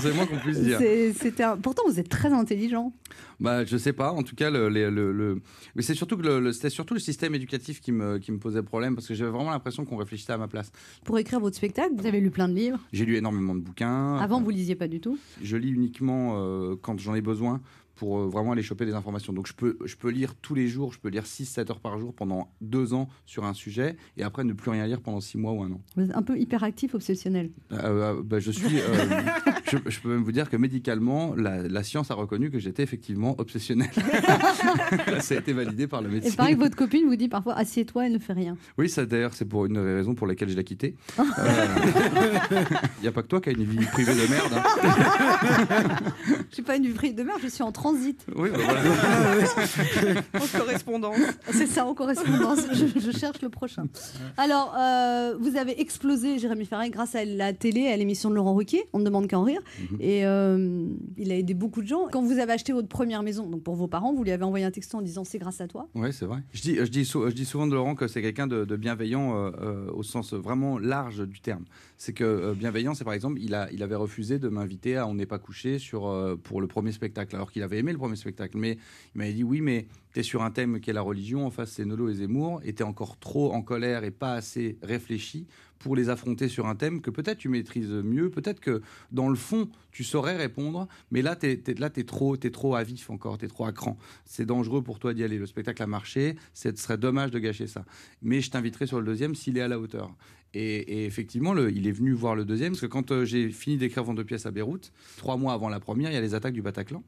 c'est 0.00 0.14
moins 0.14 0.26
qu'on 0.26 0.36
puisse 0.38 0.60
dire. 0.60 0.78
C'est- 0.78 1.12
C'était 1.20 1.44
un- 1.44 1.56
Pourtant, 1.56 1.82
vous 1.86 1.98
êtes 2.00 2.08
très 2.08 2.32
intelligent. 2.32 2.92
Bah, 3.40 3.64
je 3.64 3.76
sais 3.76 3.92
pas. 3.92 4.10
En 4.12 4.22
tout 4.22 4.34
cas, 4.34 4.50
le, 4.50 4.68
les- 4.68 4.90
le- 4.90 5.12
le- 5.12 5.40
mais 5.76 5.82
c'est 5.82 5.94
surtout 5.94 6.16
que 6.16 6.22
le, 6.22 6.40
le- 6.40 6.52
c'était 6.52 6.70
surtout 6.70 6.94
le 6.94 7.00
système 7.00 7.34
éducatif 7.34 7.80
qui 7.80 7.92
me, 7.92 8.18
qui 8.18 8.32
me 8.32 8.38
posait 8.38 8.62
problème 8.62 8.94
parce 8.96 9.06
que 9.06 9.14
j'avais 9.14 9.30
vraiment 9.30 9.50
l'impression 9.50 9.84
qu'on 9.84 9.96
réfléchissait 9.96 10.32
à 10.32 10.38
ma 10.38 10.48
place. 10.48 10.72
Pour 11.04 11.18
écrire 11.18 11.38
votre 11.38 11.56
spectacle, 11.56 11.92
vous 11.96 12.06
avez 12.06 12.20
lu 12.20 12.30
plein 12.30 12.48
de 12.48 12.54
livres? 12.54 12.80
J'ai 12.92 13.04
lu 13.04 13.16
énormément 13.16 13.54
de 13.54 13.60
bouquins. 13.60 14.16
Avant, 14.16 14.40
vous 14.40 14.50
lisiez 14.50 14.74
pas 14.74 14.88
du 14.88 14.98
tout? 15.00 15.18
Je 15.42 15.56
lis 15.56 15.70
uniquement 15.70 16.34
euh, 16.38 16.74
quand 16.82 16.98
j'en 16.98 17.14
ai 17.14 17.20
besoin 17.20 17.60
pour 17.98 18.18
euh, 18.20 18.28
vraiment 18.28 18.52
aller 18.52 18.62
choper 18.62 18.86
des 18.86 18.94
informations. 18.94 19.32
Donc 19.32 19.46
je 19.48 19.52
peux, 19.52 19.76
je 19.84 19.96
peux 19.96 20.08
lire 20.10 20.34
tous 20.40 20.54
les 20.54 20.68
jours, 20.68 20.92
je 20.92 20.98
peux 21.00 21.08
lire 21.08 21.24
6-7 21.24 21.70
heures 21.70 21.80
par 21.80 21.98
jour 21.98 22.14
pendant 22.14 22.48
deux 22.60 22.94
ans 22.94 23.08
sur 23.26 23.44
un 23.44 23.52
sujet 23.54 23.96
et 24.16 24.22
après 24.22 24.44
ne 24.44 24.52
plus 24.52 24.70
rien 24.70 24.86
lire 24.86 25.00
pendant 25.00 25.20
6 25.20 25.36
mois 25.38 25.52
ou 25.52 25.62
un 25.62 25.72
an. 25.72 25.80
Vous 25.96 26.04
êtes 26.04 26.14
un 26.16 26.22
peu 26.22 26.38
hyperactif, 26.38 26.94
obsessionnel. 26.94 27.50
Euh, 27.72 27.76
euh, 28.16 28.22
bah, 28.24 28.38
je 28.38 28.50
suis, 28.52 28.78
euh, 28.80 29.20
je, 29.70 29.76
je 29.86 30.00
peux 30.00 30.08
même 30.10 30.22
vous 30.22 30.32
dire 30.32 30.48
que 30.48 30.56
médicalement, 30.56 31.34
la, 31.34 31.66
la 31.68 31.82
science 31.82 32.10
a 32.10 32.14
reconnu 32.14 32.50
que 32.50 32.58
j'étais 32.58 32.82
effectivement 32.84 33.34
obsessionnel. 33.38 33.90
ça 35.20 35.34
a 35.34 35.38
été 35.38 35.52
validé 35.52 35.86
par 35.86 36.00
le 36.02 36.08
Et 36.10 36.12
médecin. 36.14 36.36
pareil 36.36 36.54
que 36.54 36.60
votre 36.60 36.76
copine 36.76 37.06
vous 37.06 37.16
dit 37.16 37.28
parfois 37.28 37.54
assieds-toi 37.54 38.06
et 38.06 38.10
ne 38.10 38.18
fais 38.18 38.32
rien. 38.32 38.56
Oui, 38.78 38.88
ça 38.88 39.04
d'ailleurs, 39.06 39.34
c'est 39.34 39.44
pour 39.44 39.66
une 39.66 39.74
des 39.74 39.80
raisons 39.94 40.14
pour 40.14 40.26
lesquelles 40.26 40.48
je 40.50 40.56
l'ai 40.56 40.64
quitté. 40.64 40.94
Il 41.18 41.24
n'y 43.02 43.08
a 43.08 43.12
pas 43.12 43.22
que 43.22 43.28
toi 43.28 43.40
qui 43.40 43.48
as 43.48 43.52
une 43.52 43.64
vie 43.64 43.84
privée 43.86 44.14
de 44.14 44.30
merde. 44.30 44.52
hein. 44.54 45.88
Je 46.50 46.54
suis 46.54 46.62
pas 46.62 46.76
une 46.76 46.86
vie 46.86 47.12
de 47.14 47.22
merde, 47.22 47.38
je 47.42 47.48
suis 47.48 47.62
en 47.62 47.72
transit. 47.92 48.26
Oui, 48.36 48.50
bah 48.50 48.58
voilà. 48.64 50.20
En 50.34 50.58
correspondance. 50.58 51.16
C'est 51.52 51.66
ça, 51.66 51.86
en 51.86 51.94
correspondance. 51.94 52.60
Je, 52.72 53.00
je 53.00 53.10
cherche 53.18 53.40
le 53.42 53.48
prochain. 53.48 53.84
Alors, 54.36 54.74
euh, 54.78 55.34
vous 55.40 55.56
avez 55.56 55.80
explosé, 55.80 56.38
Jérémy 56.38 56.64
Ferrari, 56.66 56.90
grâce 56.90 57.14
à 57.14 57.24
la 57.24 57.52
télé, 57.52 57.88
à 57.88 57.96
l'émission 57.96 58.30
de 58.30 58.34
Laurent 58.34 58.54
Ruquier. 58.54 58.84
On 58.92 58.98
ne 58.98 59.04
demande 59.04 59.26
qu'à 59.26 59.38
en 59.38 59.44
rire. 59.44 59.60
Et 60.00 60.26
euh, 60.26 60.86
il 61.16 61.32
a 61.32 61.36
aidé 61.36 61.54
beaucoup 61.54 61.82
de 61.82 61.86
gens. 61.86 62.06
Quand 62.12 62.22
vous 62.22 62.38
avez 62.38 62.52
acheté 62.52 62.72
votre 62.72 62.88
première 62.88 63.22
maison, 63.22 63.48
donc 63.48 63.62
pour 63.62 63.74
vos 63.74 63.88
parents, 63.88 64.12
vous 64.14 64.24
lui 64.24 64.30
avez 64.32 64.44
envoyé 64.44 64.64
un 64.64 64.70
texto 64.70 64.98
en 64.98 65.02
disant 65.02 65.24
c'est 65.24 65.38
grâce 65.38 65.60
à 65.60 65.68
toi. 65.68 65.88
Oui, 65.94 66.12
c'est 66.12 66.26
vrai. 66.26 66.38
Je 66.52 66.60
dis, 66.62 66.76
je, 66.76 66.82
dis 66.84 67.04
sou- 67.04 67.28
je 67.28 67.34
dis 67.34 67.44
souvent 67.44 67.66
de 67.66 67.74
Laurent 67.74 67.94
que 67.94 68.06
c'est 68.08 68.22
quelqu'un 68.22 68.46
de, 68.46 68.64
de 68.64 68.76
bienveillant 68.76 69.34
euh, 69.36 69.50
euh, 69.60 69.90
au 69.92 70.02
sens 70.02 70.32
vraiment 70.34 70.78
large 70.78 71.26
du 71.26 71.40
terme. 71.40 71.64
C'est 71.96 72.12
que 72.12 72.24
euh, 72.24 72.54
bienveillant, 72.54 72.94
c'est 72.94 73.04
par 73.04 73.14
exemple, 73.14 73.38
il, 73.40 73.54
a, 73.54 73.68
il 73.72 73.82
avait 73.82 73.94
refusé 73.96 74.38
de 74.38 74.48
m'inviter 74.48 74.96
à 74.96 75.06
On 75.06 75.14
n'est 75.14 75.26
pas 75.26 75.38
couché 75.38 75.78
sur, 75.78 76.06
euh, 76.08 76.36
pour 76.42 76.60
le 76.60 76.66
premier 76.66 76.92
spectacle, 76.92 77.34
alors 77.34 77.50
qu'il 77.50 77.62
avait 77.62 77.77
aimé 77.78 77.92
le 77.92 77.98
premier 77.98 78.16
spectacle. 78.16 78.56
Mais 78.58 78.78
il 79.14 79.18
m'avait 79.18 79.32
dit 79.32 79.44
oui, 79.44 79.60
mais 79.60 79.86
tu 80.12 80.20
es 80.20 80.22
sur 80.22 80.42
un 80.42 80.50
thème 80.50 80.80
qui 80.80 80.90
est 80.90 80.94
la 80.94 81.02
religion, 81.02 81.46
en 81.46 81.50
face 81.50 81.72
c'est 81.72 81.84
Nolo 81.84 82.08
et 82.08 82.14
Zemmour, 82.14 82.60
et 82.64 82.74
tu 82.74 82.82
es 82.82 82.86
encore 82.86 83.18
trop 83.18 83.52
en 83.52 83.62
colère 83.62 84.04
et 84.04 84.10
pas 84.10 84.34
assez 84.34 84.78
réfléchi 84.82 85.46
pour 85.78 85.96
les 85.96 86.08
affronter 86.08 86.48
sur 86.48 86.66
un 86.66 86.74
thème 86.74 87.00
que 87.00 87.10
peut-être 87.10 87.38
tu 87.38 87.48
maîtrises 87.48 87.90
mieux, 87.90 88.30
peut-être 88.30 88.60
que 88.60 88.82
dans 89.12 89.28
le 89.28 89.36
fond 89.36 89.68
tu 89.92 90.04
saurais 90.04 90.36
répondre, 90.36 90.88
mais 91.10 91.22
là 91.22 91.36
tu 91.36 91.46
es, 91.46 91.74
là 91.78 91.90
t'es 91.90 92.04
trop, 92.04 92.36
es 92.36 92.50
trop 92.50 92.74
à 92.74 92.82
vif 92.82 93.10
encore, 93.10 93.38
tu 93.38 93.44
es 93.44 93.48
trop 93.48 93.64
à 93.64 93.72
cran. 93.72 93.96
C'est 94.24 94.46
dangereux 94.46 94.82
pour 94.82 94.98
toi 94.98 95.14
d'y 95.14 95.24
aller. 95.24 95.38
Le 95.38 95.46
spectacle 95.46 95.82
a 95.82 95.86
marché, 95.86 96.36
ce 96.54 96.74
serait 96.76 96.98
dommage 96.98 97.30
de 97.30 97.38
gâcher 97.38 97.66
ça. 97.66 97.84
Mais 98.22 98.40
je 98.40 98.50
t'inviterai 98.50 98.86
sur 98.86 98.98
le 98.98 99.06
deuxième 99.06 99.34
s'il 99.34 99.56
est 99.56 99.62
à 99.62 99.68
la 99.68 99.78
hauteur. 99.78 100.14
Et, 100.54 101.04
effectivement, 101.04 101.54
il 101.56 101.86
est 101.86 101.92
venu 101.92 102.12
voir 102.12 102.34
le 102.34 102.44
deuxième, 102.44 102.72
parce 102.72 102.80
que 102.80 102.86
quand 102.86 103.10
euh, 103.10 103.24
j'ai 103.24 103.50
fini 103.50 103.76
d'écrire 103.76 104.02
Vent 104.04 104.14
de 104.14 104.22
pièces 104.22 104.46
à 104.46 104.50
Beyrouth, 104.50 104.92
trois 105.18 105.36
mois 105.36 105.52
avant 105.52 105.68
la 105.68 105.78
première, 105.78 106.10
il 106.10 106.14
y 106.14 106.16
a 106.16 106.22
les 106.22 106.34
attaques 106.34 106.54
du 106.54 106.62
Bataclan. 106.62 107.04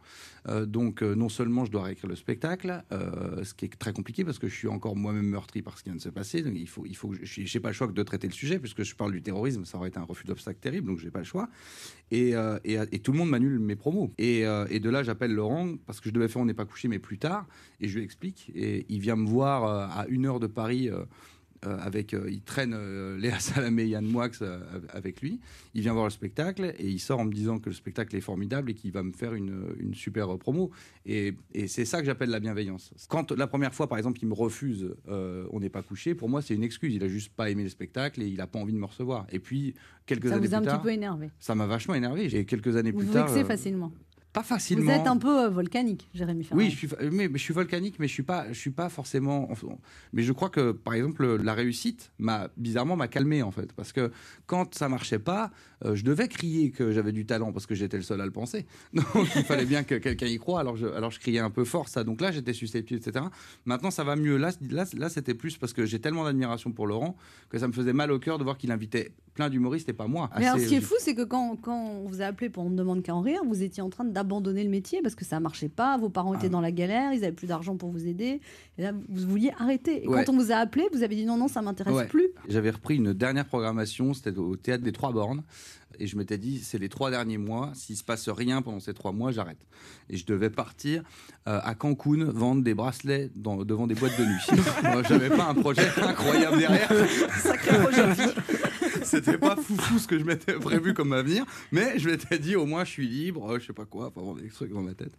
Euh, 0.49 0.67
donc 0.67 1.03
euh, 1.03 1.15
non 1.15 1.29
seulement 1.29 1.65
je 1.65 1.71
dois 1.71 1.83
réécrire 1.85 2.09
le 2.09 2.17
spectacle, 2.17 2.83
ce 2.91 3.55
qui 3.55 3.67
est 3.67 3.79
très 3.79 3.93
compliqué 3.93 4.25
parce 4.25 4.39
que 4.39 4.49
je 4.49 4.55
suis 4.55 4.69
encore 4.69 4.97
moi-même 4.97 5.27
meurtri 5.27 5.61
par 5.61 5.77
ce 5.77 5.83
qui 5.83 5.91
vient 5.91 5.97
de 5.97 6.01
se 6.01 6.09
passer. 6.09 6.43
Donc 6.43 6.55
il 6.57 6.69
faut, 6.69 6.85
il 6.87 6.97
faut, 6.97 7.13
je 7.23 7.41
n'ai 7.41 7.61
pas 7.61 7.69
le 7.69 7.75
choix 7.75 7.87
que 7.89 7.93
de 7.93 8.03
traiter 8.03 8.27
le 8.27 8.33
sujet 8.33 8.59
puisque 8.59 8.83
je 8.83 8.95
parle 8.95 9.13
du 9.13 9.23
terrorisme, 9.23 9.65
ça 9.65 9.79
aurait 9.79 9.89
été 9.89 9.99
un 9.99 10.05
refus 10.05 10.27
d'obstacle 10.27 10.59
terrible, 10.61 10.87
donc 10.89 10.99
j'ai 10.99 11.11
pas 11.11 11.19
le 11.21 11.25
choix. 11.25 11.49
Et, 12.11 12.35
et, 12.65 12.99
tout 12.99 13.13
le 13.13 13.19
monde 13.19 13.31
m'annule 13.31 13.59
mes 13.59 13.77
promos. 13.77 14.13
Et, 14.19 14.43
de 14.43 14.91
là, 14.91 15.03
j'appelle 15.03 15.33
Laurent 15.33 15.77
parce 15.87 16.01
que 16.01 16.09
je 16.09 16.15
devais 16.15 16.29
faire 16.29 16.43
On 16.43 16.47
n'est 16.47 16.55
pas 16.55 16.65
couché, 16.65 16.89
mais 16.89 16.99
plus 16.99 17.19
tard. 17.19 17.47
Et 17.81 17.89
je 17.89 17.99
lui 17.99 18.05
explique. 18.05 18.51
Et 18.55 18.87
il 18.89 19.01
vient 19.01 19.17
me 19.17 19.27
voir 19.27 19.65
à 19.65 20.07
une 20.09 20.27
heure 20.27 20.41
de 20.41 20.47
Paris. 20.47 20.91
Euh, 21.67 21.77
avec, 21.79 22.15
euh, 22.15 22.31
il 22.31 22.41
traîne 22.43 22.73
euh, 22.75 23.19
Léa 23.19 23.39
Salamé 23.41 23.83
et 23.83 23.89
Yann 23.89 24.05
Moix 24.07 24.29
avec 24.91 25.21
lui. 25.21 25.41
Il 25.75 25.83
vient 25.83 25.93
voir 25.93 26.05
le 26.07 26.11
spectacle 26.11 26.75
et 26.79 26.89
il 26.89 26.99
sort 26.99 27.21
en 27.21 27.25
me 27.25 27.33
disant 27.33 27.59
que 27.59 27.69
le 27.69 27.75
spectacle 27.75 28.15
est 28.17 28.21
formidable 28.21 28.71
et 28.71 28.75
qu'il 28.75 28.93
va 28.93 29.03
me 29.03 29.13
faire 29.13 29.35
une, 29.35 29.75
une 29.79 29.95
super 29.95 30.37
promo. 30.39 30.71
Et, 31.07 31.35
et 31.55 31.69
c'est 31.69 31.85
ça 31.85 32.01
que 32.01 32.07
j'appelle 32.07 32.31
la 32.31 32.41
bienveillance. 32.41 32.93
Quand 33.09 33.33
la 33.33 33.47
première 33.47 33.75
fois, 33.75 33.89
par 33.89 33.99
exemple, 33.99 34.19
il 34.23 34.29
me 34.29 34.35
refuse 34.35 34.95
euh, 35.09 35.47
On 35.51 35.61
n'est 35.61 35.69
pas 35.71 35.83
couché, 35.83 36.15
pour 36.15 36.29
moi, 36.29 36.43
c'est 36.43 36.55
une 36.55 36.63
excuse. 36.65 36.95
Il 36.95 37.03
a 37.05 37.09
juste 37.09 37.33
pas 37.35 37.51
aimé 37.51 37.63
le 37.63 37.69
spectacle 37.69 38.23
et 38.23 38.27
il 38.29 38.41
a 38.41 38.47
pas 38.47 38.59
envie 38.59 38.73
de 38.73 38.79
me 38.79 38.87
recevoir. 38.87 39.27
Et 39.33 39.39
puis, 39.39 39.75
quelques 40.07 40.29
Ça 40.29 40.35
années 40.37 40.47
vous 40.47 40.55
a 40.55 40.59
un 40.59 40.61
plus 40.61 40.67
petit 40.67 40.73
tard, 40.75 40.83
peu 40.83 40.91
énervé. 40.93 41.31
ça 41.39 41.55
m'a 41.55 41.67
vachement 41.67 41.95
énervé. 41.95 42.35
Et 42.35 42.45
quelques 42.45 42.77
années 42.77 42.91
Vous 42.93 42.99
plus 42.99 43.07
vous 43.09 43.13
tard. 43.13 43.31
euh, 43.37 43.45
facilement. 43.45 43.93
Pas 44.33 44.45
facilement. 44.45 44.85
Vous 44.93 45.01
êtes 45.01 45.09
un 45.09 45.17
peu 45.17 45.45
euh, 45.45 45.49
volcanique, 45.49 46.09
Jérémy 46.15 46.45
Ferrari. 46.45 46.67
Oui, 46.67 46.71
je 46.71 46.77
suis, 46.77 46.89
mais, 47.11 47.29
mais 47.29 47.39
je 47.39 47.43
suis 47.43 47.55
volcanique, 47.55 47.97
mais 47.99 48.07
je 48.07 48.13
suis 48.13 48.23
pas, 48.23 48.47
je 48.53 48.59
suis 48.59 48.71
pas 48.71 48.89
forcément. 48.89 49.49
Mais 50.13 50.23
je 50.23 50.33
crois 50.33 50.51
que, 50.51 50.71
par 50.71 50.95
exemple, 50.95 51.37
la 51.43 51.55
réussite 51.55 52.13
m'a 52.19 52.49
bizarrement 52.57 52.95
m'a 52.95 53.09
calmé 53.09 53.43
en 53.43 53.51
fait, 53.51 53.73
parce 53.73 53.93
que 53.93 54.13
quand 54.47 54.75
ça 54.75 54.89
marchait 54.89 55.19
pas, 55.19 55.51
euh, 55.85 55.97
je 55.97 56.05
devais 56.05 56.29
crier 56.29 56.71
que 56.71 56.93
j'avais 56.93 57.13
du 57.13 57.27
talent 57.27 57.53
parce 57.53 57.67
que 57.67 57.75
j'étais 57.75 57.97
le 57.97 58.03
seul 58.03 58.21
à 58.21 58.25
le 58.25 58.31
penser. 58.31 58.67
Donc 58.93 59.07
il 59.35 59.43
fallait 59.43 59.65
bien 59.65 59.83
que 59.83 59.97
quelqu'un 59.97 60.27
y 60.27 60.39
croit. 60.39 60.61
Alors 60.61 60.77
je, 60.77 60.87
alors 60.87 61.11
je 61.11 61.19
criais 61.19 61.41
un 61.41 61.51
peu 61.51 61.65
fort 61.65 61.89
ça. 61.89 62.05
Donc 62.05 62.21
là 62.21 62.31
j'étais 62.31 62.53
susceptible, 62.53 63.01
etc. 63.01 63.25
Maintenant 63.65 63.91
ça 63.91 64.05
va 64.05 64.15
mieux. 64.15 64.37
Là, 64.37 64.51
là, 64.71 64.85
là 64.97 65.09
c'était 65.09 65.35
plus 65.35 65.57
parce 65.57 65.73
que 65.73 65.87
j'ai 65.87 66.01
tellement 66.01 66.25
d'admiration 66.25 66.71
pour 66.71 66.87
Laurent 66.87 67.17
que 67.49 67.59
ça 67.59 67.67
me 67.67 67.73
faisait 67.73 67.93
mal 67.93 68.13
au 68.13 68.19
cœur 68.19 68.39
de 68.39 68.45
voir 68.45 68.59
qu'il 68.59 68.71
invitait 68.71 69.13
plein 69.35 69.49
d'humoristes 69.49 69.89
et 69.89 69.93
pas 69.93 70.07
moi. 70.07 70.31
Mais 70.39 70.47
alors, 70.47 70.61
ce 70.61 70.67
qui 70.67 70.75
est 70.75 70.81
fou, 70.81 70.95
c'est 70.99 71.15
que 71.15 71.23
quand, 71.23 71.57
quand 71.57 71.77
on 71.77 72.09
vous 72.09 72.21
a 72.21 72.27
appelé 72.27 72.51
pour 72.51 72.65
On 72.65 72.71
ne 72.71 72.77
demande 72.77 73.03
qu'à 73.03 73.15
en 73.15 73.21
rire, 73.21 73.41
vous 73.47 73.63
étiez 73.63 73.83
en 73.83 73.89
train 73.89 74.05
d'abandonner 74.23 74.63
le 74.65 74.71
métier 74.71 75.01
parce 75.03 75.15
que 75.15 75.25
ça 75.25 75.41
marchait 75.41 75.69
pas, 75.69 75.97
vos 75.99 76.09
parents 76.11 76.33
Ah. 76.35 76.39
étaient 76.39 76.49
dans 76.49 76.61
la 76.61 76.73
galère, 76.73 77.13
ils 77.13 77.25
avaient 77.25 77.33
plus 77.33 77.47
d'argent 77.47 77.77
pour 77.77 77.91
vous 77.91 78.07
aider. 78.07 78.41
Et 78.79 78.83
là, 78.83 78.93
vous 78.93 79.27
vouliez 79.29 79.53
arrêter. 79.59 80.05
Et 80.05 80.09
Ouais. 80.09 80.25
quand 80.25 80.33
on 80.33 80.37
vous 80.37 80.53
a 80.53 80.57
appelé, 80.57 80.85
vous 80.93 81.03
avez 81.03 81.15
dit 81.17 81.25
non, 81.25 81.37
non, 81.37 81.49
ça 81.49 81.63
m'intéresse 81.63 81.95
Ouais. 81.95 82.07
plus. 82.07 82.29
J'avais 82.49 82.71
repris 82.71 82.97
une 82.97 83.13
dernière 83.13 83.47
programmation, 83.47 84.13
c'était 84.15 84.37
au 84.37 84.57
théâtre 84.57 84.85
des 84.85 84.93
Trois 84.93 85.13
Bornes. 85.13 85.43
Et 85.99 86.07
je 86.07 86.17
m'étais 86.17 86.39
dit, 86.39 86.61
c'est 86.61 86.79
les 86.79 86.89
trois 86.89 87.11
derniers 87.11 87.37
mois, 87.37 87.73
s'il 87.75 87.97
se 87.97 88.05
passe 88.05 88.29
rien 88.31 88.63
pendant 88.63 88.79
ces 88.81 88.95
trois 88.95 89.13
mois, 89.13 89.33
j'arrête. 89.33 89.59
Et 90.09 90.17
je 90.17 90.25
devais 90.25 90.49
partir 90.49 91.03
euh, 91.49 91.59
à 91.63 91.75
Cancun 91.75 92.25
vendre 92.33 92.63
des 92.63 92.75
bracelets 92.75 93.31
dans- 93.35 93.65
devant 93.65 93.87
des 93.87 93.95
boîtes 93.97 94.17
de 94.19 94.25
nuit. 94.25 94.47
Moi, 94.85 95.03
J'avais 95.07 95.29
pas 95.29 95.47
un 95.49 95.55
projet 95.55 95.89
incroyable 96.01 96.59
derrière. 96.59 96.89
Sacré 97.43 97.79
projet. 97.81 98.05
C'était 99.11 99.39
pas 99.39 99.57
foufou 99.57 99.99
ce 99.99 100.07
que 100.07 100.19
je 100.19 100.25
m'étais 100.25 100.53
prévu 100.55 100.95
comme 100.95 101.13
avenir, 101.13 101.45
mais 101.73 101.99
je 101.99 102.09
m'étais 102.11 102.39
dit 102.39 102.57
au 102.57 102.67
moins 102.67 102.85
je 102.85 102.91
suis 102.91 103.09
libre, 103.09 103.59
je 103.59 103.67
sais 103.67 103.73
pas 103.73 103.85
quoi, 103.85 104.07
enfin 104.09 104.21
bon, 104.21 104.35
des 104.35 104.49
trucs 104.49 104.73
dans 104.73 104.83
ma 104.83 104.95
tête. 104.95 105.13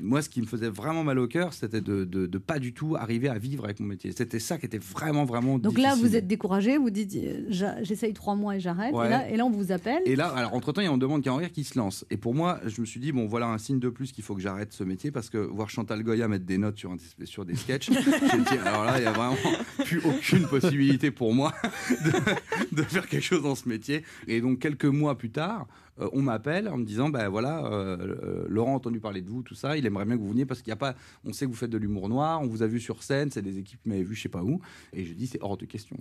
Moi, 0.00 0.22
ce 0.22 0.28
qui 0.28 0.40
me 0.40 0.46
faisait 0.46 0.68
vraiment 0.68 1.04
mal 1.04 1.18
au 1.18 1.26
cœur, 1.26 1.52
c'était 1.52 1.80
de, 1.80 2.04
de, 2.04 2.26
de 2.26 2.38
pas 2.38 2.58
du 2.58 2.72
tout 2.72 2.96
arriver 2.96 3.28
à 3.28 3.38
vivre 3.38 3.64
avec 3.64 3.80
mon 3.80 3.86
métier. 3.86 4.12
C'était 4.16 4.38
ça 4.38 4.58
qui 4.58 4.66
était 4.66 4.78
vraiment, 4.78 5.24
vraiment 5.24 5.58
Donc 5.58 5.78
là, 5.78 5.94
vous 5.94 6.14
êtes 6.16 6.26
découragé, 6.26 6.76
vous 6.78 6.90
dites 6.90 7.14
euh, 7.16 7.48
j'essaye 7.82 8.12
trois 8.12 8.34
mois 8.34 8.56
et 8.56 8.60
j'arrête. 8.60 8.94
Ouais. 8.94 9.06
Et, 9.06 9.10
là, 9.10 9.30
et 9.30 9.36
là, 9.36 9.44
on 9.46 9.50
vous 9.50 9.72
appelle. 9.72 10.02
Et 10.06 10.16
là, 10.16 10.28
alors 10.28 10.54
entre-temps, 10.54 10.80
il 10.80 10.84
y 10.84 10.88
a 10.88 10.92
On 10.92 10.98
demande 10.98 11.22
qu'à 11.22 11.32
en 11.32 11.36
rire 11.36 11.52
qui 11.52 11.64
se 11.64 11.78
lance. 11.78 12.04
Et 12.10 12.16
pour 12.16 12.34
moi, 12.34 12.60
je 12.66 12.80
me 12.80 12.86
suis 12.86 13.00
dit, 13.00 13.12
bon, 13.12 13.26
voilà 13.26 13.46
un 13.46 13.58
signe 13.58 13.78
de 13.78 13.88
plus 13.88 14.12
qu'il 14.12 14.24
faut 14.24 14.34
que 14.34 14.40
j'arrête 14.40 14.72
ce 14.72 14.84
métier 14.84 15.10
parce 15.10 15.30
que 15.30 15.38
voir 15.38 15.70
Chantal 15.70 16.02
Goya 16.02 16.28
mettre 16.28 16.44
des 16.44 16.58
notes 16.58 16.76
sur, 16.78 16.90
un- 16.90 16.96
sur 17.24 17.44
des 17.44 17.54
sketchs, 17.56 17.90
j'ai 17.92 18.38
dit, 18.38 18.58
alors 18.64 18.84
là, 18.84 18.98
il 18.98 19.02
n'y 19.02 19.06
a 19.06 19.12
vraiment 19.12 19.36
plus 19.84 20.00
aucune 20.04 20.46
possibilité 20.46 21.10
pour 21.10 21.32
moi 21.34 21.52
de, 22.04 22.76
de 22.76 22.82
faire 22.82 23.06
quelque 23.08 23.22
chose 23.24 23.37
dans 23.42 23.54
ce 23.54 23.68
métier. 23.68 24.02
Et 24.26 24.40
donc, 24.40 24.58
quelques 24.58 24.84
mois 24.84 25.16
plus 25.16 25.30
tard, 25.30 25.66
euh, 26.00 26.08
on 26.12 26.22
m'appelle 26.22 26.68
en 26.68 26.76
me 26.76 26.84
disant, 26.84 27.08
ben 27.08 27.28
voilà, 27.28 27.64
euh, 27.66 27.96
euh, 28.00 28.46
Laurent 28.48 28.72
a 28.72 28.76
entendu 28.76 29.00
parler 29.00 29.20
de 29.20 29.28
vous, 29.28 29.42
tout 29.42 29.54
ça, 29.54 29.76
il 29.76 29.84
aimerait 29.86 30.04
bien 30.04 30.16
que 30.16 30.22
vous 30.22 30.30
veniez 30.30 30.46
parce 30.46 30.62
qu'il 30.62 30.70
n'y 30.70 30.74
a 30.74 30.76
pas, 30.76 30.94
on 31.24 31.32
sait 31.32 31.46
que 31.46 31.50
vous 31.50 31.56
faites 31.56 31.70
de 31.70 31.78
l'humour 31.78 32.08
noir, 32.08 32.40
on 32.40 32.46
vous 32.46 32.62
a 32.62 32.66
vu 32.66 32.80
sur 32.80 33.02
scène, 33.02 33.30
c'est 33.30 33.42
des 33.42 33.58
équipes 33.58 33.82
qui 33.82 33.88
m'avaient 33.88 34.02
vu 34.02 34.14
je 34.14 34.22
sais 34.22 34.28
pas 34.28 34.42
où. 34.42 34.60
Et 34.92 35.04
je 35.04 35.12
dis, 35.14 35.26
c'est 35.26 35.42
hors 35.42 35.56
de 35.56 35.64
question 35.64 35.96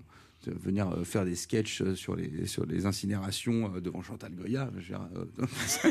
de 0.45 0.53
venir 0.53 0.89
euh, 0.89 1.03
faire 1.03 1.25
des 1.25 1.35
sketchs 1.35 1.81
euh, 1.81 1.95
sur 1.95 2.15
les, 2.15 2.45
sur 2.45 2.65
les 2.65 2.85
incinérations 2.85 3.73
euh, 3.75 3.81
devant 3.81 4.01
Chantal 4.01 4.33
Goya. 4.33 4.69
Je, 4.77 4.93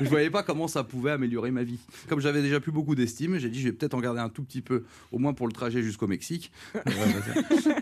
je 0.00 0.08
voyais 0.08 0.30
pas 0.30 0.42
comment 0.42 0.68
ça 0.68 0.84
pouvait 0.84 1.10
améliorer 1.10 1.50
ma 1.50 1.64
vie. 1.64 1.78
Comme 2.08 2.20
j'avais 2.20 2.42
déjà 2.42 2.60
plus 2.60 2.72
beaucoup 2.72 2.94
d'estime, 2.94 3.38
j'ai 3.38 3.50
dit 3.50 3.60
je 3.60 3.68
vais 3.68 3.72
peut-être 3.72 3.94
en 3.94 4.00
garder 4.00 4.20
un 4.20 4.28
tout 4.28 4.44
petit 4.44 4.62
peu, 4.62 4.84
au 5.10 5.18
moins 5.18 5.34
pour 5.34 5.46
le 5.46 5.52
trajet 5.52 5.82
jusqu'au 5.82 6.06
Mexique. 6.06 6.52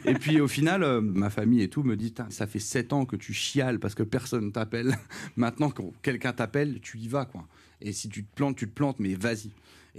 Et 0.04 0.14
puis 0.14 0.40
au 0.40 0.48
final, 0.48 1.00
ma 1.00 1.30
famille 1.30 1.62
et 1.62 1.68
tout 1.68 1.82
me 1.82 1.96
dit 1.96 2.14
ça 2.30 2.46
fait 2.46 2.58
sept 2.58 2.92
ans 2.92 3.04
que 3.04 3.16
tu 3.16 3.32
chiales 3.32 3.78
parce 3.78 3.94
que 3.94 4.02
personne 4.02 4.52
t'appelle. 4.52 4.96
Maintenant, 5.36 5.70
quand 5.70 5.92
quelqu'un 6.02 6.32
t'appelle, 6.32 6.80
tu 6.80 6.98
y 6.98 7.08
vas 7.08 7.24
quoi. 7.24 7.46
Et 7.82 7.92
si 7.92 8.08
tu 8.08 8.24
te 8.24 8.34
plantes, 8.34 8.56
tu 8.56 8.68
te 8.68 8.74
plantes, 8.74 9.00
mais 9.00 9.14
vas-y. 9.14 9.50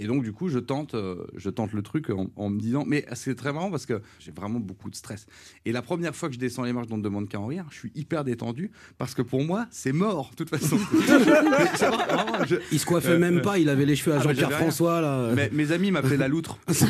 Et 0.01 0.07
donc, 0.07 0.23
du 0.23 0.33
coup, 0.33 0.49
je 0.49 0.57
tente, 0.57 0.95
euh, 0.95 1.27
je 1.35 1.51
tente 1.51 1.73
le 1.73 1.83
truc 1.83 2.09
en, 2.09 2.31
en 2.35 2.49
me 2.49 2.59
disant, 2.59 2.85
mais 2.87 3.05
c'est 3.13 3.35
très 3.35 3.53
marrant 3.53 3.69
parce 3.69 3.85
que 3.85 4.01
j'ai 4.17 4.31
vraiment 4.31 4.59
beaucoup 4.59 4.89
de 4.89 4.95
stress. 4.95 5.27
Et 5.65 5.71
la 5.71 5.83
première 5.83 6.15
fois 6.15 6.27
que 6.27 6.33
je 6.33 6.39
descends 6.39 6.63
les 6.63 6.73
marches 6.73 6.87
dans 6.87 6.97
Ne 6.97 7.03
demande 7.03 7.29
qu'à 7.29 7.39
en 7.39 7.45
rire, 7.45 7.65
je 7.69 7.77
suis 7.77 7.91
hyper 7.93 8.23
détendu 8.23 8.71
parce 8.97 9.13
que 9.13 9.21
pour 9.21 9.43
moi, 9.43 9.67
c'est 9.69 9.91
mort, 9.91 10.31
de 10.31 10.35
toute 10.37 10.49
façon. 10.49 10.77
Vraiment, 10.77 12.43
je- 12.47 12.55
Il 12.71 12.79
se 12.79 12.85
coiffait 12.87 13.09
Euh, 13.09 13.19
même 13.19 13.37
euh, 13.37 13.41
pas, 13.41 13.59
il 13.59 13.69
avait 13.69 13.85
les 13.85 13.95
cheveux 13.95 14.15
à 14.15 14.19
ah, 14.19 14.23
Jean-Pierre. 14.23 14.51
François 14.53 15.01
là. 15.01 15.33
Mais 15.35 15.51
mes 15.53 15.71
amis 15.71 15.91
m'appelaient 15.91 16.17
la 16.17 16.27
loutre. 16.27 16.57
je 16.69 16.83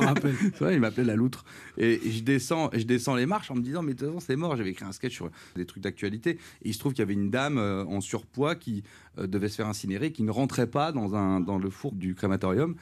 me 0.00 0.06
rappelle. 0.06 0.36
C'est 0.40 0.60
vrai, 0.60 0.74
il 0.74 0.80
m'appelait 0.80 1.04
la 1.04 1.16
loutre. 1.16 1.44
Et 1.76 2.00
je 2.10 2.22
descends, 2.22 2.70
je 2.72 2.84
descends 2.84 3.14
les 3.14 3.26
marches 3.26 3.50
en 3.50 3.56
me 3.56 3.62
disant, 3.62 3.82
mais 3.82 3.92
de 3.92 3.98
toute 3.98 4.08
façon, 4.08 4.20
c'est 4.20 4.36
mort. 4.36 4.56
J'avais 4.56 4.70
écrit 4.70 4.86
un 4.86 4.92
sketch 4.92 5.12
sur 5.14 5.28
des 5.54 5.66
trucs 5.66 5.82
d'actualité. 5.82 6.38
Et 6.62 6.70
il 6.70 6.72
se 6.72 6.78
trouve 6.78 6.92
qu'il 6.94 7.00
y 7.00 7.02
avait 7.02 7.12
une 7.12 7.30
dame 7.30 7.58
euh, 7.58 7.84
en 7.84 8.00
surpoids 8.00 8.54
qui 8.54 8.84
euh, 9.18 9.26
devait 9.26 9.48
se 9.48 9.56
faire 9.56 9.66
incinérer, 9.66 10.12
qui 10.12 10.22
ne 10.22 10.30
rentrait 10.30 10.66
pas 10.66 10.92
dans, 10.92 11.14
un, 11.14 11.40
dans 11.40 11.58
le 11.58 11.70
four 11.70 11.92
du 11.92 12.14
crématorium. 12.14 12.76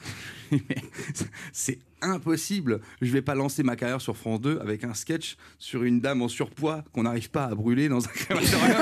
C'est 1.52 1.78
impossible. 2.02 2.80
Je 3.00 3.12
vais 3.12 3.22
pas 3.22 3.34
lancer 3.34 3.62
ma 3.62 3.76
carrière 3.76 4.00
sur 4.00 4.16
France 4.16 4.40
2 4.40 4.58
avec 4.60 4.84
un 4.84 4.94
sketch 4.94 5.36
sur 5.58 5.82
une 5.82 6.00
dame 6.00 6.22
en 6.22 6.28
surpoids 6.28 6.84
qu'on 6.92 7.04
n'arrive 7.04 7.30
pas 7.30 7.44
à 7.44 7.54
brûler 7.54 7.88
dans 7.88 8.04
un 8.04 8.08
crématorium. 8.14 8.76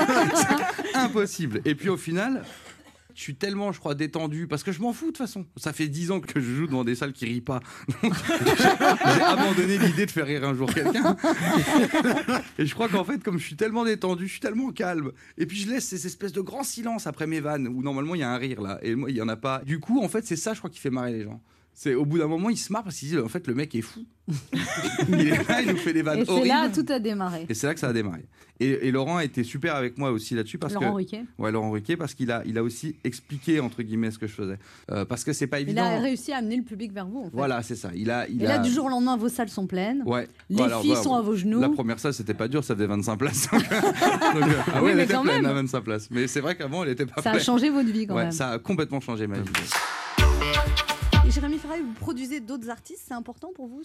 impossible. 0.93 1.61
Et 1.65 1.75
puis 1.75 1.89
au 1.89 1.97
final, 1.97 2.43
je 3.17 3.23
suis 3.23 3.35
tellement, 3.35 3.71
je 3.71 3.79
crois, 3.79 3.95
détendu 3.95 4.45
parce 4.45 4.61
que 4.61 4.71
je 4.71 4.79
m'en 4.79 4.93
fous 4.93 5.05
de 5.05 5.09
toute 5.09 5.17
façon. 5.17 5.47
Ça 5.55 5.73
fait 5.73 5.87
dix 5.87 6.11
ans 6.11 6.19
que 6.19 6.39
je 6.39 6.53
joue 6.53 6.67
devant 6.67 6.83
des 6.83 6.93
salles 6.93 7.13
qui 7.13 7.25
rient 7.25 7.41
pas. 7.41 7.61
J'ai 8.03 9.21
abandonné 9.23 9.79
l'idée 9.79 10.05
de 10.05 10.11
faire 10.11 10.27
rire 10.27 10.43
un 10.43 10.53
jour 10.53 10.71
quelqu'un. 10.71 11.17
Et 12.59 12.67
je 12.67 12.73
crois 12.75 12.87
qu'en 12.87 13.03
fait, 13.03 13.23
comme 13.23 13.39
je 13.39 13.43
suis 13.43 13.55
tellement 13.55 13.85
détendu, 13.85 14.27
je 14.27 14.33
suis 14.33 14.39
tellement 14.39 14.71
calme. 14.71 15.13
Et 15.39 15.47
puis 15.47 15.57
je 15.57 15.67
laisse 15.67 15.85
ces 15.85 16.05
espèces 16.05 16.31
de 16.31 16.41
grands 16.41 16.63
silences 16.63 17.07
après 17.07 17.25
mes 17.25 17.39
vannes 17.39 17.67
où 17.67 17.81
normalement 17.81 18.13
il 18.13 18.19
y 18.19 18.23
a 18.23 18.31
un 18.31 18.37
rire 18.37 18.61
là. 18.61 18.77
Et 18.83 18.93
moi, 18.93 19.09
il 19.09 19.17
y 19.17 19.21
en 19.21 19.29
a 19.29 19.35
pas. 19.35 19.63
Du 19.65 19.79
coup, 19.79 19.99
en 20.03 20.09
fait, 20.09 20.23
c'est 20.23 20.35
ça, 20.35 20.53
je 20.53 20.59
crois, 20.59 20.69
qui 20.69 20.79
fait 20.79 20.91
marrer 20.91 21.13
les 21.13 21.23
gens. 21.23 21.41
C'est 21.79 21.93
au 21.93 22.05
bout 22.05 22.17
d'un 22.17 22.25
moment, 22.27 22.49
ils 22.49 22.57
se 22.57 22.73
marrent 22.73 22.83
parce 22.85 22.95
qu'ils 22.97 23.09
disent 23.09 23.19
en 23.19 23.27
fait, 23.27 23.45
le 23.45 23.53
mec 23.53 23.75
est 23.75 23.81
fou. 23.83 23.99
il 25.09 25.27
est 25.27 25.47
là, 25.47 25.61
il 25.61 25.69
nous 25.69 25.77
fait 25.77 25.93
des 25.93 26.01
vannes 26.01 26.21
Et 26.21 26.25
c'est 26.25 26.31
horribles. 26.31 26.47
là 26.47 26.69
tout 26.73 26.85
a 26.91 26.97
démarré. 26.99 27.45
Et 27.47 27.53
c'est 27.53 27.67
là 27.67 27.75
que 27.75 27.79
ça 27.79 27.89
a 27.89 27.93
démarré. 27.93 28.25
Et, 28.59 28.87
et 28.87 28.91
Laurent 28.91 29.17
a 29.17 29.23
été 29.23 29.43
super 29.43 29.75
avec 29.75 29.95
moi 29.99 30.09
aussi 30.09 30.33
là-dessus 30.33 30.57
parce 30.57 30.73
Laurent 30.73 30.89
que 30.89 30.95
Ruquier. 30.95 31.21
ouais 31.37 31.51
Laurent 31.51 31.69
Ruquier 31.69 31.95
parce 31.95 32.15
qu'il 32.15 32.31
a 32.31 32.41
il 32.47 32.57
a 32.57 32.63
aussi 32.63 32.95
expliqué 33.03 33.59
entre 33.59 33.83
guillemets 33.83 34.09
ce 34.09 34.17
que 34.17 34.25
je 34.25 34.33
faisais 34.33 34.57
Euh, 34.91 35.05
parce 35.05 35.23
que 35.23 35.33
c'est 35.33 35.45
pas 35.45 35.59
Il 35.59 35.67
évident. 35.69 35.83
a 35.83 35.99
réussi 35.99 36.33
à 36.33 36.37
amener 36.37 36.57
le 36.57 36.63
public 36.63 36.91
vers 36.91 37.05
vous. 37.07 37.19
En 37.19 37.23
fait. 37.25 37.35
Voilà 37.37 37.61
c'est 37.61 37.75
ça. 37.75 37.91
Il 37.93 38.09
a 38.09 38.27
il 38.27 38.41
Et 38.41 38.45
a 38.47 38.57
là, 38.57 38.57
du 38.57 38.71
jour 38.71 38.85
au 38.85 38.89
lendemain, 38.89 39.15
vos 39.15 39.29
salles 39.29 39.49
sont 39.49 39.67
pleines. 39.67 40.01
Ouais. 40.07 40.27
Les 40.49 40.55
Voilà, 40.57 40.79
filles 40.79 40.87
voilà. 40.87 41.03
sont 41.03 41.13
à 41.13 41.21
vos 41.21 41.35
genoux. 41.35 41.61
La 41.61 41.69
première 41.69 41.99
salle, 41.99 42.15
c'était 42.15 42.33
pas 42.33 42.47
dur, 42.47 42.63
ça 42.63 42.73
faisait 42.73 42.87
25 42.87 43.17
places. 43.17 43.47
Donc, 43.51 43.61
euh, 43.71 43.83
ah 44.73 44.79
Oui, 44.79 44.85
ouais, 44.85 44.89
elle 44.91 44.97
mais 44.97 45.03
était 45.03 45.13
quand 45.13 45.21
pleine 45.21 45.43
même. 45.43 45.45
à 45.45 45.53
25 45.53 45.81
places. 45.81 46.07
Mais 46.09 46.25
c'est 46.25 46.41
vrai 46.41 46.55
qu'avant, 46.55 46.83
elle 46.83 46.89
était 46.89 47.05
pas 47.05 47.21
Ça 47.21 47.31
a 47.31 47.39
changé 47.39 47.69
votre 47.69 47.89
vie, 47.91 48.07
quand 48.07 48.15
Ouais, 48.15 48.23
même. 48.23 48.31
Ça 48.31 48.49
a 48.49 48.57
complètement 48.59 48.99
changé 48.99 49.27
ma 49.27 49.37
vie. 49.37 49.49
Jérémy 51.37 51.59
Ferrari, 51.59 51.81
vous 51.81 51.93
produisez 51.93 52.39
d'autres 52.39 52.71
artistes. 52.71 53.03
C'est 53.07 53.13
important 53.13 53.51
pour 53.53 53.67
vous 53.67 53.83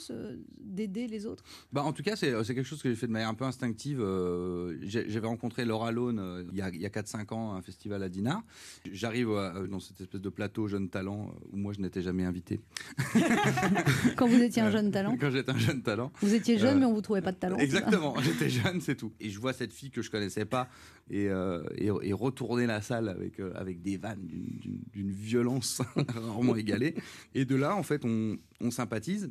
d'aider 0.59 1.07
les 1.07 1.27
autres? 1.27 1.45
Bah, 1.71 1.83
en 1.83 1.93
tout 1.93 2.03
cas, 2.03 2.17
c'est 2.17 2.33
quelque 2.47 2.63
chose 2.63 2.83
que 2.83 2.89
j'ai 2.89 2.97
fait 2.97 3.07
de 3.07 3.13
manière 3.13 3.29
un 3.29 3.35
peu 3.35 3.45
instinctive. 3.45 4.01
Euh, 4.01 4.79
J'avais 4.81 5.27
rencontré 5.27 5.67
Laura 5.67 5.93
Lone 5.93 6.19
euh, 6.19 6.45
il 6.51 6.57
y 6.57 6.63
a, 6.63 6.67
a 6.67 7.03
4-5 7.03 7.35
ans 7.35 7.53
à 7.53 7.57
un 7.57 7.61
festival 7.61 8.03
à 8.03 8.09
Dinard. 8.09 8.43
J'arrive 8.91 9.29
euh, 9.29 9.67
dans 9.67 9.81
cette 9.81 10.01
espèce 10.01 10.23
de 10.23 10.29
plateau 10.31 10.67
jeune 10.67 10.89
talent 10.89 11.35
où 11.53 11.59
moi 11.59 11.75
je 11.75 11.81
n'étais 11.81 12.01
jamais 12.01 12.25
invité. 12.25 12.63
Quand 14.17 14.29
vous 14.29 14.43
étiez 14.43 14.63
un 14.63 14.71
jeune 14.71 14.91
talent 14.91 15.19
Quand 15.21 15.31
j'étais 15.31 15.53
un 15.53 15.59
jeune 15.59 15.83
talent. 15.83 16.11
Vous 16.23 16.33
étiez 16.33 16.57
jeune, 16.57 16.79
mais 16.79 16.87
on 16.87 16.95
vous 16.95 17.03
trouvait 17.03 17.21
pas 17.21 17.33
de 17.33 17.37
talent. 17.37 17.59
Exactement, 17.59 18.15
j'étais 18.23 18.49
jeune, 18.49 18.81
c'est 18.81 18.97
tout. 18.97 19.13
Et 19.21 19.29
je 19.29 19.39
vois 19.39 19.53
cette 19.53 19.75
fille 19.75 19.91
que 19.91 20.01
je 20.01 20.11
connaissais 20.11 20.47
pas 20.47 20.71
et, 21.11 21.29
euh, 21.29 21.63
et, 21.77 21.87
et 21.87 22.13
retourner 22.13 22.67
la 22.67 22.81
salle 22.81 23.09
avec, 23.09 23.41
euh, 23.41 23.53
avec 23.55 23.83
des 23.83 23.97
vannes 23.97 24.27
d'une- 24.27 25.11
violence 25.13 25.83
rarement 26.09 26.57
égalée. 26.57 26.95
Et 27.35 27.45
de 27.45 27.57
là, 27.57 27.77
en 27.77 27.83
fait, 27.83 28.05
on, 28.05 28.37
on 28.61 28.71
sympathise. 28.71 29.31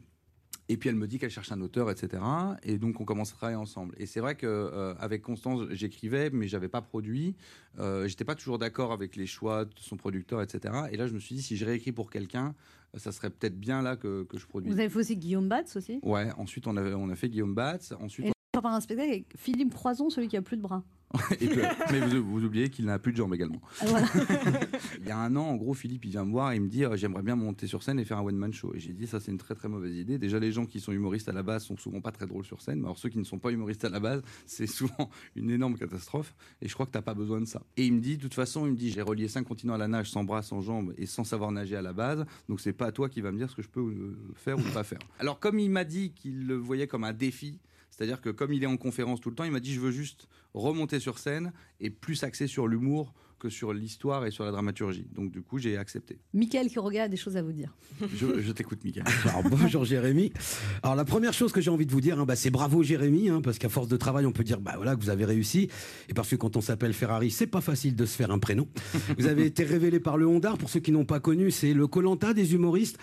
Et 0.70 0.78
puis 0.78 0.88
elle 0.88 0.96
me 0.96 1.06
dit 1.08 1.20
qu'elle 1.20 1.30
cherche 1.32 1.52
un 1.52 1.60
auteur, 1.60 1.92
etc. 1.92 2.24
Et 2.64 2.78
donc 2.78 3.02
on 3.02 3.04
commence 3.06 3.32
à 3.32 3.36
travailler 3.36 3.58
ensemble. 3.58 3.94
Et 3.98 4.06
c'est 4.06 4.22
vrai 4.22 4.36
que 4.36 4.46
euh, 4.48 4.94
avec 5.00 5.22
Constance, 5.22 5.68
j'écrivais, 5.72 6.30
mais 6.30 6.48
j'avais 6.48 6.70
pas 6.70 6.82
produit. 6.82 7.36
Euh, 7.80 8.08
J'étais 8.08 8.24
pas 8.24 8.36
toujours 8.36 8.58
d'accord 8.58 8.94
avec 8.94 9.18
les 9.18 9.26
choix 9.28 9.66
de 9.66 9.72
son 9.78 9.98
producteur, 9.98 10.42
etc. 10.42 10.74
Et 10.92 10.96
là, 10.98 11.08
je 11.08 11.14
me 11.14 11.20
suis 11.20 11.36
dit 11.36 11.42
si 11.42 11.58
je 11.58 11.66
réécris 11.66 11.92
pour 11.92 12.10
quelqu'un, 12.10 12.56
ça 12.96 13.12
serait 13.12 13.32
peut-être 13.32 13.60
bien 13.60 13.82
là 13.82 13.98
que, 13.98 14.24
que 14.24 14.38
je 14.38 14.46
produise. 14.48 14.72
Vous 14.74 14.80
avez 14.80 14.88
fait 14.90 15.00
aussi 15.00 15.18
Guillaume 15.18 15.50
Batz 15.50 15.76
aussi? 15.76 16.00
Ouais. 16.04 16.30
Ensuite, 16.38 16.68
on 16.68 16.78
a, 16.78 16.84
on 16.96 17.10
a 17.10 17.16
fait 17.16 17.28
Guillaume 17.30 17.56
Batz. 17.56 17.94
Ensuite, 18.00 18.28
Et 18.28 18.32
on 18.54 18.58
va 18.58 18.62
faire 18.62 18.72
un 18.72 18.80
spectacle 18.82 19.10
avec 19.10 19.26
Philippe 19.38 19.74
Croison, 19.74 20.10
celui 20.10 20.30
qui 20.30 20.38
a 20.38 20.42
plus 20.42 20.58
de 20.58 20.62
bras. 20.62 20.84
Et 21.42 21.50
mais 21.92 22.00
vous, 22.00 22.24
vous 22.24 22.46
oubliez 22.46 22.70
qu'il 22.70 22.86
n'a 22.86 23.00
plus 23.00 23.12
de 23.12 23.18
jambes 23.18 23.34
également. 23.34 23.62
Ah, 23.82 23.86
voilà. 23.88 24.08
il 25.02 25.08
y 25.08 25.12
a 25.12 25.18
un 25.18 25.36
an, 25.36 25.44
en 25.44 25.56
gros, 25.56 25.74
Philippe, 25.74 26.06
il 26.06 26.12
vient 26.12 26.26
me 26.26 26.32
voir 26.32 26.52
et 26.52 26.56
il 26.56 26.62
me 26.62 26.70
dit 26.70 26.86
euh, 26.86 26.96
J'aimerais 26.96 27.24
bien 27.24 27.36
monter 27.36 27.68
sur 27.68 27.84
scène 27.84 28.00
et 28.00 28.06
faire 28.06 28.18
un 28.18 28.24
one-man 28.24 28.54
show. 28.54 28.74
Et 28.76 28.80
j'ai 28.80 28.94
dit 28.94 29.08
Ça, 29.08 29.20
c'est 29.20 29.32
une 29.32 29.38
très 29.38 29.56
très 29.56 29.68
mauvaise 29.68 29.96
idée. 29.96 30.18
Déjà, 30.18 30.40
les 30.40 30.52
gens 30.52 30.66
qui 30.66 30.80
sont 30.80 30.92
humoristes 30.92 31.28
à 31.30 31.34
la 31.34 31.44
base 31.44 31.64
sont 31.64 31.78
souvent 31.78 32.02
pas 32.02 32.12
très 32.12 32.28
drôles 32.28 32.46
sur 32.46 32.62
scène. 32.62 32.80
Mais 32.80 32.86
alors, 32.86 32.98
ceux 32.98 33.10
qui 33.10 33.18
ne 33.18 33.24
sont 33.24 33.40
pas 33.40 33.52
humoristes 33.52 33.84
à 33.86 33.90
la 33.90 34.00
base, 34.00 34.22
c'est 34.46 34.68
souvent 34.68 35.10
une 35.36 35.50
énorme 35.50 35.78
catastrophe. 35.78 36.34
Et 36.62 36.68
je 36.68 36.74
crois 36.74 36.86
que 36.86 36.92
t'as 36.92 37.02
pas 37.02 37.14
besoin 37.14 37.42
de 37.42 37.46
ça. 37.46 37.62
Et 37.78 37.86
il 37.86 37.94
me 37.94 38.00
dit 38.00 38.18
De 38.18 38.22
toute 38.22 38.34
façon, 38.34 38.66
il 38.66 38.74
me 38.74 38.78
dit 38.78 38.92
J'ai 38.92 39.02
relié 39.02 39.28
cinq 39.28 39.44
continents 39.44 39.74
à 39.74 39.78
la 39.78 39.88
nage 39.88 40.10
sans 40.10 40.24
bras, 40.24 40.42
sans 40.44 40.62
jambes 40.62 40.94
et 40.98 41.06
sans 41.06 41.24
savoir 41.24 41.52
nager 41.52 41.76
à 41.76 41.82
la 41.82 41.94
base. 41.94 42.26
Donc, 42.48 42.62
c'est 42.62 42.74
pas 42.74 42.88
à 42.88 42.92
toi 42.92 43.10
qui 43.10 43.22
va 43.22 43.32
me 43.32 43.38
dire 43.38 43.50
ce 43.50 43.56
que 43.56 43.62
je 43.62 43.70
peux 43.70 43.82
euh, 43.82 44.18
faire 44.36 44.58
ou 44.58 44.74
pas 44.74 44.84
faire. 44.84 45.00
Alors, 45.20 45.40
comme 45.40 45.60
il 45.60 45.70
m'a 45.70 45.84
dit 45.84 46.12
qu'il 46.12 46.48
le 46.48 46.56
voyait 46.56 46.88
comme 46.88 47.04
un 47.04 47.14
défi, 47.14 47.60
c'est-à-dire 47.92 48.22
que 48.22 48.30
comme 48.30 48.54
il 48.54 48.64
est 48.64 48.68
en 48.68 48.78
conférence 48.78 49.22
tout 49.22 49.30
le 49.30 49.36
temps, 49.36 49.44
il 49.44 49.52
m'a 49.52 49.60
dit 49.60 49.74
je 49.74 49.80
veux 49.80 49.92
juste 49.92 50.28
remonter 50.54 51.00
sur 51.00 51.20
scène 51.20 51.54
et 51.80 51.90
plus 51.90 52.24
axé 52.24 52.48
sur 52.48 52.68
l'humour 52.68 53.14
que 53.42 53.50
sur 53.50 53.74
l'histoire 53.74 54.26
et 54.28 54.32
sur 54.32 54.46
la 54.46 54.52
dramaturgie. 54.52 55.08
Donc 55.16 55.32
du 55.32 55.42
coup, 55.42 55.58
j'ai 55.58 55.76
accepté. 55.76 56.20
Michael 56.34 56.68
Quiroga 56.70 57.04
a 57.04 57.08
des 57.08 57.18
choses 57.18 57.38
à 57.38 57.42
vous 57.42 57.52
dire. 57.52 57.76
Je, 58.16 58.40
je 58.40 58.52
t'écoute. 58.52 58.80
Alors, 59.26 59.44
bonjour 59.44 59.84
Jérémy. 59.84 60.32
Alors 60.84 60.96
la 60.96 61.06
première 61.06 61.34
chose 61.34 61.52
que 61.52 61.60
j'ai 61.60 61.72
envie 61.72 61.86
de 61.86 61.92
vous 61.92 62.02
dire, 62.02 62.20
hein, 62.20 62.26
bah, 62.26 62.36
c'est 62.36 62.52
bravo 62.52 62.84
Jérémy, 62.84 63.30
hein, 63.30 63.42
parce 63.42 63.58
qu'à 63.58 63.70
force 63.70 63.88
de 63.88 63.98
travail, 63.98 64.26
on 64.26 64.32
peut 64.32 64.44
dire 64.44 64.60
bah 64.60 64.74
voilà 64.76 64.96
que 64.96 65.02
vous 65.02 65.10
avez 65.10 65.26
réussi. 65.26 65.70
Et 66.08 66.14
parce 66.14 66.30
que 66.30 66.36
quand 66.36 66.56
on 66.56 66.62
s'appelle 66.62 66.94
Ferrari, 66.94 67.32
c'est 67.32 67.48
pas 67.48 67.62
facile 67.62 67.96
de 67.96 68.06
se 68.06 68.16
faire 68.16 68.32
un 68.32 68.40
prénom. 68.40 68.68
Vous 69.18 69.26
avez 69.28 69.46
été 69.46 69.64
révélé 69.64 70.00
par 70.00 70.18
le 70.18 70.28
Hondard. 70.28 70.58
Pour 70.58 70.70
ceux 70.70 70.80
qui 70.80 70.92
n'ont 70.92 71.06
pas 71.06 71.20
connu, 71.20 71.52
c'est 71.52 71.74
le 71.74 71.88
Colanta 71.88 72.34
des 72.34 72.54
humoristes. 72.54 72.98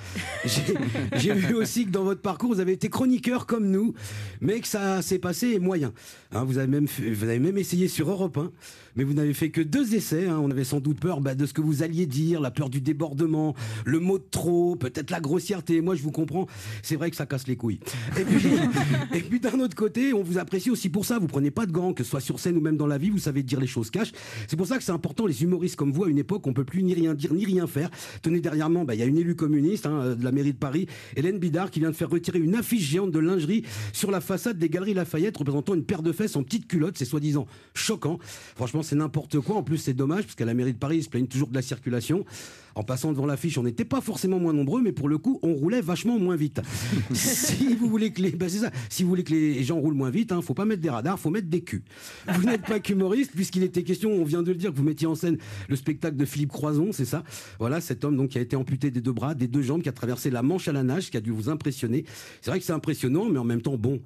J'ai- 0.44 1.34
vu 1.34 1.54
aussi 1.54 1.84
que 1.86 1.90
dans 1.90 2.04
votre 2.04 2.20
parcours, 2.22 2.52
vous 2.52 2.60
avez 2.60 2.72
été 2.72 2.88
chroniqueur 2.88 3.46
comme 3.46 3.70
nous, 3.70 3.94
mais 4.40 4.60
que 4.60 4.66
ça 4.68 5.02
s'est 5.02 5.18
passé 5.18 5.58
moyen. 5.58 5.92
Hein, 6.32 6.44
vous 6.44 6.58
avez 6.58 6.66
même 6.68 6.86
vous 6.86 7.24
avez 7.24 7.38
même 7.38 7.58
essayé 7.58 7.88
sur 7.88 8.10
Europe 8.10 8.36
1, 8.36 8.50
mais 8.98 9.04
vous 9.04 9.14
n'avez 9.14 9.32
fait 9.32 9.50
que 9.50 9.60
deux 9.60 9.94
essais. 9.94 10.26
hein. 10.26 10.40
On 10.42 10.50
avait 10.50 10.64
sans 10.64 10.80
doute 10.80 10.98
peur 10.98 11.20
bah, 11.20 11.36
de 11.36 11.46
ce 11.46 11.54
que 11.54 11.60
vous 11.60 11.84
alliez 11.84 12.04
dire, 12.04 12.40
la 12.40 12.50
peur 12.50 12.68
du 12.68 12.80
débordement, 12.80 13.54
le 13.84 14.00
mot 14.00 14.18
de 14.18 14.24
trop, 14.28 14.74
peut-être 14.74 15.12
la 15.12 15.20
grossièreté. 15.20 15.80
Moi, 15.80 15.94
je 15.94 16.02
vous 16.02 16.10
comprends. 16.10 16.48
C'est 16.82 16.96
vrai 16.96 17.08
que 17.08 17.16
ça 17.16 17.24
casse 17.24 17.46
les 17.46 17.54
couilles. 17.54 17.78
Et 19.14 19.20
puis, 19.20 19.38
d'un 19.40 19.60
autre 19.60 19.76
côté, 19.76 20.12
on 20.12 20.24
vous 20.24 20.38
apprécie 20.38 20.68
aussi 20.68 20.88
pour 20.88 21.04
ça. 21.04 21.20
Vous 21.20 21.28
prenez 21.28 21.52
pas 21.52 21.64
de 21.64 21.70
gants, 21.70 21.92
que 21.92 22.02
ce 22.02 22.10
soit 22.10 22.20
sur 22.20 22.40
scène 22.40 22.56
ou 22.56 22.60
même 22.60 22.76
dans 22.76 22.88
la 22.88 22.98
vie, 22.98 23.10
vous 23.10 23.18
savez 23.18 23.44
dire 23.44 23.60
les 23.60 23.68
choses 23.68 23.88
cash. 23.90 24.10
C'est 24.48 24.56
pour 24.56 24.66
ça 24.66 24.78
que 24.78 24.82
c'est 24.82 24.90
important, 24.90 25.26
les 25.26 25.44
humoristes 25.44 25.76
comme 25.76 25.92
vous, 25.92 26.02
à 26.02 26.08
une 26.08 26.18
époque, 26.18 26.48
on 26.48 26.52
peut 26.52 26.64
plus 26.64 26.82
ni 26.82 26.92
rien 26.92 27.14
dire 27.14 27.32
ni 27.32 27.44
rien 27.44 27.68
faire. 27.68 27.90
Tenez 28.22 28.40
derrière 28.40 28.68
moi, 28.68 28.84
bah, 28.84 28.96
il 28.96 28.98
y 28.98 29.04
a 29.04 29.06
une 29.06 29.18
élue 29.18 29.36
communiste 29.36 29.86
hein, 29.86 30.00
euh, 30.00 30.14
de 30.16 30.24
la 30.24 30.32
mairie 30.32 30.54
de 30.54 30.58
Paris, 30.58 30.88
Hélène 31.14 31.38
Bidard, 31.38 31.70
qui 31.70 31.78
vient 31.78 31.90
de 31.90 31.96
faire 31.96 32.10
retirer 32.10 32.40
une 32.40 32.56
affiche 32.56 32.82
géante 32.82 33.12
de 33.12 33.20
lingerie 33.20 33.62
sur 33.92 34.10
la 34.10 34.20
façade 34.20 34.58
des 34.58 34.68
galeries 34.68 34.94
Lafayette 34.94 35.36
représentant 35.36 35.74
une 35.74 35.84
paire 35.84 36.02
de 36.02 36.10
fesses 36.10 36.34
en 36.34 36.42
petite 36.42 36.66
culotte. 36.66 36.98
C'est 36.98 37.04
soi-disant 37.04 37.46
choquant. 37.74 38.18
Franchement, 38.56 38.82
c'est 38.88 38.96
n'importe 38.96 39.38
quoi. 39.40 39.56
En 39.56 39.62
plus, 39.62 39.78
c'est 39.78 39.94
dommage, 39.94 40.24
parce 40.24 40.34
qu'à 40.34 40.44
la 40.44 40.54
mairie 40.54 40.72
de 40.72 40.78
Paris, 40.78 40.98
ils 40.98 41.02
se 41.02 41.08
plaignent 41.08 41.26
toujours 41.26 41.48
de 41.48 41.54
la 41.54 41.62
circulation. 41.62 42.24
En 42.74 42.84
passant 42.84 43.12
devant 43.12 43.26
l'affiche, 43.26 43.58
on 43.58 43.64
n'était 43.64 43.84
pas 43.84 44.00
forcément 44.00 44.38
moins 44.38 44.52
nombreux, 44.52 44.80
mais 44.80 44.92
pour 44.92 45.08
le 45.08 45.18
coup, 45.18 45.40
on 45.42 45.52
roulait 45.52 45.80
vachement 45.80 46.18
moins 46.18 46.36
vite. 46.36 46.60
si 47.12 47.74
vous 47.74 47.88
voulez 47.88 48.12
que 48.12 48.22
les, 48.22 48.30
c'est 48.48 48.58
ça. 48.58 48.70
Si 48.88 49.02
vous 49.02 49.08
voulez 49.08 49.24
que 49.24 49.32
les 49.32 49.64
gens 49.64 49.78
roulent 49.78 49.94
moins 49.94 50.10
vite, 50.10 50.32
hein, 50.32 50.40
faut 50.42 50.54
pas 50.54 50.64
mettre 50.64 50.80
des 50.80 50.88
radars, 50.88 51.18
faut 51.18 51.30
mettre 51.30 51.48
des 51.48 51.60
culs. 51.60 51.82
Vous 52.28 52.44
n'êtes 52.44 52.62
pas 52.62 52.80
qu'humoriste, 52.80 53.32
puisqu'il 53.34 53.62
était 53.62 53.82
question, 53.82 54.12
on 54.12 54.24
vient 54.24 54.42
de 54.42 54.52
le 54.52 54.56
dire, 54.56 54.70
que 54.70 54.76
vous 54.76 54.84
mettiez 54.84 55.06
en 55.06 55.14
scène 55.14 55.38
le 55.68 55.76
spectacle 55.76 56.16
de 56.16 56.24
Philippe 56.24 56.52
Croison, 56.52 56.92
c'est 56.92 57.04
ça. 57.04 57.24
Voilà, 57.58 57.80
cet 57.80 58.04
homme 58.04 58.16
donc 58.16 58.30
qui 58.30 58.38
a 58.38 58.40
été 58.40 58.56
amputé 58.56 58.90
des 58.90 59.00
deux 59.00 59.12
bras, 59.12 59.34
des 59.34 59.48
deux 59.48 59.62
jambes, 59.62 59.82
qui 59.82 59.88
a 59.88 59.92
traversé 59.92 60.30
la 60.30 60.42
Manche 60.42 60.68
à 60.68 60.72
la 60.72 60.82
nage, 60.82 61.10
qui 61.10 61.16
a 61.16 61.20
dû 61.20 61.30
vous 61.30 61.48
impressionner. 61.48 62.04
C'est 62.40 62.50
vrai 62.50 62.60
que 62.60 62.64
c'est 62.64 62.72
impressionnant, 62.72 63.28
mais 63.28 63.38
en 63.38 63.44
même 63.44 63.60
temps, 63.60 63.76
bon, 63.76 64.00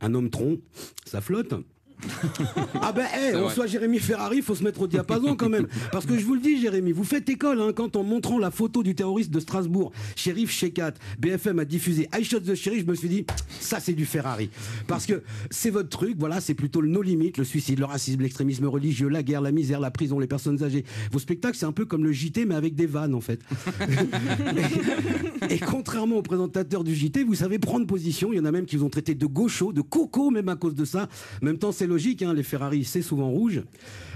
un 0.00 0.14
homme 0.14 0.30
tronc, 0.30 0.58
ça 1.04 1.20
flotte. 1.20 1.54
Ah 2.82 2.92
ben, 2.92 3.06
C'est 3.12 3.34
on 3.36 3.44
vrai. 3.44 3.54
soit 3.54 3.66
Jérémy 3.66 3.98
Ferrari, 3.98 4.42
faut 4.42 4.54
se 4.54 4.62
mettre 4.62 4.80
au 4.82 4.86
diapason 4.86 5.34
quand 5.34 5.48
même. 5.48 5.66
Parce 5.92 6.06
que 6.06 6.16
je 6.18 6.24
vous 6.24 6.34
le 6.34 6.40
dis, 6.40 6.60
Jérémy, 6.60 6.92
vous 6.92 7.04
faites 7.04 7.28
école 7.28 7.60
hein, 7.60 7.72
quand 7.74 7.96
en 7.96 8.04
montrant 8.04 8.38
la 8.38 8.50
photo 8.50 8.82
du 8.82 8.94
terroriste 8.94 9.30
de 9.30 9.40
Strasbourg, 9.40 9.92
shérif 10.14 10.50
Shekat, 10.50 10.92
BFM 11.18 11.58
a 11.58 11.64
diffusé 11.64 12.08
I 12.16 12.24
Shot 12.24 12.40
the 12.40 12.54
Sheriff, 12.54 12.82
je 12.84 12.90
me 12.90 12.94
suis 12.94 13.08
dit, 13.08 13.26
ça 13.60 13.80
c'est 13.80 13.92
du 13.94 14.04
Ferrari. 14.06 14.50
Parce 14.86 15.06
que 15.06 15.22
c'est 15.50 15.70
votre 15.70 15.88
truc, 15.88 16.16
voilà, 16.18 16.40
c'est 16.40 16.54
plutôt 16.54 16.80
le 16.80 16.88
no 16.88 17.02
limit, 17.02 17.32
le 17.36 17.44
suicide, 17.44 17.78
le 17.78 17.84
racisme, 17.86 18.20
l'extrémisme 18.22 18.66
religieux, 18.66 19.08
la 19.08 19.22
guerre, 19.22 19.40
la 19.40 19.52
misère, 19.52 19.80
la 19.80 19.90
prison, 19.90 20.18
les 20.18 20.26
personnes 20.26 20.62
âgées. 20.62 20.84
Vos 21.10 21.18
spectacles, 21.18 21.56
c'est 21.56 21.66
un 21.66 21.72
peu 21.72 21.84
comme 21.86 22.04
le 22.04 22.12
JT, 22.12 22.44
mais 22.46 22.54
avec 22.54 22.74
des 22.74 22.86
vannes 22.86 23.14
en 23.14 23.20
fait. 23.20 23.40
Et 25.50 25.58
contrairement 25.58 26.16
aux 26.16 26.22
présentateurs 26.22 26.84
du 26.84 26.94
JT, 26.94 27.24
vous 27.24 27.34
savez 27.34 27.58
prendre 27.58 27.86
position. 27.86 28.32
Il 28.32 28.36
y 28.36 28.40
en 28.40 28.44
a 28.44 28.52
même 28.52 28.66
qui 28.66 28.76
vous 28.76 28.84
ont 28.84 28.90
traité 28.90 29.14
de 29.14 29.26
gauchos, 29.26 29.72
de 29.72 29.80
coco, 29.80 30.30
même 30.30 30.48
à 30.48 30.56
cause 30.56 30.74
de 30.74 30.84
ça. 30.84 31.08
En 31.42 31.46
même 31.46 31.58
temps, 31.58 31.72
c'est 31.72 31.85
logique, 31.86 32.22
hein, 32.22 32.34
les 32.34 32.42
Ferrari, 32.42 32.84
c'est 32.84 33.02
souvent 33.02 33.30
rouge. 33.30 33.62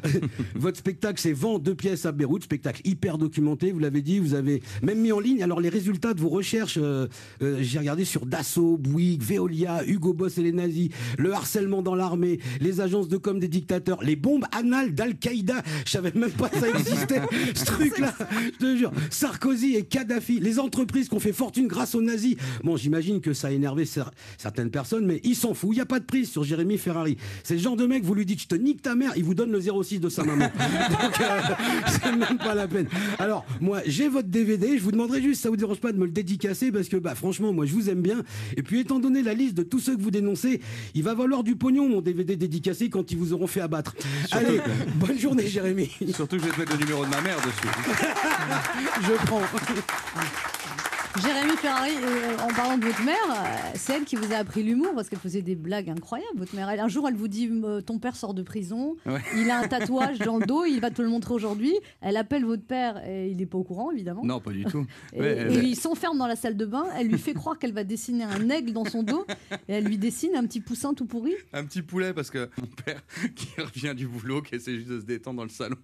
Votre 0.54 0.78
spectacle, 0.78 1.20
c'est 1.20 1.32
Vent 1.32 1.58
deux 1.58 1.74
pièces 1.74 2.06
à 2.06 2.12
Beyrouth, 2.12 2.44
spectacle 2.44 2.80
hyper 2.84 3.18
documenté, 3.18 3.70
vous 3.72 3.78
l'avez 3.78 4.02
dit, 4.02 4.18
vous 4.18 4.34
avez 4.34 4.62
même 4.82 4.98
mis 5.00 5.12
en 5.12 5.20
ligne. 5.20 5.42
Alors, 5.42 5.60
les 5.60 5.68
résultats 5.68 6.14
de 6.14 6.20
vos 6.20 6.28
recherches, 6.30 6.78
euh, 6.80 7.06
euh, 7.42 7.58
j'ai 7.60 7.78
regardé 7.78 8.04
sur 8.04 8.26
Dassault, 8.26 8.78
Bouygues, 8.78 9.22
Veolia, 9.22 9.84
Hugo 9.86 10.12
Boss 10.14 10.38
et 10.38 10.42
les 10.42 10.52
nazis, 10.52 10.88
le 11.18 11.32
harcèlement 11.32 11.82
dans 11.82 11.94
l'armée, 11.94 12.40
les 12.60 12.80
agences 12.80 13.08
de 13.08 13.16
com 13.18 13.38
des 13.38 13.48
dictateurs, 13.48 14.02
les 14.02 14.16
bombes 14.16 14.44
anales 14.52 14.94
d'Al-Qaïda. 14.94 15.62
Je 15.84 15.90
savais 15.90 16.12
même 16.14 16.30
pas 16.30 16.48
que 16.48 16.58
ça 16.58 16.68
existait, 16.70 17.20
ce 17.54 17.64
truc-là. 17.66 18.14
Je 18.52 18.58
te 18.58 18.76
jure. 18.76 18.92
Sarkozy 19.10 19.76
et 19.76 19.82
Kadhafi, 19.84 20.40
les 20.40 20.58
entreprises 20.58 21.08
qui 21.08 21.14
ont 21.14 21.20
fait 21.20 21.32
fortune 21.32 21.66
grâce 21.66 21.94
aux 21.94 22.02
nazis. 22.02 22.36
Bon, 22.64 22.76
j'imagine 22.76 23.20
que 23.20 23.32
ça 23.34 23.48
a 23.48 23.50
énervé 23.50 23.84
cer- 23.84 24.10
certaines 24.38 24.70
personnes, 24.70 25.04
mais 25.06 25.20
il 25.24 25.36
s'en 25.36 25.52
fout. 25.54 25.70
Il 25.72 25.76
n'y 25.76 25.80
a 25.80 25.86
pas 25.86 26.00
de 26.00 26.04
prise 26.06 26.30
sur 26.30 26.42
Jérémy 26.42 26.78
Ferrari. 26.78 27.16
C'est 27.44 27.58
le 27.60 27.64
genre 27.64 27.76
de 27.76 27.86
mec, 27.86 28.02
vous 28.02 28.14
lui 28.14 28.24
dites, 28.24 28.40
je 28.40 28.46
te 28.46 28.54
nique 28.54 28.80
ta 28.80 28.94
mère, 28.94 29.12
il 29.16 29.24
vous 29.24 29.34
donne 29.34 29.52
le 29.52 29.60
06 29.60 30.00
de 30.00 30.08
sa 30.08 30.24
maman. 30.24 30.46
Donc, 30.90 31.20
euh, 31.20 31.40
c'est 31.88 32.16
même 32.16 32.38
pas 32.38 32.54
la 32.54 32.66
peine. 32.66 32.86
Alors, 33.18 33.44
moi, 33.60 33.82
j'ai 33.84 34.08
votre 34.08 34.28
DVD. 34.28 34.78
Je 34.78 34.82
vous 34.82 34.92
demanderai 34.92 35.20
juste, 35.20 35.42
ça 35.42 35.50
vous 35.50 35.56
dérange 35.56 35.78
pas 35.78 35.92
de 35.92 35.98
me 35.98 36.06
le 36.06 36.10
dédicacer 36.10 36.72
parce 36.72 36.88
que, 36.88 36.96
bah, 36.96 37.14
franchement, 37.14 37.52
moi, 37.52 37.66
je 37.66 37.74
vous 37.74 37.90
aime 37.90 38.00
bien. 38.00 38.22
Et 38.56 38.62
puis, 38.62 38.80
étant 38.80 38.98
donné 38.98 39.22
la 39.22 39.34
liste 39.34 39.54
de 39.54 39.62
tous 39.62 39.78
ceux 39.78 39.94
que 39.94 40.00
vous 40.00 40.10
dénoncez, 40.10 40.62
il 40.94 41.02
va 41.02 41.14
valoir 41.14 41.44
du 41.44 41.54
pognon, 41.54 41.86
mon 41.86 42.00
DVD 42.00 42.34
dédicacé, 42.34 42.88
quand 42.88 43.12
ils 43.12 43.18
vous 43.18 43.34
auront 43.34 43.46
fait 43.46 43.60
abattre. 43.60 43.94
Allez, 44.30 44.60
bonne 44.94 45.18
journée, 45.18 45.46
Jérémy. 45.46 45.90
Surtout 46.14 46.36
que 46.36 46.42
je 46.42 46.46
vais 46.46 46.54
te 46.54 46.60
mettre 46.60 46.72
le 46.72 46.78
numéro 46.78 47.04
de 47.04 47.10
ma 47.10 47.20
mère 47.20 47.36
dessus. 47.36 47.68
Je 49.02 49.26
prends. 49.26 49.42
Jérémy 51.18 51.56
Ferrari, 51.56 51.90
euh, 52.02 52.36
en 52.38 52.54
parlant 52.54 52.78
de 52.78 52.84
votre 52.86 53.02
mère, 53.02 53.16
euh, 53.30 53.70
c'est 53.74 53.94
elle 53.94 54.04
qui 54.04 54.14
vous 54.14 54.32
a 54.32 54.36
appris 54.36 54.62
l'humour 54.62 54.92
parce 54.94 55.08
qu'elle 55.08 55.18
faisait 55.18 55.42
des 55.42 55.56
blagues 55.56 55.90
incroyables, 55.90 56.38
votre 56.38 56.54
mère. 56.54 56.70
Elle, 56.70 56.78
un 56.80 56.86
jour, 56.88 57.08
elle 57.08 57.14
vous 57.16 57.26
dit 57.28 57.50
euh, 57.64 57.80
Ton 57.80 57.98
père 57.98 58.14
sort 58.14 58.32
de 58.32 58.42
prison, 58.42 58.96
Ouais. 59.06 59.20
il 59.36 59.50
a 59.50 59.58
un 59.58 59.68
tatouage 59.68 60.18
dans 60.20 60.38
le 60.38 60.46
dos, 60.46 60.64
il 60.64 60.80
va 60.80 60.90
te 60.90 61.02
le 61.02 61.08
montrer 61.08 61.34
aujourd'hui. 61.34 61.74
Elle 62.00 62.16
appelle 62.16 62.44
votre 62.44 62.62
père 62.62 63.02
et 63.06 63.28
il 63.28 63.36
n'est 63.38 63.46
pas 63.46 63.58
au 63.58 63.64
courant, 63.64 63.90
évidemment. 63.90 64.22
Non, 64.24 64.40
pas 64.40 64.52
du 64.52 64.64
tout. 64.64 64.86
Et, 65.12 65.20
Ouais, 65.20 65.32
et 65.32 65.38
elle- 65.40 65.64
il 65.64 65.76
s'enferme 65.76 66.16
dans 66.16 66.28
la 66.28 66.36
salle 66.36 66.56
de 66.56 66.64
bain, 66.64 66.86
elle 66.96 67.08
lui 67.08 67.18
fait 67.18 67.34
croire 67.34 67.58
qu'elle 67.58 67.72
va 67.72 67.82
dessiner 67.84 68.24
un 68.24 68.48
aigle 68.48 68.72
dans 68.72 68.84
son 68.84 69.02
dos 69.02 69.26
et 69.68 69.72
elle 69.74 69.84
lui 69.84 69.98
dessine 69.98 70.36
un 70.36 70.44
petit 70.46 70.60
poussin 70.60 70.94
tout 70.94 71.06
pourri. 71.06 71.32
Un 71.52 71.64
petit 71.64 71.82
poulet 71.82 72.12
parce 72.14 72.30
que 72.30 72.48
mon 72.60 72.68
père 72.84 73.02
qui 73.34 73.48
revient 73.60 73.94
du 73.96 74.06
boulot, 74.06 74.42
qui 74.42 74.54
essaie 74.54 74.76
juste 74.76 74.88
de 74.88 75.00
se 75.00 75.04
détendre 75.04 75.38
dans 75.38 75.44
le 75.44 75.48
salon, 75.50 75.76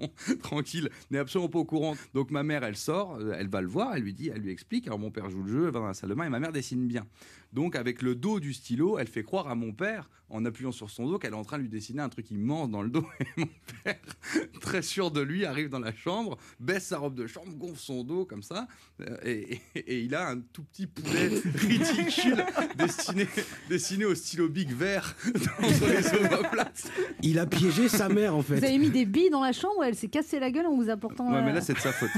tranquille, 0.43 0.89
n'est 1.11 1.18
absolument 1.18 1.49
pas 1.49 1.59
au 1.59 1.64
courant. 1.64 1.95
Donc 2.14 2.31
ma 2.31 2.43
mère, 2.45 2.62
elle 2.64 2.77
sort, 2.77 3.18
elle 3.37 3.49
va 3.49 3.61
le 3.61 3.66
voir, 3.68 3.95
elle 3.97 4.03
lui 4.03 4.14
dit, 4.14 4.31
elle 4.33 4.41
lui 4.43 4.53
explique. 4.53 4.87
Alors 4.87 4.99
mon 5.01 5.11
père 5.21 5.31
joue 5.31 5.43
le 5.43 5.51
jeu, 5.51 5.64
elle 5.67 5.73
va 5.73 5.81
dans 5.81 5.87
la 5.87 5.95
salle 5.95 6.11
de 6.11 6.14
bain 6.14 6.25
et 6.25 6.29
ma 6.29 6.39
mère 6.41 6.53
dessine 6.53 6.87
bien. 6.87 7.07
Donc 7.53 7.75
avec 7.75 8.03
le 8.03 8.14
dos 8.14 8.39
du 8.39 8.53
stylo, 8.53 8.99
elle 8.99 9.07
fait 9.09 9.23
croire 9.23 9.49
à 9.49 9.55
mon 9.55 9.73
père, 9.73 10.11
en 10.29 10.45
appuyant 10.45 10.73
sur 10.73 10.91
son 10.91 11.07
dos, 11.09 11.19
qu'elle 11.19 11.33
est 11.33 11.37
en 11.37 11.45
train 11.45 11.57
de 11.59 11.62
lui 11.62 11.69
dessiner 11.71 12.03
un 12.03 12.09
truc 12.09 12.31
immense 12.33 12.69
dans 12.69 12.83
le 12.83 12.91
dos. 12.91 13.07
Et 13.21 13.27
mon 13.41 13.49
père, 13.85 13.97
très 14.61 14.83
sûr 14.83 15.11
de 15.12 15.21
lui, 15.21 15.47
arrive 15.47 15.69
dans 15.71 15.79
la 15.79 15.95
chambre, 15.95 16.37
baisse 16.61 16.87
sa 16.87 16.99
robe 16.99 17.14
de 17.14 17.27
chambre, 17.29 17.53
gonfle 17.57 17.79
son 17.79 18.03
dos 18.05 18.25
comme 18.27 18.43
ça, 18.43 18.67
euh, 19.01 19.17
et, 19.25 19.61
et- 19.75 19.79
et 19.95 20.01
il 20.01 20.14
a 20.17 20.29
un 20.29 20.41
tout 20.41 20.64
petit 20.64 20.87
poulet 20.89 21.29
ridicule 21.55 22.45
dessiné, 22.77 23.27
dessiné 23.71 24.05
au 24.05 24.14
stylo 24.14 24.49
big 24.49 24.73
vert 24.73 25.14
sur 25.23 25.87
les 25.89 26.09
omoplates. 26.27 26.91
Il 27.23 27.39
a 27.39 27.47
piégé 27.47 27.89
sa 27.89 28.09
mère, 28.09 28.35
en 28.35 28.41
Vous 28.41 28.57
fait. 28.57 28.67
avez 28.67 28.79
mis 28.79 28.91
des 28.91 29.07
billes 29.07 29.31
dans 29.31 29.43
la 29.43 29.53
chambre 29.53 29.85
elle 29.85 29.95
s'est 29.95 30.09
cassée 30.09 30.41
la 30.41 30.51
gueule 30.51 30.67
en 30.67 30.75
vous 30.77 30.91
apportant. 30.91 31.33
Ouais, 31.33 31.43
mais 31.43 31.53
là, 31.53 31.61
c'est 31.61 31.75
de 31.75 31.79
sa 31.79 31.93
faute. 31.93 32.11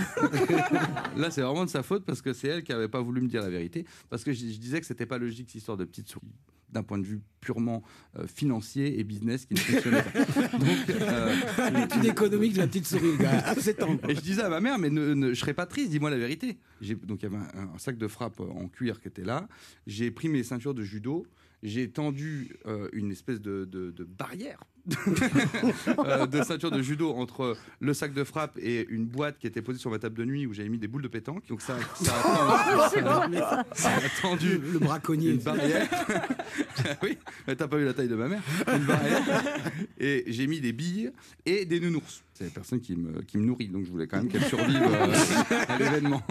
là, 1.17 1.31
c'est 1.31 1.43
vraiment 1.43 1.65
de 1.67 1.71
sa 1.71 1.83
faute 1.83 2.05
parce 2.05 2.23
que 2.23 2.33
c'est 2.33 2.49
elle 2.49 2.63
qui 2.65 2.73
avait 2.73 2.88
pas 2.89 3.01
voulu 3.03 3.21
me 3.21 3.29
dire 3.29 3.43
la 3.43 3.51
vérité. 3.51 3.85
Parce 4.11 4.25
que 4.25 4.33
je, 4.33 4.41
je 4.41 4.59
disais 4.59 4.81
que 4.81 4.87
c'était 4.87 5.07
pas 5.07 5.19
logique, 5.19 5.49
cette 5.49 5.57
histoire 5.57 5.77
de 5.77 5.85
petite 5.85 6.09
souris, 6.09 6.27
d'un 6.71 6.83
point 6.83 6.99
de 6.99 7.05
vue 7.05 7.21
purement 7.41 7.83
euh, 8.19 8.27
financier 8.27 8.99
et 9.01 9.05
business 9.05 9.47
qui 9.47 9.55
ne 9.55 9.59
fonctionnait 9.61 10.03
pas. 10.03 10.59
Donc, 10.59 10.91
euh, 10.91 11.35
L'étude 11.71 12.05
économique 12.05 12.53
de 12.55 12.59
la 12.59 12.67
petite 12.67 12.87
souris. 12.87 13.13
Ah, 13.27 13.55
c'est 13.59 13.75
tendre. 13.75 14.01
Et 14.11 14.15
je 14.15 14.21
disais 14.21 14.43
à 14.43 14.49
ma 14.51 14.61
mère, 14.61 14.79
mais 14.79 14.91
ne, 14.91 15.15
ne- 15.15 15.33
je 15.33 15.41
serais 15.41 15.55
pas 15.55 15.67
triste, 15.67 15.91
dis-moi 15.91 16.11
la 16.11 16.19
vérité. 16.19 16.59
Donc 17.05 17.23
il 17.23 17.31
y 17.31 17.35
avait 17.35 17.37
un, 17.37 17.71
un 17.75 17.79
sac 17.79 17.97
de 17.97 18.07
frappe 18.09 18.41
en 18.41 18.69
cuir 18.69 19.01
qui 19.01 19.09
était 19.09 19.25
là. 19.25 19.49
J'ai 19.87 20.11
pris 20.11 20.29
mes 20.29 20.43
ceintures 20.43 20.75
de 20.75 20.83
judo. 20.83 21.27
J'ai 21.63 21.91
tendu 21.91 22.57
euh, 22.67 22.89
une 22.93 23.11
espèce 23.11 23.41
de, 23.41 23.65
de- 23.65 23.91
de 23.91 24.05
barrière 24.05 24.61
euh, 25.99 26.27
de 26.27 26.43
ceinture 26.43 26.71
de 26.71 26.81
judo 26.83 27.11
entre 27.13 27.57
le 27.81 27.93
sac 27.95 28.15
de 28.15 28.25
frappe 28.25 28.57
et 28.59 28.87
une 28.89 29.07
boîte 29.07 29.39
qui 29.39 29.47
était 29.47 29.61
posée 29.61 29.79
sur 29.79 29.91
ma 29.91 29.99
table 29.99 30.17
de 30.17 30.25
nuit 30.25 30.47
où 30.47 30.55
j'avais 30.55 30.69
mis 30.69 30.79
des 30.79 30.89
boules 30.89 31.03
de 31.03 31.09
pétanque. 31.09 31.47
Donc 31.49 31.61
ça, 31.61 31.77
ça 31.95 32.15
a, 32.15 32.89
tendu, 32.91 33.03
vrai, 33.37 33.39
ça. 33.39 33.65
ça 33.75 33.91
a 33.97 34.23
tendu 34.23 34.59
Le 34.59 34.79
braconnier. 34.79 35.31
une 35.33 35.39
barrière. 35.41 35.89
oui, 37.03 37.19
mais 37.47 37.57
t'as 37.57 37.69
pas 37.69 37.77
vu 37.77 37.85
la 37.85 37.93
taille 37.93 38.09
de 38.09 38.15
ma 38.15 38.29
mère. 38.29 38.43
Une 38.69 38.85
barrière. 38.85 39.23
Et 39.99 40.25
j'ai 40.29 40.47
mis 40.47 40.61
des 40.61 40.73
billes 40.73 41.11
et 41.45 41.65
des 41.67 41.81
nounours. 41.81 42.23
C'est 42.35 42.45
la 42.45 42.51
personne 42.51 42.81
qui 42.81 42.95
me, 42.97 43.21
qui 43.23 43.37
me 43.37 43.45
nourrit, 43.45 43.69
donc 43.69 43.85
je 43.85 43.91
voulais 43.91 44.07
quand 44.07 44.19
même 44.19 44.29
qu'elle 44.29 44.45
survive 44.45 44.81
euh, 44.81 45.13
à 45.69 45.77
l'événement. 45.79 46.23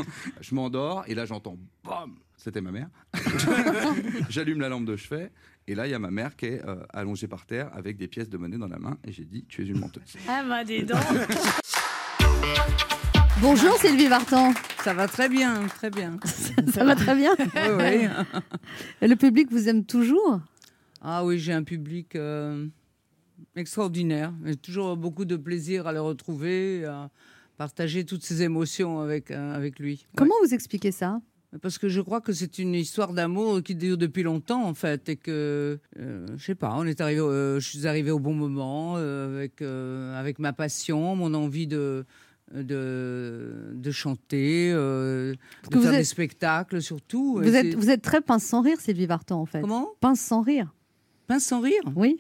Je 0.42 0.56
m'endors 0.56 1.04
et 1.08 1.14
là 1.16 1.26
j'entends 1.26 1.58
BAM 1.84 2.16
C'était 2.38 2.62
ma 2.62 2.72
mère. 2.72 2.88
J'allume 4.30 4.62
la 4.62 4.70
lampe 4.70 4.86
de 4.86 4.96
chevet 4.96 5.32
et 5.68 5.74
là 5.76 5.88
il 5.88 5.92
y 5.92 5.94
a 5.96 6.00
ma 6.00 6.12
mère 6.12 6.36
qui 6.36 6.46
est 6.46 6.64
euh, 6.66 6.76
allongée 6.94 7.28
par 7.28 7.46
terre 7.48 7.70
avec 7.74 7.98
des 7.98 8.08
pièces 8.08 8.30
de 8.30 8.38
monnaie 8.38 8.58
dans 8.60 8.68
la 8.68 8.78
main 8.78 8.98
et 9.04 9.12
j'ai 9.12 9.26
dit 9.26 9.44
Tu 9.50 9.64
es 9.64 9.66
une 9.68 9.80
menteuse. 9.80 10.16
Ah 10.30 10.44
bah 10.48 10.64
dis 10.64 10.84
donc 10.84 11.00
Bonjour 13.42 13.76
Sylvie 13.78 14.08
Vartan. 14.08 14.54
Ça 14.84 14.94
va 14.94 15.08
très 15.08 15.30
bien, 15.30 15.68
très 15.68 15.90
bien. 15.90 16.18
Ça 16.74 16.84
va 16.84 16.96
très 16.96 17.16
bien 17.16 17.36
Oui, 17.40 17.46
oui. 17.78 18.08
Et 19.02 19.08
Le 19.08 19.16
public 19.16 19.52
vous 19.52 19.68
aime 19.68 19.84
toujours? 19.86 20.40
Ah 21.02 21.24
oui, 21.26 21.38
j'ai 21.38 21.54
un 21.54 21.64
public 21.64 22.16
euh, 22.16 22.66
extraordinaire. 23.56 24.34
J'ai 24.46 24.56
toujours 24.56 24.96
beaucoup 24.98 25.26
de 25.26 25.36
plaisir 25.36 25.86
à 25.88 25.92
le 25.94 26.02
retrouver, 26.02 26.86
à 26.86 27.10
partager 27.58 28.06
toutes 28.06 28.24
ces 28.24 28.42
émotions 28.42 29.00
avec, 29.02 29.30
euh, 29.30 29.56
avec 29.56 29.78
lui. 29.80 30.06
Ouais. 30.08 30.18
Comment 30.18 30.36
vous 30.44 30.54
expliquez 30.54 30.92
ça? 30.92 31.20
Parce 31.62 31.78
que 31.78 31.88
je 31.88 32.02
crois 32.02 32.20
que 32.20 32.34
c'est 32.34 32.60
une 32.60 32.76
histoire 32.76 33.14
d'amour 33.14 33.64
qui 33.64 33.74
dure 33.74 33.98
depuis 33.98 34.24
longtemps, 34.24 34.66
en 34.66 34.74
fait, 34.74 35.08
et 35.08 35.16
que, 35.16 35.80
euh, 35.98 36.28
je 36.36 36.44
sais 36.44 36.56
pas, 36.56 36.74
on 36.76 36.86
est 36.86 37.00
arrivé, 37.00 37.22
euh, 37.22 37.60
je 37.60 37.70
suis 37.70 37.88
arrivé 37.88 38.12
au 38.12 38.20
bon 38.20 38.34
moment 38.34 38.96
euh, 38.98 39.38
avec, 39.38 39.62
avec 39.62 40.40
ma 40.40 40.52
passion, 40.52 41.16
mon 41.16 41.34
envie 41.34 41.66
de, 41.66 42.06
de, 42.54 43.72
de 43.74 43.92
chanter, 43.92 44.74
de 44.74 45.38
vous 45.72 45.82
faire 45.82 45.94
des 45.94 46.04
spectacles 46.04 46.82
surtout. 46.82 47.40
vous 47.42 47.56
êtes, 47.56 47.76
vous 47.76 47.90
êtes 47.90 48.02
très 48.02 48.20
pince 48.20 48.44
sans 48.44 48.62
rire, 48.62 48.82
Sylvie 48.82 49.06
Vartan, 49.06 49.40
en 49.40 49.46
fait. 49.46 49.62
Comment? 49.62 49.92
Pince 50.02 50.20
sans 50.20 50.42
rire. 50.42 50.74
Pince 51.28 51.46
sans 51.46 51.62
rire? 51.62 51.82
Oui. 51.96 52.18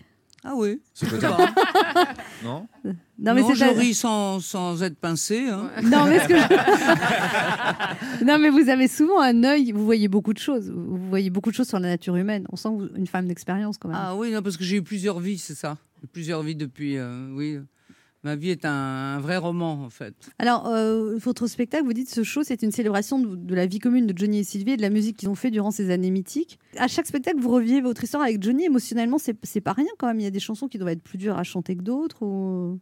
Ah 0.49 0.53
oui. 0.55 0.79
C'est 0.93 1.09
peut-être- 1.09 1.35
pas. 1.35 1.53
Non 2.43 2.67
Non, 2.85 3.33
mais 3.33 3.41
Non, 3.41 3.53
je 3.53 3.65
ris 3.77 3.93
sans, 3.93 4.39
sans 4.39 4.81
être 4.81 4.95
pincé. 4.97 5.49
hein. 5.49 5.69
Non 5.83 6.05
mais, 6.05 6.19
ce 6.19 6.27
que- 6.27 8.23
non, 8.25 8.37
mais 8.39 8.49
vous 8.49 8.69
avez 8.69 8.87
souvent 8.87 9.19
un 9.19 9.43
œil, 9.43 9.71
vous 9.73 9.83
voyez 9.83 10.07
beaucoup 10.07 10.33
de 10.33 10.39
choses. 10.39 10.69
Vous 10.73 11.09
voyez 11.09 11.29
beaucoup 11.29 11.49
de 11.49 11.55
choses 11.55 11.67
sur 11.67 11.79
la 11.79 11.89
nature 11.89 12.15
humaine. 12.15 12.45
On 12.51 12.55
sent 12.55 12.69
que 12.69 12.73
vous- 12.83 12.89
une 12.95 13.07
femme 13.07 13.27
d'expérience 13.27 13.77
quand 13.77 13.89
même. 13.89 13.97
Ah 13.99 14.15
oui, 14.15 14.31
non, 14.31 14.41
parce 14.41 14.55
que 14.55 14.63
j'ai 14.63 14.77
eu 14.77 14.81
plusieurs 14.83 15.19
vies, 15.19 15.37
c'est 15.37 15.55
ça. 15.55 15.77
Plusieurs 16.13 16.43
vies 16.43 16.55
depuis. 16.55 16.97
euh, 16.97 17.27
oui. 17.33 17.57
Ma 18.23 18.35
vie 18.35 18.49
est 18.49 18.65
un, 18.65 18.71
un 18.71 19.19
vrai 19.19 19.37
roman, 19.37 19.83
en 19.83 19.89
fait. 19.89 20.15
Alors, 20.39 20.67
euh, 20.67 21.17
votre 21.17 21.47
spectacle, 21.47 21.85
vous 21.85 21.93
dites 21.93 22.09
ce 22.09 22.23
show, 22.23 22.43
c'est 22.43 22.63
une 22.63 22.71
célébration 22.71 23.19
de, 23.19 23.35
de 23.35 23.55
la 23.55 23.67
vie 23.67 23.79
commune 23.79 24.07
de 24.07 24.17
Johnny 24.17 24.39
et 24.39 24.43
Sylvie 24.43 24.71
et 24.71 24.77
de 24.77 24.81
la 24.81 24.89
musique 24.89 25.17
qu'ils 25.17 25.29
ont 25.29 25.35
fait 25.35 25.51
durant 25.51 25.71
ces 25.71 25.91
années 25.91 26.09
mythiques. 26.09 26.59
À 26.77 26.87
chaque 26.87 27.05
spectacle, 27.05 27.39
vous 27.39 27.51
revivez 27.51 27.79
votre 27.79 28.03
histoire 28.03 28.23
avec 28.23 28.41
Johnny. 28.41 28.65
Émotionnellement, 28.65 29.17
c'est 29.19 29.61
pas 29.61 29.73
rien 29.73 29.87
quand 29.99 30.07
même. 30.07 30.19
Il 30.19 30.23
y 30.23 30.27
a 30.27 30.31
des 30.31 30.39
chansons 30.39 30.67
qui 30.67 30.77
doivent 30.77 30.93
être 30.93 31.03
plus 31.03 31.17
dures 31.17 31.37
à 31.37 31.43
chanter 31.43 31.75
que 31.75 31.83
d'autres. 31.83 32.23
Ou... 32.23 32.79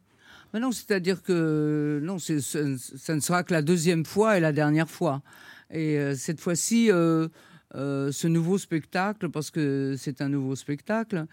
Mais 0.54 0.60
non, 0.62 0.72
c'est-à-dire 0.72 1.22
que 1.22 2.00
non, 2.02 2.18
ça 2.18 3.16
ne 3.16 3.20
sera 3.20 3.44
que 3.44 3.54
la 3.54 3.62
deuxième 3.62 4.06
fois 4.06 4.38
et 4.38 4.40
la 4.40 4.54
dernière 4.54 4.90
fois. 4.90 5.22
Et 5.70 5.98
euh, 5.98 6.16
cette 6.16 6.40
fois-ci, 6.40 6.90
euh, 6.92 7.28
ce 7.74 8.28
nouveau 8.28 8.58
spectacle, 8.58 9.30
parce 9.30 9.52
que 9.52 9.96
c'est 9.98 10.22
un 10.22 10.30
nouveau 10.30 10.56
spectacle, 10.56 11.26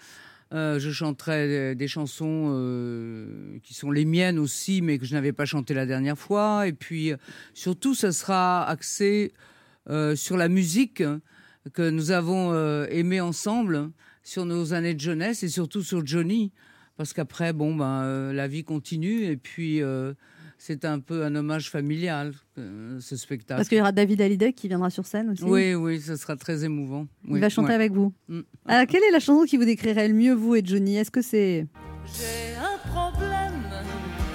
euh, 0.53 0.79
je 0.79 0.91
chanterai 0.91 1.75
des, 1.75 1.89
chansons 1.89 2.51
euh, 2.53 3.59
qui 3.63 3.73
sont 3.73 3.91
les 3.91 4.05
miennes 4.05 4.39
aussi, 4.39 4.83
mais 4.83 4.99
que 4.99 5.07
je 5.07 5.15
n'avais 5.15 5.33
pas 5.33 5.47
chanté 5.47 5.73
la 5.73 5.87
dernière 5.87 6.19
fois. 6.19 6.67
Et 6.67 6.75
puis, 6.75 7.13
euh, 7.13 7.17
surtout, 7.55 7.95
ça 7.95 8.13
sera 8.13 8.69
axé 8.69 9.33
sur 10.15 10.37
la 10.37 10.49
musique 10.49 11.03
que 11.73 11.91
nous 11.91 12.13
avons 12.13 12.55
aimée 12.87 13.21
ensemble, 13.21 13.91
sur 14.23 14.45
nos 14.45 14.75
années 14.75 14.95
de 14.95 15.01
jeunesse 15.01 15.43
et 15.43 15.49
surtout 15.49 15.83
sur 15.83 16.07
Johnny. 16.07 16.53
Parce 16.97 17.13
qu'après, 17.13 17.53
bon, 17.53 17.75
ben, 17.75 18.33
la 18.33 18.47
vie 18.47 18.63
continue 18.63 19.25
et 19.25 19.37
puis 19.37 19.81
c'est 20.65 20.85
un 20.85 21.01
peu 21.01 21.25
un 21.25 21.35
hommage 21.35 21.71
familial, 21.71 22.35
euh, 22.57 23.01
ce 23.01 23.17
spectacle. 23.17 23.59
Parce 23.59 23.69
qu'il 23.69 23.79
y 23.79 23.81
aura 23.81 23.91
David 23.91 24.21
Hallyday 24.21 24.53
qui 24.53 24.69
viendra 24.69 24.91
sur 24.91 25.07
scène 25.07 25.31
aussi. 25.31 25.43
Oui, 25.43 25.75
oui, 25.75 26.01
ce 26.01 26.15
sera 26.15 26.37
très 26.37 26.63
émouvant. 26.65 27.09
Il 27.25 27.33
Oui, 27.33 27.41
va 27.41 27.49
chanter 27.49 27.71
ouais. 27.71 27.75
avec 27.75 27.91
vous. 27.91 28.13
Mm. 28.29 28.43
Alors, 28.69 28.87
quelle 28.87 29.03
est 29.03 29.11
la 29.11 29.19
chanson 29.19 29.45
qui 29.45 29.57
vous 29.57 29.65
décrirait 29.65 30.07
le 30.07 30.15
mieux, 30.15 30.35
vous 30.35 30.55
et 30.55 30.63
Johnny? 30.65 30.99
Est-ce 30.99 31.11
que 31.11 31.21
c'est. 31.21 31.67
J'ai 32.07 32.55
un 32.55 32.79
problème, 32.93 33.61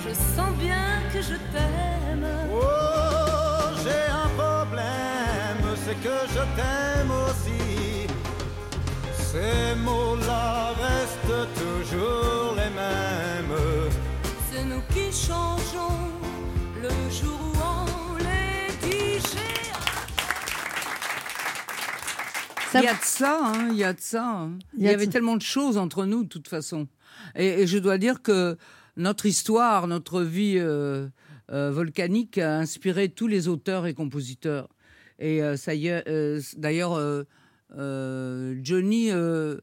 je 0.06 0.14
sens 0.14 0.54
bien 0.60 1.00
que 1.14 1.22
je 1.22 1.36
t'aime. 1.54 2.28
Oh, 2.52 3.72
j'ai 3.86 4.12
un 4.12 4.28
problème, 4.36 5.76
c'est 5.86 5.96
que 6.04 6.18
je 6.28 6.44
t'aime 6.58 7.12
aussi. 7.24 8.08
Ces 9.14 9.80
mots-là 9.82 10.74
restent 10.74 11.54
toujours 11.56 12.56
les 12.58 12.68
qui 14.94 15.12
changeons 15.12 16.17
jour 17.22 17.40
où 17.40 17.58
on 18.14 18.18
les 18.18 18.90
digère. 18.90 19.80
Il 22.76 22.82
y 22.84 22.88
a 22.88 22.94
de 22.94 23.00
ça, 23.02 23.40
hein, 23.44 23.70
il 23.72 23.78
y 23.78 23.84
a 23.84 23.94
de 23.94 24.00
ça. 24.02 24.24
hein. 24.26 24.58
Il 24.78 24.84
y 24.84 24.90
avait 24.90 25.08
tellement 25.08 25.36
de 25.38 25.42
choses 25.42 25.78
entre 25.78 26.06
nous, 26.06 26.24
de 26.24 26.30
toute 26.30 26.48
façon. 26.48 26.88
Et, 27.36 27.62
et 27.62 27.68
je 27.68 27.78
dois 27.78 27.98
dire 27.98 28.22
que 28.22 28.58
notre 28.96 29.26
histoire, 29.26 29.88
notre 29.88 30.22
vie 30.22 30.58
euh, 30.58 31.08
euh, 31.52 31.72
volcanique 31.72 32.38
a 32.38 32.58
inspiré 32.60 33.10
tous 33.10 33.28
les 33.28 33.48
auteurs 33.48 33.86
et 33.88 33.94
compositeurs. 33.94 34.70
Et 35.20 35.42
euh, 35.42 35.58
ça 35.58 35.74
y 35.74 35.88
est, 35.88 36.08
euh, 36.08 36.40
d'ailleurs, 36.58 36.94
euh, 36.94 37.24
euh, 37.78 38.56
Johnny 38.64 39.12
euh, 39.12 39.58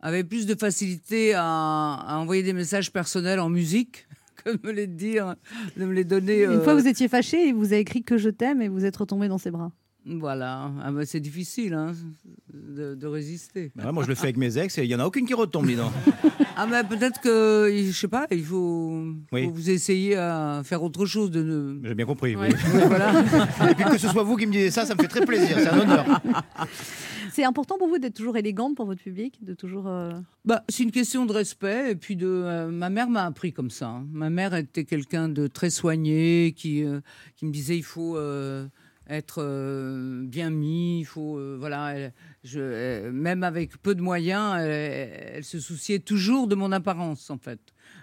avait 0.00 0.24
plus 0.24 0.46
de 0.46 0.54
facilité 0.54 1.34
à, 1.34 1.42
à 1.44 2.16
envoyer 2.16 2.42
des 2.42 2.52
messages 2.52 2.92
personnels 2.92 3.40
en 3.40 3.48
musique 3.48 4.06
que 4.44 4.56
de 4.56 4.66
me 4.66 4.72
les 4.72 4.86
dire, 4.86 5.34
de 5.76 5.84
me 5.84 5.92
les 5.92 6.04
donner. 6.04 6.42
Une 6.44 6.50
euh, 6.50 6.62
fois, 6.62 6.74
vous 6.74 6.86
étiez 6.86 7.08
fâché 7.08 7.48
et 7.48 7.52
vous 7.52 7.66
avez 7.66 7.80
écrit 7.80 8.02
que 8.02 8.18
je 8.18 8.30
t'aime 8.30 8.62
et 8.62 8.68
vous 8.68 8.84
êtes 8.84 8.96
retombé 8.96 9.28
dans 9.28 9.38
ses 9.38 9.50
bras. 9.50 9.72
Voilà, 10.06 10.70
Ah 10.82 10.92
ben, 10.92 11.04
c'est 11.06 11.20
difficile 11.20 11.72
hein, 11.72 11.92
de, 12.52 12.94
de 12.94 13.06
résister. 13.06 13.72
Bah 13.74 13.86
ouais, 13.86 13.92
moi, 13.92 14.02
je 14.04 14.08
le 14.08 14.14
fais 14.14 14.24
avec 14.24 14.36
mes 14.36 14.58
ex 14.58 14.76
et 14.78 14.84
il 14.84 14.90
y 14.90 14.94
en 14.94 15.00
a 15.00 15.06
aucune 15.06 15.26
qui 15.26 15.32
retombe, 15.34 15.66
dis 15.66 15.76
donc. 15.76 15.92
Ah 16.56 16.66
mais 16.70 16.84
peut-être 16.84 17.20
que, 17.20 17.68
je 17.84 17.90
sais 17.90 18.06
pas, 18.06 18.28
il 18.30 18.44
faut, 18.44 19.06
Oui. 19.32 19.46
faut 19.46 19.50
vous 19.52 19.70
essayer 19.70 20.14
à 20.14 20.62
faire 20.64 20.84
autre 20.84 21.04
chose 21.04 21.32
de 21.32 21.42
ne... 21.42 21.80
J'ai 21.88 21.94
bien 21.96 22.06
compris. 22.06 22.36
Ouais. 22.36 22.48
oui. 22.52 22.60
Oui, 22.74 22.80
voilà. 22.86 23.12
Et 23.70 23.74
puis 23.74 23.84
que 23.86 23.98
ce 23.98 24.06
soit 24.08 24.22
vous 24.22 24.36
qui 24.36 24.46
me 24.46 24.52
disiez 24.52 24.70
ça, 24.70 24.86
ça 24.86 24.94
me 24.94 25.00
fait 25.02 25.08
très 25.08 25.26
plaisir. 25.26 25.56
C'est 25.58 25.66
un 25.68 25.80
honneur. 25.80 26.20
C'est 27.32 27.42
important 27.44 27.76
pour 27.78 27.88
vous 27.88 27.98
d'être 27.98 28.14
toujours 28.14 28.36
élégante 28.36 28.76
pour 28.76 28.86
votre 28.86 29.02
public, 29.02 29.42
de 29.44 29.54
toujours. 29.54 29.88
euh, 29.88 30.12
Bah, 30.44 30.62
c'est 30.68 30.84
une 30.84 30.92
question 30.92 31.26
de 31.26 31.32
respect 31.32 31.90
et 31.90 31.96
puis 31.96 32.14
de. 32.14 32.28
euh, 32.28 32.68
ma 32.70 32.90
mère 32.90 33.08
m'a 33.10 33.24
appris 33.24 33.52
comme 33.52 33.70
ça. 33.70 33.88
hein. 33.88 34.06
Ma 34.12 34.30
mère 34.30 34.54
était 34.54 34.84
quelqu'un 34.84 35.28
de 35.28 35.48
très 35.48 35.70
soigné 35.70 36.54
qui 36.56 36.84
euh, 36.84 37.00
qui 37.34 37.46
me 37.46 37.50
disait 37.50 37.76
il 37.76 37.82
faut 37.82 38.16
euh, 38.16 38.68
être 39.08 39.42
euh, 39.42 40.22
bien 40.24 40.50
mis, 40.50 41.00
il 41.00 41.04
faut 41.04 41.36
euh, 41.36 41.56
voilà. 41.58 42.10
euh, 42.56 43.12
même 43.12 43.42
avec 43.42 43.80
peu 43.82 43.94
de 43.94 44.00
moyens, 44.00 44.56
elle, 44.60 45.44
se 45.44 45.60
souciait 45.60 45.98
toujours 45.98 46.46
de 46.46 46.54
mon 46.54 46.72
apparence 46.72 47.30
en 47.30 47.38
fait. 47.38 47.60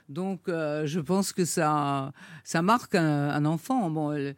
Donc 0.10 0.42
je 0.48 1.00
pense 1.00 1.32
que 1.32 1.46
ça 1.46 2.12
ça 2.44 2.62
marque 2.62 2.96
un, 2.96 3.30
un 3.30 3.46
enfant. 3.46 3.90
Bon, 3.90 4.34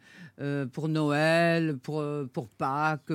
pour 0.72 0.88
Noël, 0.88 1.76
pour, 1.78 2.04
pour 2.32 2.48
Pâques, 2.48 3.12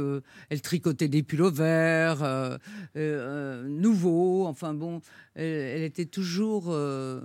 elle 0.49 0.61
tricotait 0.61 1.07
des 1.07 1.23
pullovers 1.23 2.59
nouveaux. 2.95 4.45
Enfin 4.45 4.73
bon, 4.73 5.01
elle, 5.35 5.83
était 5.83 6.05
toujours. 6.05 6.75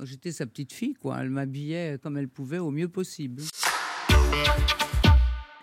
J'étais 0.05 0.33
sa 0.33 0.47
petite 0.47 0.73
fille, 0.73 0.95
quoi. 0.95 1.19
Elle 1.21 1.31
m'habillait 1.31 1.99
comme 2.03 2.17
elle 2.17 2.29
pouvait 2.29 2.59
au 2.59 2.71
mieux 2.71 2.89
possible. 2.89 3.43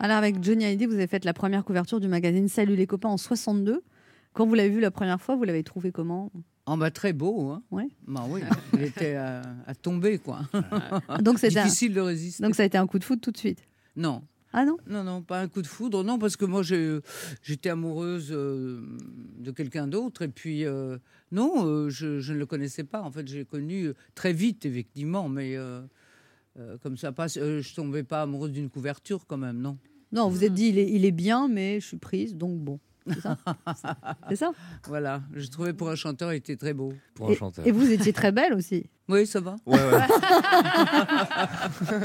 Alors, 0.03 0.17
avec 0.17 0.43
Johnny 0.43 0.65
Hallyday, 0.65 0.87
vous 0.87 0.95
avez 0.95 1.05
fait 1.05 1.23
la 1.25 1.33
première 1.33 1.63
couverture 1.63 1.99
du 1.99 2.07
magazine 2.07 2.47
Salut 2.47 2.75
les 2.75 2.87
copains 2.87 3.09
en 3.09 3.17
62. 3.17 3.83
Quand 4.33 4.47
vous 4.47 4.55
l'avez 4.55 4.69
vu 4.71 4.79
la 4.79 4.89
première 4.89 5.21
fois, 5.21 5.35
vous 5.35 5.43
l'avez 5.43 5.63
trouvé 5.63 5.91
comment? 5.91 6.31
En 6.65 6.75
bas, 6.75 6.89
très 6.89 7.13
beau, 7.13 7.51
hein. 7.51 7.61
Ouais. 7.69 7.87
Bah 8.07 8.25
oui, 8.27 8.41
il 8.73 8.81
était 8.81 9.13
à, 9.13 9.43
à 9.67 9.75
tomber, 9.75 10.17
quoi. 10.17 10.39
Donc, 11.21 11.43
un- 11.43 11.47
difficile 11.49 11.93
de 11.93 12.01
résister. 12.01 12.41
Donc, 12.41 12.55
ça 12.55 12.63
a 12.63 12.65
été 12.65 12.79
un 12.79 12.87
coup 12.87 12.97
de 12.97 13.03
foudre 13.03 13.21
tout 13.21 13.29
de 13.29 13.37
suite? 13.37 13.59
Non. 13.95 14.23
Ah 14.53 14.65
non? 14.65 14.77
Non, 14.87 15.03
non, 15.03 15.21
pas 15.21 15.39
un 15.39 15.47
coup 15.47 15.61
de 15.61 15.67
foudre. 15.67 16.03
Non, 16.03 16.17
parce 16.17 16.35
que 16.35 16.45
moi, 16.45 16.63
j'étais 16.63 17.69
amoureuse 17.69 18.29
euh, 18.31 18.81
de 19.37 19.51
quelqu'un 19.51 19.85
d'autre. 19.85 20.23
Et 20.23 20.27
puis, 20.29 20.65
euh, 20.65 20.97
non, 21.31 21.63
euh, 21.67 21.89
je, 21.89 22.19
je 22.21 22.33
ne 22.33 22.39
le 22.39 22.47
connaissais 22.47 22.83
pas. 22.83 23.03
En 23.03 23.11
fait, 23.11 23.27
j'ai 23.27 23.45
connu 23.45 23.91
très 24.15 24.33
vite, 24.33 24.65
effectivement. 24.65 25.29
Mais 25.29 25.55
comme 26.81 26.97
ça 26.97 27.11
passe, 27.11 27.35
je 27.35 27.75
tombais 27.75 28.01
pas 28.03 28.23
amoureuse 28.23 28.51
d'une 28.51 28.69
couverture, 28.71 29.27
quand 29.27 29.37
même, 29.37 29.59
non. 29.59 29.77
Non, 30.11 30.27
vous 30.29 30.43
êtes 30.43 30.53
dit, 30.53 30.67
il 30.69 30.77
est, 30.79 30.89
il 30.89 31.05
est 31.05 31.11
bien, 31.11 31.47
mais 31.47 31.79
je 31.79 31.87
suis 31.87 31.97
prise, 31.97 32.35
donc 32.35 32.57
bon. 32.59 32.79
C'est 34.29 34.35
ça 34.35 34.51
Voilà, 34.87 35.21
je 35.33 35.47
trouvais 35.47 35.73
pour 35.73 35.89
un 35.89 35.95
chanteur, 35.95 36.33
il 36.33 36.37
était 36.37 36.55
très 36.55 36.73
beau. 36.73 36.93
et, 37.29 37.37
et 37.69 37.71
vous 37.71 37.91
étiez 37.91 38.13
très 38.13 38.31
belle 38.31 38.53
aussi. 38.53 38.85
Oui, 39.09 39.25
ça 39.25 39.39
va. 39.41 39.55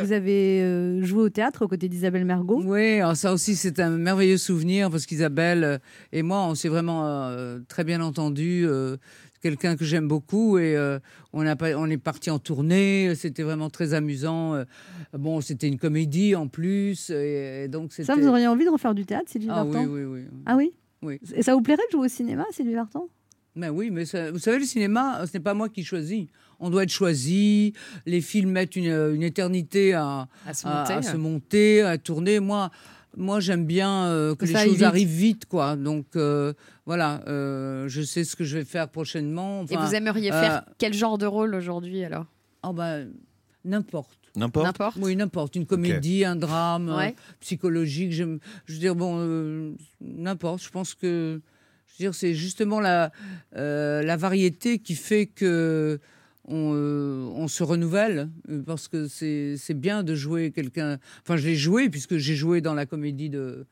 vous 0.03 0.13
avez 0.13 0.63
euh, 0.63 1.03
joué 1.05 1.23
au 1.23 1.29
théâtre 1.29 1.65
aux 1.65 1.69
côtés 1.69 1.89
d'Isabelle 1.89 2.25
Mergot. 2.25 2.63
Oui, 2.65 3.01
alors 3.01 3.17
ça 3.17 3.33
aussi 3.33 3.55
c'est 3.57 3.79
un 3.81 3.91
merveilleux 3.91 4.39
souvenir 4.39 4.91
parce 4.91 5.07
qu'Isabelle 5.07 5.65
euh, 5.65 5.79
et 6.13 6.23
moi 6.23 6.43
on 6.47 6.55
s'est 6.55 6.69
vraiment 6.69 7.07
euh, 7.07 7.59
très 7.69 7.85
bien 7.85 8.01
entendu. 8.01 8.65
euh, 8.67 8.97
Quelqu'un 9.47 9.77
que 9.77 9.85
j'aime 9.85 10.09
beaucoup 10.09 10.59
et 10.59 10.77
euh, 10.77 10.99
on, 11.33 11.47
a 11.47 11.55
pas, 11.55 11.77
on 11.77 11.89
est 11.89 11.99
parti 11.99 12.31
en 12.31 12.41
tournée. 12.41 13.15
C'était 13.15 13.45
vraiment 13.45 13.71
très 13.71 13.95
amusant. 13.95 14.55
euh, 14.55 14.65
bon, 15.13 15.41
c'était 15.41 15.69
une 15.69 15.79
comédie 15.79 16.35
en 16.35 16.49
plus 16.49 17.11
et, 17.11 17.65
et 17.65 17.69
donc 17.69 17.93
Ça, 17.93 18.17
vous 18.17 18.27
auriez 18.27 18.49
envie 18.49 18.65
de 18.65 18.71
refaire 18.71 18.93
du 18.95 19.05
théâtre, 19.07 19.31
Sylvie 19.31 19.47
Ah 19.49 19.63
Vartan 19.63 19.85
oui, 19.85 20.03
oui, 20.03 20.05
oui. 20.05 20.21
Ah 20.47 20.57
oui 20.57 20.73
Oui. 21.03 21.21
Et 21.35 21.43
ça 21.45 21.55
vous 21.55 21.63
plairait 21.63 21.83
de 21.93 21.93
jouer 21.97 22.07
au 22.07 22.09
cinéma, 22.09 22.45
Sylvie 22.51 22.75
Vartan? 22.75 23.07
Mais 23.55 23.69
oui, 23.69 23.91
mais 23.91 24.05
ça- 24.05 24.33
vous 24.33 24.39
savez, 24.41 24.59
le 24.59 24.65
cinéma, 24.65 25.25
ce 25.27 25.37
n'est 25.37 25.43
pas 25.43 25.55
moi 25.55 25.69
qui 25.69 25.85
choisis. 25.85 26.27
On 26.59 26.69
doit 26.71 26.83
être 26.83 26.91
choisi. 26.91 27.73
Les 28.05 28.21
films 28.21 28.51
mettent 28.51 28.75
une, 28.77 28.93
une 29.15 29.23
éternité 29.23 29.95
à, 29.95 30.27
À 30.47 30.55
se 30.55 30.67
monter, 30.67 30.93
à 30.93 30.97
ouais. 30.97 31.03
se 31.03 31.17
monter, 31.17 31.83
à 31.83 31.99
tourner. 31.99 32.41
Moi, 32.41 32.71
moi 33.17 33.41
j'aime 33.41 33.65
bien 33.67 34.07
euh, 34.07 34.35
que 34.35 34.45
Que 34.47 34.53
les 34.53 34.53
choses 34.65 34.75
vite. 34.75 34.83
arrivent 34.83 35.09
vite, 35.09 35.47
quoi. 35.47 35.75
Donc, 35.77 36.07
euh, 36.17 36.53
voilà, 36.85 37.23
euh, 37.27 37.89
je 37.89 38.03
sais 38.03 38.25
ce 38.25 38.37
que 38.37 38.45
je 38.45 38.59
vais 38.59 38.65
faire 38.65 38.89
prochainement. 38.89 39.65
Et 39.71 39.77
vous 39.77 39.95
aimeriez 39.95 40.33
euh, 40.33 40.41
faire 40.41 40.65
quel 40.79 40.93
genre 40.95 41.19
de 41.19 41.27
rôle 41.27 41.55
aujourd'hui 41.55 42.05
alors? 42.05 42.27
Oh, 42.63 42.73
ben, 42.73 43.09
n'importe. 43.65 44.19
N'importe? 44.37 44.67
N'importe. 44.67 44.97
Oui, 45.01 45.17
n'importe. 45.17 45.57
Une 45.57 45.65
comédie, 45.67 46.25
un 46.25 46.37
drame 46.37 46.91
euh, 46.91 46.97
Ouais. 46.99 47.15
psychologique. 47.41 48.13
j'aime- 48.13 48.39
Je 48.67 48.75
veux 48.75 48.79
dire, 48.81 48.95
bon, 48.95 49.17
euh, 49.19 49.73
n'importe. 50.03 50.63
Je 50.63 50.69
pense 50.71 50.95
que, 50.95 51.41
je 51.87 51.93
veux 51.93 52.11
dire, 52.11 52.15
c'est 52.15 52.35
justement 52.35 52.81
la, 52.81 53.13
euh, 53.57 54.03
la 54.03 54.17
variété 54.19 54.79
qui 54.79 54.95
fait 54.95 55.25
que 55.27 55.99
on, 56.49 56.73
euh, 56.75 57.25
on 57.35 57.49
se 57.49 57.63
renouvelle. 57.63 58.29
euh, 58.51 58.63
Parce 58.65 58.89
que 58.89 59.07
c'est 59.09 59.75
bien 59.75 60.03
de 60.03 60.15
jouer 60.15 60.53
quelqu'un. 60.53 60.99
Enfin, 61.23 61.37
je 61.37 61.47
l'ai 61.47 61.57
joué 61.57 61.89
puisque 61.91 62.17
j'ai 62.17 62.35
joué 62.37 62.61
dans 62.61 62.75
la 62.75 62.87
comédie 62.87 63.31
de- 63.31 63.67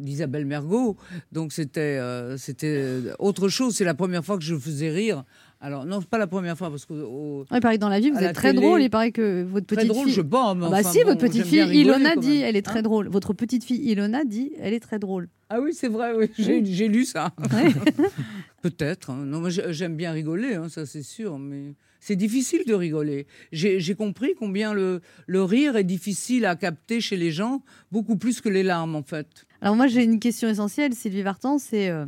d'Isabelle 0.00 0.46
Mergot. 0.46 0.96
Donc 1.32 1.52
c'était 1.52 1.80
euh, 1.98 2.36
c'était 2.38 3.02
autre 3.18 3.48
chose. 3.48 3.74
C'est 3.76 3.84
la 3.84 3.94
première 3.94 4.24
fois 4.24 4.38
que 4.38 4.44
je 4.44 4.56
faisais 4.56 4.90
rire. 4.90 5.24
Alors 5.66 5.84
non, 5.84 6.00
c'est 6.00 6.08
pas 6.08 6.18
la 6.18 6.28
première 6.28 6.56
fois 6.56 6.70
parce 6.70 6.84
que 6.86 6.92
au- 6.92 7.44
Il 7.52 7.60
paraît 7.60 7.74
que 7.74 7.80
dans 7.80 7.88
la 7.88 7.98
vie, 7.98 8.10
vous 8.10 8.18
êtes 8.18 8.36
très 8.36 8.50
télé- 8.52 8.60
drôle. 8.64 8.82
Il 8.82 8.88
paraît 8.88 9.10
que 9.10 9.42
votre 9.42 9.66
Très 9.66 9.76
petite 9.76 9.88
drôle, 9.88 10.04
fille. 10.06 10.14
je 10.14 10.20
mais 10.54 10.66
Ah 10.66 10.70
bah 10.70 10.76
enfin, 10.80 10.92
si, 10.92 10.98
bon, 11.02 11.08
votre 11.08 11.20
petite 11.20 11.44
fille 11.44 11.62
rigoler, 11.62 11.80
Ilona 11.98 12.14
dit, 12.14 12.36
elle 12.36 12.54
est 12.54 12.62
très 12.62 12.78
Hein 12.78 12.82
drôle. 12.82 13.08
Votre 13.08 13.32
petite 13.34 13.64
fille 13.64 13.80
Ilona 13.90 14.22
dit, 14.24 14.52
elle 14.60 14.74
est 14.74 14.80
très 14.80 15.00
drôle. 15.00 15.28
Ah 15.48 15.60
oui, 15.60 15.72
c'est 15.74 15.88
vrai, 15.88 16.12
oui, 16.16 16.30
j'ai 16.38 16.86
lu 16.86 17.04
ça. 17.04 17.32
Ouais. 17.52 17.72
Peut-être. 18.62 19.10
hein. 19.10 19.24
Non, 19.26 19.42
j'aime 19.48 19.96
bien 19.96 20.12
rigoler, 20.12 20.54
hein, 20.54 20.68
ça 20.68 20.86
c'est 20.86 21.02
sûr, 21.02 21.36
mais 21.38 21.74
c'est 22.00 22.16
difficile 22.16 22.62
de 22.66 22.74
rigoler. 22.74 23.26
J'ai 23.50 23.80
j'ai 23.80 23.94
compris 23.96 24.34
combien 24.38 24.72
le, 24.72 25.00
le 25.26 25.42
rire 25.42 25.76
est 25.76 25.84
difficile 25.84 26.46
à 26.46 26.54
capter 26.56 27.00
chez 27.00 27.16
les 27.16 27.32
gens, 27.32 27.62
beaucoup 27.90 28.16
plus 28.16 28.40
que 28.40 28.48
les 28.48 28.62
larmes 28.62 28.94
en 28.94 29.02
fait. 29.02 29.46
Alors 29.62 29.74
moi, 29.74 29.88
j'ai 29.88 30.04
une 30.04 30.20
question 30.20 30.48
essentielle, 30.48 30.94
Sylvie 30.94 31.22
Vartan, 31.22 31.58
c'est 31.58 31.88
euh, 31.90 32.04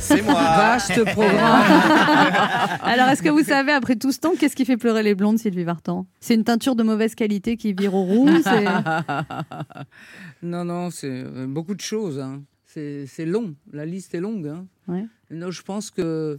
C'est 0.00 0.22
moi. 0.22 0.34
Vaste 0.34 1.04
programme. 1.12 1.38
Alors, 2.82 3.08
est-ce 3.08 3.22
que 3.22 3.28
vous 3.28 3.42
savez, 3.44 3.72
après 3.72 3.96
tout 3.96 4.12
ce 4.12 4.18
temps, 4.20 4.32
qu'est-ce 4.38 4.56
qui 4.56 4.64
fait 4.64 4.76
pleurer 4.76 5.02
les 5.02 5.14
blondes, 5.14 5.38
Sylvie 5.38 5.64
Vartan? 5.64 6.06
C'est 6.20 6.34
une 6.34 6.44
teinture 6.44 6.74
de 6.76 6.82
mauvaise 6.82 7.14
qualité 7.14 7.56
qui 7.56 7.72
vire 7.72 7.94
au 7.94 8.02
roux 8.04 8.28
c'est- 8.42 8.64
non, 10.42 10.64
non, 10.64 10.90
c'est 10.90 11.10
euh, 11.10 11.46
beaucoup 11.46 11.74
de 11.74 11.80
choses. 11.80 12.18
hein. 12.18 12.42
C'est 12.66 13.06
c'est 13.06 13.24
long, 13.26 13.54
la 13.72 13.86
liste 13.86 14.14
est 14.14 14.20
longue. 14.20 14.46
hein. 14.46 14.66
Ouais. 14.88 15.04
Non, 15.30 15.50
je 15.50 15.62
pense 15.62 15.90
que, 15.90 16.38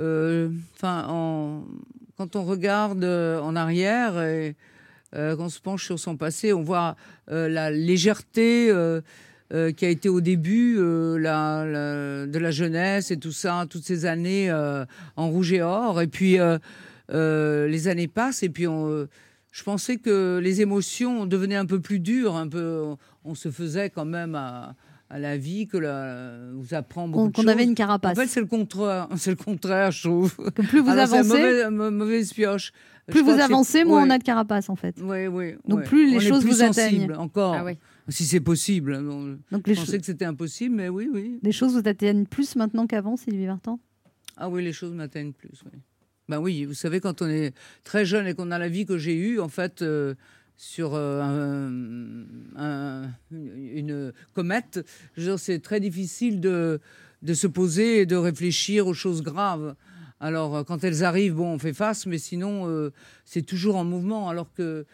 euh, 0.00 0.48
en- 0.82 1.62
quand 2.16 2.36
on 2.36 2.44
regarde 2.44 3.04
euh, 3.04 3.40
en 3.40 3.54
arrière 3.56 4.20
et 4.22 4.56
euh, 5.14 5.36
qu'on 5.36 5.48
se 5.48 5.60
penche 5.60 5.84
sur 5.84 5.98
son 5.98 6.16
passé, 6.16 6.52
on 6.52 6.62
voit 6.62 6.96
euh, 7.30 7.48
la 7.48 7.70
légèreté 7.70 8.70
euh, 9.52 9.70
qui 9.72 9.84
a 9.84 9.88
été 9.88 10.08
au 10.08 10.20
début 10.20 10.76
euh, 10.78 11.16
la- 11.18 11.64
la- 11.64 12.26
de 12.26 12.38
la 12.38 12.50
jeunesse 12.50 13.10
et 13.10 13.16
tout 13.18 13.32
ça, 13.32 13.64
toutes 13.70 13.84
ces 13.84 14.04
années 14.06 14.50
euh, 14.50 14.84
en 15.16 15.28
rouge 15.28 15.52
et 15.52 15.62
or. 15.62 16.00
Et 16.00 16.06
puis 16.08 16.38
euh, 16.38 16.58
euh, 17.12 17.68
les 17.68 17.88
années 17.88 18.08
passent 18.08 18.42
et 18.42 18.48
puis 18.48 18.66
on, 18.66 18.88
euh, 18.90 19.08
je 19.52 19.62
pensais 19.62 19.96
que 19.96 20.38
les 20.42 20.60
émotions 20.60 21.26
devenaient 21.26 21.56
un 21.56 21.66
peu 21.66 21.80
plus 21.80 22.00
dures, 22.00 22.36
un 22.36 22.48
peu, 22.48 22.82
on, 22.84 22.98
on 23.24 23.34
se 23.34 23.50
faisait 23.50 23.88
quand 23.90 24.04
même 24.04 24.34
à, 24.34 24.74
à 25.08 25.18
la 25.20 25.36
vie 25.36 25.66
que 25.68 25.76
la, 25.76 26.28
vous 26.54 26.74
apprend 26.74 27.06
beaucoup 27.06 27.30
Qu'on 27.30 27.42
qu'on 27.42 27.48
avait 27.48 27.62
une 27.64 27.76
carapace. 27.76 28.18
En 28.18 28.20
fait, 28.20 28.26
c'est 28.26 28.40
le 28.40 28.46
contraire. 28.46 29.06
C'est 29.16 29.30
le 29.30 29.36
contraire, 29.36 29.92
je 29.92 30.02
trouve. 30.08 30.34
Que 30.54 30.62
plus 30.62 30.80
vous 30.80 30.90
Alors, 30.90 31.06
c'est 31.06 31.20
avancez- 31.20 31.28
mauvaise, 31.28 31.66
mau- 31.70 31.90
mauvaise 31.92 32.32
pioche. 32.32 32.72
Plus 33.06 33.20
Je 33.20 33.24
vous 33.24 33.40
avancez, 33.40 33.84
moins 33.84 34.02
ouais. 34.02 34.08
on 34.08 34.10
a 34.10 34.18
de 34.18 34.24
carapace, 34.24 34.68
en 34.68 34.74
fait. 34.74 34.96
Oui, 35.00 35.28
oui. 35.28 35.54
Donc 35.68 35.78
ouais. 35.78 35.84
plus 35.84 36.10
les 36.10 36.16
On 36.16 36.20
est 36.20 36.24
choses 36.28 36.40
plus 36.42 36.50
vous 36.50 36.56
sensible 36.56 36.80
atteignent. 36.80 37.12
Encore. 37.14 37.54
Ah 37.56 37.64
oui. 37.64 37.78
Si 38.08 38.24
c'est 38.24 38.40
possible. 38.40 39.02
Donc, 39.04 39.38
Donc 39.50 39.66
les 39.66 39.74
je 39.74 39.80
pensais 39.80 39.92
choses- 39.92 40.00
que 40.00 40.06
c'était 40.06 40.24
impossible, 40.24 40.74
mais 40.76 40.88
oui, 40.88 41.08
oui. 41.12 41.38
Les 41.42 41.52
choses 41.52 41.72
vous 41.80 41.88
atteignent 41.88 42.26
plus 42.26 42.54
maintenant 42.56 42.86
qu'avant, 42.86 43.16
Sylvie 43.16 43.46
Vartan? 43.46 43.80
Ah 44.36 44.48
oui, 44.48 44.62
les 44.62 44.72
choses 44.72 44.92
m'atteignent 44.92 45.32
plus. 45.32 45.50
Oui. 45.64 45.80
Ben 46.28 46.38
oui, 46.38 46.64
vous 46.64 46.74
savez, 46.74 47.00
quand 47.00 47.22
on 47.22 47.28
est 47.28 47.52
très 47.84 48.04
jeune 48.04 48.26
et 48.26 48.34
qu'on 48.34 48.50
a 48.50 48.58
la 48.58 48.68
vie 48.68 48.84
que 48.86 48.98
j'ai 48.98 49.14
eue, 49.16 49.40
en 49.40 49.48
fait, 49.48 49.82
euh, 49.82 50.14
sur 50.56 50.94
euh, 50.94 51.20
un- 51.22 52.26
un- 52.56 53.10
une 53.30 54.12
comète, 54.34 54.84
c'est 55.38 55.60
très 55.62 55.80
difficile 55.80 56.40
de, 56.40 56.80
de 57.22 57.34
se 57.34 57.46
poser 57.46 58.00
et 58.00 58.06
de 58.06 58.16
réfléchir 58.16 58.86
aux 58.86 58.94
choses 58.94 59.22
graves. 59.22 59.74
Alors, 60.20 60.56
euh, 60.56 60.64
quand 60.64 60.82
elles 60.84 61.04
arrivent, 61.04 61.34
bon, 61.34 61.54
on 61.54 61.58
fait 61.58 61.74
face, 61.74 62.06
mais 62.06 62.18
sinon, 62.18 62.68
euh, 62.68 62.90
c'est 63.24 63.42
toujours 63.42 63.76
en 63.76 63.84
mouvement. 63.84 64.28
Alors 64.28 64.52
que 64.52 64.86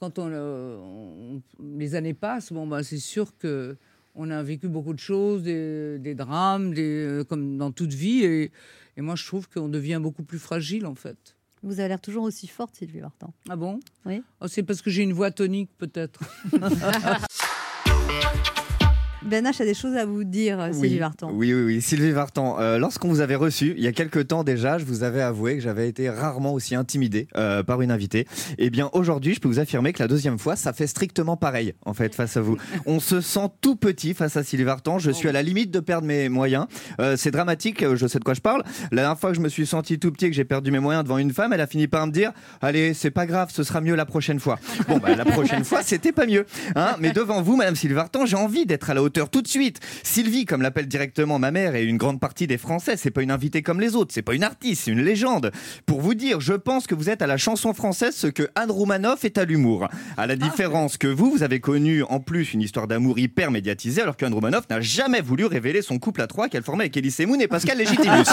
quand 0.00 0.18
on, 0.18 0.28
euh, 0.32 0.76
on- 0.78 1.42
les 1.76 1.94
années 1.94 2.14
passent, 2.14 2.52
bon, 2.52 2.66
ben, 2.66 2.82
c'est 2.82 2.98
sûr 2.98 3.36
que 3.38 3.76
on 4.16 4.28
a 4.30 4.42
vécu 4.42 4.66
beaucoup 4.68 4.92
de 4.92 4.98
choses, 4.98 5.42
des, 5.44 5.98
des 6.00 6.14
drames, 6.16 6.74
des, 6.74 7.04
euh, 7.06 7.24
comme 7.24 7.56
dans 7.58 7.70
toute 7.70 7.92
vie. 7.92 8.24
Et, 8.24 8.50
et 8.96 9.00
moi, 9.02 9.14
je 9.14 9.24
trouve 9.24 9.48
qu'on 9.48 9.68
devient 9.68 10.00
beaucoup 10.02 10.24
plus 10.24 10.38
fragile, 10.40 10.84
en 10.86 10.94
fait. 10.96 11.36
Vous 11.62 11.78
avez 11.78 11.88
l'air 11.90 12.00
toujours 12.00 12.24
aussi 12.24 12.46
forte, 12.48 12.74
Sylvie 12.74 13.00
Vartan. 13.00 13.32
Ah 13.48 13.54
bon? 13.56 13.78
Oui. 14.06 14.22
Oh, 14.40 14.48
c'est 14.48 14.62
parce 14.62 14.80
que 14.82 14.90
j'ai 14.90 15.02
une 15.02 15.12
voix 15.12 15.30
tonique, 15.30 15.70
peut-être. 15.78 16.20
Ben 19.22 19.44
H 19.44 19.60
a 19.60 19.66
des 19.66 19.74
choses 19.74 19.96
à 19.96 20.06
vous 20.06 20.24
dire, 20.24 20.58
euh, 20.58 20.72
Sylvie 20.72 20.98
Vartan. 20.98 21.30
Oui, 21.30 21.52
oui, 21.52 21.62
oui. 21.62 21.82
Sylvie 21.82 22.10
Vartan, 22.10 22.58
euh, 22.58 22.78
lorsqu'on 22.78 23.08
vous 23.08 23.20
avait 23.20 23.34
reçu, 23.34 23.74
il 23.76 23.84
y 23.84 23.86
a 23.86 23.92
quelques 23.92 24.28
temps 24.28 24.44
déjà, 24.44 24.78
je 24.78 24.86
vous 24.86 25.02
avais 25.02 25.20
avoué 25.20 25.56
que 25.56 25.60
j'avais 25.60 25.88
été 25.88 26.08
rarement 26.08 26.54
aussi 26.54 26.74
intimidé 26.74 27.28
euh, 27.36 27.62
par 27.62 27.82
une 27.82 27.90
invitée. 27.90 28.26
Eh 28.56 28.70
bien, 28.70 28.88
aujourd'hui, 28.94 29.34
je 29.34 29.40
peux 29.40 29.48
vous 29.48 29.58
affirmer 29.58 29.92
que 29.92 30.02
la 30.02 30.08
deuxième 30.08 30.38
fois, 30.38 30.56
ça 30.56 30.72
fait 30.72 30.86
strictement 30.86 31.36
pareil, 31.36 31.74
en 31.84 31.92
fait, 31.92 32.14
face 32.14 32.38
à 32.38 32.40
vous. 32.40 32.56
On 32.86 32.98
se 32.98 33.20
sent 33.20 33.48
tout 33.60 33.76
petit 33.76 34.14
face 34.14 34.38
à 34.38 34.42
Sylvie 34.42 34.64
Vartan. 34.64 34.98
Je 34.98 35.10
suis 35.10 35.28
à 35.28 35.32
la 35.32 35.42
limite 35.42 35.70
de 35.70 35.80
perdre 35.80 36.06
mes 36.06 36.30
moyens. 36.30 36.66
Euh, 36.98 37.14
c'est 37.18 37.30
dramatique, 37.30 37.84
je 37.94 38.06
sais 38.06 38.18
de 38.18 38.24
quoi 38.24 38.32
je 38.32 38.40
parle. 38.40 38.62
La 38.90 39.02
dernière 39.02 39.18
fois 39.18 39.30
que 39.32 39.36
je 39.36 39.42
me 39.42 39.50
suis 39.50 39.66
senti 39.66 39.98
tout 39.98 40.12
petit 40.12 40.26
et 40.26 40.30
que 40.30 40.36
j'ai 40.36 40.44
perdu 40.46 40.70
mes 40.70 40.80
moyens 40.80 41.04
devant 41.04 41.18
une 41.18 41.34
femme, 41.34 41.52
elle 41.52 41.60
a 41.60 41.66
fini 41.66 41.88
par 41.88 42.06
me 42.06 42.12
dire 42.12 42.32
Allez, 42.62 42.94
c'est 42.94 43.10
pas 43.10 43.26
grave, 43.26 43.50
ce 43.52 43.64
sera 43.64 43.82
mieux 43.82 43.96
la 43.96 44.06
prochaine 44.06 44.40
fois. 44.40 44.58
Bon, 44.88 44.96
bah, 44.96 45.14
la 45.14 45.26
prochaine 45.26 45.64
fois, 45.66 45.82
c'était 45.82 46.12
pas 46.12 46.24
mieux. 46.24 46.46
Hein 46.74 46.96
Mais 47.00 47.12
devant 47.12 47.42
vous, 47.42 47.56
Madame 47.56 47.76
Sylvie 47.76 47.96
Vartan, 47.96 48.24
j'ai 48.24 48.36
envie 48.36 48.64
d'être 48.64 48.88
à 48.88 48.94
la 48.94 49.02
hauteur 49.02 49.09
tout 49.12 49.42
de 49.42 49.48
suite. 49.48 49.80
Sylvie, 50.02 50.44
comme 50.44 50.62
l'appelle 50.62 50.86
directement 50.86 51.38
ma 51.38 51.50
mère 51.50 51.74
et 51.74 51.84
une 51.84 51.96
grande 51.96 52.20
partie 52.20 52.46
des 52.46 52.58
Français, 52.58 52.96
c'est 52.96 53.10
pas 53.10 53.22
une 53.22 53.30
invitée 53.30 53.62
comme 53.62 53.80
les 53.80 53.96
autres, 53.96 54.12
c'est 54.14 54.22
pas 54.22 54.34
une 54.34 54.44
artiste, 54.44 54.82
c'est 54.84 54.90
une 54.90 55.02
légende. 55.02 55.52
Pour 55.86 56.00
vous 56.00 56.14
dire, 56.14 56.40
je 56.40 56.54
pense 56.54 56.86
que 56.86 56.94
vous 56.94 57.10
êtes 57.10 57.22
à 57.22 57.26
la 57.26 57.36
chanson 57.36 57.74
française 57.74 58.14
ce 58.14 58.26
que 58.26 58.48
Anne 58.54 58.70
Roumanoff 58.70 59.24
est 59.24 59.38
à 59.38 59.44
l'humour. 59.44 59.88
À 60.16 60.26
la 60.26 60.36
différence 60.36 60.96
que 60.96 61.06
vous, 61.06 61.30
vous 61.30 61.42
avez 61.42 61.60
connu 61.60 62.02
en 62.04 62.20
plus 62.20 62.54
une 62.54 62.62
histoire 62.62 62.86
d'amour 62.86 63.18
hyper 63.18 63.50
médiatisée, 63.50 64.02
alors 64.02 64.16
qu'Anne 64.16 64.34
Roumanoff 64.34 64.68
n'a 64.70 64.80
jamais 64.80 65.20
voulu 65.20 65.46
révéler 65.46 65.82
son 65.82 65.98
couple 65.98 66.22
à 66.22 66.26
trois 66.26 66.48
qu'elle 66.48 66.62
formait 66.62 66.84
avec 66.84 66.96
Elie 66.96 67.10
Semoun 67.10 67.40
et 67.40 67.48
Pascal 67.48 67.78
Légitimus. 67.78 68.24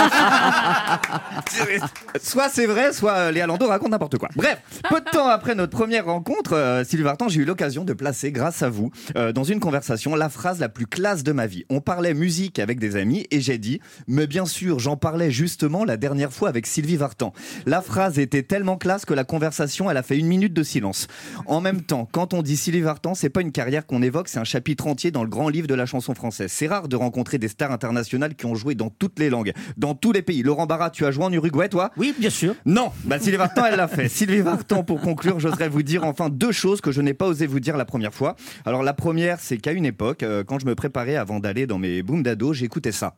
soit 2.21 2.49
c'est 2.49 2.65
vrai, 2.65 2.93
soit 2.93 3.31
Léa 3.31 3.47
Landau 3.47 3.67
raconte 3.67 3.91
n'importe 3.91 4.17
quoi. 4.17 4.29
Bref, 4.35 4.59
peu 4.89 4.99
de 4.99 5.09
temps 5.09 5.27
après 5.27 5.55
notre 5.55 5.71
première 5.71 6.05
rencontre, 6.05 6.53
euh, 6.53 6.83
Sylvie 6.83 7.03
Vartan, 7.03 7.29
j'ai 7.29 7.41
eu 7.41 7.45
l'occasion 7.45 7.83
de 7.83 7.93
placer, 7.93 8.31
grâce 8.31 8.61
à 8.61 8.69
vous, 8.69 8.91
euh, 9.15 9.31
dans 9.31 9.43
une 9.43 9.59
conversation, 9.59 10.15
la 10.15 10.29
phrase 10.29 10.59
la 10.59 10.66
plus 10.69 10.87
classe 10.87 11.23
de 11.23 11.31
ma 11.31 11.47
vie. 11.47 11.65
On 11.69 11.81
parlait 11.81 12.13
musique 12.13 12.59
avec 12.59 12.79
des 12.79 12.95
amis 12.95 13.25
et 13.31 13.41
j'ai 13.41 13.57
dit, 13.57 13.79
mais 14.07 14.27
bien 14.27 14.45
sûr, 14.45 14.79
j'en 14.79 14.97
parlais 14.97 15.31
justement 15.31 15.85
la 15.85 15.97
dernière 15.97 16.31
fois 16.33 16.49
avec 16.49 16.67
Sylvie 16.67 16.97
Vartan. 16.97 17.33
La 17.65 17.81
phrase 17.81 18.19
était 18.19 18.43
tellement 18.43 18.77
classe 18.77 19.05
que 19.05 19.13
la 19.13 19.23
conversation, 19.23 19.89
elle 19.89 19.97
a 19.97 20.03
fait 20.03 20.17
une 20.17 20.27
minute 20.27 20.53
de 20.53 20.63
silence. 20.63 21.07
En 21.45 21.61
même 21.61 21.81
temps, 21.81 22.07
quand 22.11 22.33
on 22.33 22.41
dit 22.41 22.57
Sylvie 22.57 22.81
Vartan, 22.81 23.15
c'est 23.15 23.29
pas 23.29 23.41
une 23.41 23.51
carrière 23.51 23.85
qu'on 23.85 24.01
évoque, 24.01 24.27
c'est 24.27 24.39
un 24.39 24.43
chapitre 24.43 24.87
entier 24.87 25.11
dans 25.11 25.23
le 25.23 25.29
grand 25.29 25.49
livre 25.49 25.67
de 25.67 25.73
la 25.73 25.85
chanson 25.85 26.13
française. 26.13 26.51
C'est 26.51 26.67
rare 26.67 26.87
de 26.87 26.95
rencontrer 26.95 27.37
des 27.37 27.47
stars 27.47 27.71
internationales 27.71 28.35
qui 28.35 28.45
ont 28.45 28.55
joué 28.55 28.75
dans 28.75 28.89
toutes 28.89 29.19
les 29.19 29.29
langues, 29.29 29.53
dans 29.77 29.95
tous 29.95 30.11
les 30.11 30.21
pays. 30.21 30.43
Laurent 30.43 30.65
Barra, 30.65 30.89
tu 30.89 31.05
as 31.05 31.11
joué 31.11 31.25
en 31.25 31.31
Uruguay, 31.31 31.69
toi? 31.69 31.91
Oui, 31.97 32.13
bien 32.17 32.29
sûr. 32.29 32.55
Non, 32.65 32.91
bah 33.05 33.19
Sylvie 33.19 33.37
Vartan, 33.37 33.65
elle 33.65 33.77
l'a 33.77 33.87
fait. 33.87 34.09
Sylvie 34.09 34.41
Vartan, 34.41 34.83
pour 34.83 35.01
conclure, 35.01 35.39
j'oserais 35.39 35.69
vous 35.69 35.83
dire 35.83 36.03
enfin 36.03 36.29
deux 36.29 36.51
choses 36.51 36.81
que 36.81 36.91
je 36.91 37.01
n'ai 37.01 37.13
pas 37.13 37.27
osé 37.27 37.47
vous 37.47 37.59
dire 37.59 37.77
la 37.77 37.85
première 37.85 38.13
fois. 38.13 38.35
Alors 38.65 38.83
la 38.83 38.93
première, 38.93 39.39
c'est 39.39 39.57
qu'à 39.57 39.71
une 39.71 39.85
époque, 39.85 40.23
euh, 40.23 40.43
quand 40.43 40.56
je 40.59 40.65
me 40.65 40.75
préparais 40.75 41.15
avant 41.15 41.39
d'aller 41.39 41.67
dans 41.67 41.77
mes 41.77 42.03
booms 42.03 42.23
d'ado, 42.23 42.53
j'écoutais 42.53 42.91
ça. 42.91 43.15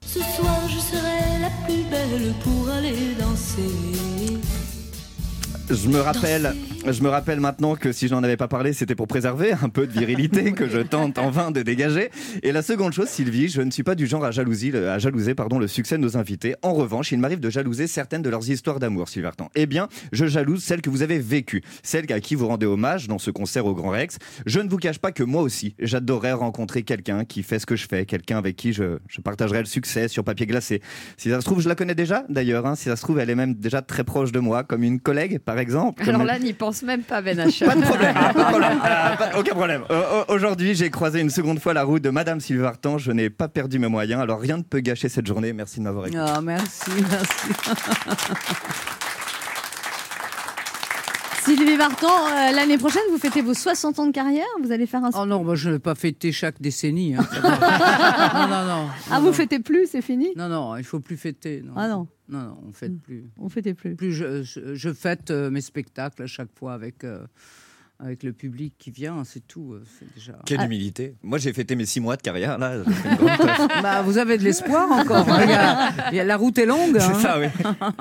Je 5.71 5.87
me 5.87 5.99
rappelle, 5.99 6.55
je 6.87 7.03
me 7.03 7.09
rappelle 7.09 7.39
maintenant 7.39 7.75
que 7.75 7.91
si 7.91 8.07
je 8.07 8.13
n'en 8.15 8.23
avais 8.23 8.37
pas 8.37 8.47
parlé, 8.47 8.73
c'était 8.73 8.95
pour 8.95 9.07
préserver 9.07 9.51
un 9.61 9.69
peu 9.69 9.85
de 9.85 9.91
virilité 9.91 10.51
que 10.53 10.67
je 10.67 10.79
tente 10.79 11.19
en 11.19 11.29
vain 11.29 11.51
de 11.51 11.61
dégager. 11.61 12.09
Et 12.41 12.51
la 12.51 12.63
seconde 12.63 12.91
chose, 12.91 13.07
Sylvie, 13.07 13.49
je 13.49 13.61
ne 13.61 13.69
suis 13.69 13.83
pas 13.83 13.93
du 13.93 14.07
genre 14.07 14.25
à 14.25 14.31
jalouser, 14.31 14.75
à 14.75 14.97
jalouser 14.97 15.35
pardon, 15.35 15.59
le 15.59 15.67
succès 15.67 15.97
de 15.97 16.01
nos 16.01 16.17
invités. 16.17 16.55
En 16.63 16.73
revanche, 16.73 17.11
il 17.11 17.19
m'arrive 17.19 17.39
de 17.39 17.51
jalouser 17.51 17.85
certaines 17.85 18.23
de 18.23 18.29
leurs 18.31 18.49
histoires 18.49 18.79
d'amour, 18.79 19.09
Sylvie 19.09 19.25
Vartan. 19.25 19.51
Eh 19.53 19.67
bien, 19.67 19.89
je 20.11 20.25
jalouse 20.25 20.63
celles 20.63 20.81
que 20.81 20.89
vous 20.89 21.03
avez 21.03 21.19
vécues, 21.19 21.61
celles 21.83 22.11
à 22.11 22.19
qui 22.19 22.33
vous 22.33 22.47
rendez 22.47 22.65
hommage 22.65 23.07
dans 23.07 23.19
ce 23.19 23.29
concert 23.29 23.67
au 23.67 23.75
Grand 23.75 23.89
Rex. 23.91 24.17
Je 24.47 24.59
ne 24.61 24.69
vous 24.69 24.77
cache 24.77 24.97
pas 24.97 25.11
que 25.11 25.21
moi 25.23 25.43
aussi, 25.43 25.75
j'adorerais 25.77 26.33
rencontrer 26.33 26.81
quelqu'un 26.81 27.25
qui 27.25 27.43
fait 27.43 27.59
ce 27.59 27.67
que 27.67 27.75
je 27.75 27.85
fais, 27.87 28.05
quelqu'un 28.07 28.39
avec 28.39 28.55
qui 28.55 28.73
je, 28.73 28.97
je 29.07 29.21
partagerais 29.21 29.59
le 29.59 29.65
succès 29.65 30.07
sur 30.07 30.23
papier 30.23 30.47
glacé. 30.47 30.81
Si 31.17 31.29
ça 31.29 31.39
se 31.41 31.45
trouve, 31.45 31.61
je 31.61 31.69
la 31.69 31.75
connais 31.75 31.95
déjà 31.95 32.25
d'ailleurs. 32.27 32.65
hein. 32.65 32.75
Si 32.75 32.85
ça 32.85 32.95
se 32.95 33.03
trouve, 33.03 33.19
elle 33.19 33.29
est 33.29 33.35
même 33.35 33.53
déjà 33.53 33.83
très 33.83 34.03
proche 34.03 34.31
de 34.31 34.39
moi, 34.39 34.63
comme 34.63 34.81
une 34.83 34.99
collègue, 34.99 35.37
par 35.37 35.58
exemple. 35.59 36.03
Alors 36.07 36.23
là, 36.23 36.39
n'y 36.39 36.53
pense 36.53 36.81
même 36.83 37.03
pas, 37.03 37.21
Ben 37.21 37.37
H. 37.47 37.65
pas 37.65 37.75
de 37.75 37.81
problème, 37.81 38.13
pas 38.13 38.33
de 38.33 38.39
problème. 38.49 38.79
Euh, 38.83 39.15
pas- 39.15 39.37
aucun 39.37 39.53
problème. 39.53 39.83
Euh, 39.91 40.01
euh, 40.11 40.23
Aujourd'hui, 40.29 40.75
j'ai 40.75 40.89
croisé 40.89 41.19
une 41.21 41.29
seconde 41.29 41.59
fois 41.59 41.73
la 41.73 41.83
route 41.83 42.01
de 42.01 42.09
Madame 42.09 42.39
Sylvie 42.39 42.61
Vartan. 42.61 42.97
Je 42.97 43.11
n'ai 43.11 43.29
pas 43.29 43.47
perdu 43.47 43.79
mes 43.79 43.87
moyens, 43.87 44.21
alors 44.21 44.39
rien 44.39 44.57
ne 44.57 44.63
peut 44.63 44.79
gâcher 44.79 45.09
cette 45.09 45.27
journée. 45.27 45.53
Merci 45.53 45.79
de 45.79 45.83
m'avoir 45.85 46.07
écouté. 46.07 46.21
Ah, 46.25 46.39
merci, 46.41 46.89
merci. 47.09 47.49
Sylvie 51.49 51.77
Vartan, 51.77 52.07
euh, 52.07 52.51
l'année 52.51 52.77
prochaine, 52.77 53.01
vous 53.09 53.17
fêtez 53.17 53.41
vos 53.41 53.55
60 53.55 53.97
ans 53.97 54.05
de 54.05 54.11
carrière. 54.11 54.45
Vous 54.61 54.71
allez 54.71 54.85
faire 54.85 55.03
un. 55.03 55.09
Oh 55.19 55.25
non, 55.25 55.43
moi, 55.43 55.55
je 55.55 55.69
ne 55.69 55.73
vais 55.73 55.79
pas 55.79 55.95
fêter 55.95 56.31
chaque 56.31 56.61
décennie. 56.61 57.15
hein, 57.15 57.25
non, 57.43 58.47
non, 58.47 58.65
non. 58.65 58.87
Ah, 59.09 59.15
non, 59.15 59.19
vous 59.21 59.25
non. 59.27 59.33
fêtez 59.33 59.57
plus, 59.59 59.87
c'est 59.89 60.03
fini? 60.03 60.29
Non, 60.35 60.47
non, 60.47 60.77
il 60.77 60.83
faut 60.83 60.99
plus 60.99 61.17
fêter. 61.17 61.63
Non. 61.65 61.73
Ah 61.75 61.87
non. 61.87 62.07
Non, 62.29 62.39
non, 62.39 62.57
on 62.67 62.71
fête 62.71 63.01
plus. 63.01 63.23
On 63.39 63.49
fêtait 63.49 63.73
plus. 63.73 63.95
Plus 63.95 64.13
je, 64.13 64.43
je, 64.43 64.75
je 64.75 64.93
fête 64.93 65.31
euh, 65.31 65.49
mes 65.49 65.61
spectacles 65.61 66.21
à 66.21 66.27
chaque 66.27 66.49
fois 66.55 66.73
avec, 66.73 67.03
euh, 67.03 67.25
avec 68.01 68.23
le 68.23 68.31
public 68.31 68.73
qui 68.79 68.91
vient, 68.91 69.23
c'est 69.25 69.45
tout. 69.45 69.73
euh, 69.73 69.83
déjà. 70.15 70.39
Quelle 70.45 70.61
humilité. 70.61 71.15
Moi, 71.21 71.37
j'ai 71.37 71.51
fêté 71.51 71.75
mes 71.75 71.85
six 71.85 71.99
mois 71.99 72.15
de 72.15 72.21
carrière. 72.21 72.57
Là. 72.57 72.77
Bah, 73.83 74.01
vous 74.01 74.17
avez 74.17 74.37
de 74.37 74.43
l'espoir 74.43 74.89
encore. 74.91 75.27
hein. 75.29 75.39
Il 75.43 75.49
y 75.49 75.53
a- 75.53 75.89
il 76.11 76.15
y 76.15 76.19
a- 76.19 76.23
la 76.23 76.37
route 76.37 76.57
est 76.57 76.65
longue. 76.65 76.97
C'est 76.99 77.11
hein. 77.11 77.13
ça, 77.19 77.39
oui. 77.39 77.47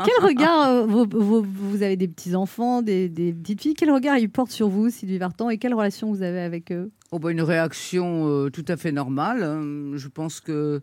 Quel 0.05 0.25
regard, 0.25 0.69
euh, 0.69 0.87
vous 0.87 1.83
avez 1.83 1.97
des 1.97 2.09
petits-enfants, 2.09 2.83
des, 2.83 3.09
des 3.09 3.33
petites 3.33 3.61
filles, 3.63 3.75
quel 3.75 3.91
regard 3.91 4.17
ils 4.19 4.31
portent 4.31 4.51
sur 4.53 4.69
vous, 4.69 4.89
Sylvie 4.91 5.19
Vartan, 5.19 5.51
et 5.51 5.59
quelle 5.59 5.75
relation 5.75 6.11
vous 6.13 6.23
avez 6.23 6.41
avec 6.41 6.71
eux? 6.73 6.91
Oh, 7.11 7.19
bah, 7.19 7.31
une 7.33 7.43
réaction 7.43 8.29
euh, 8.29 8.51
tout 8.51 8.65
à 8.69 8.77
fait 8.77 8.93
normale. 8.93 9.43
hein. 9.43 9.97
Je 9.97 10.09
pense 10.09 10.41
que. 10.41 10.81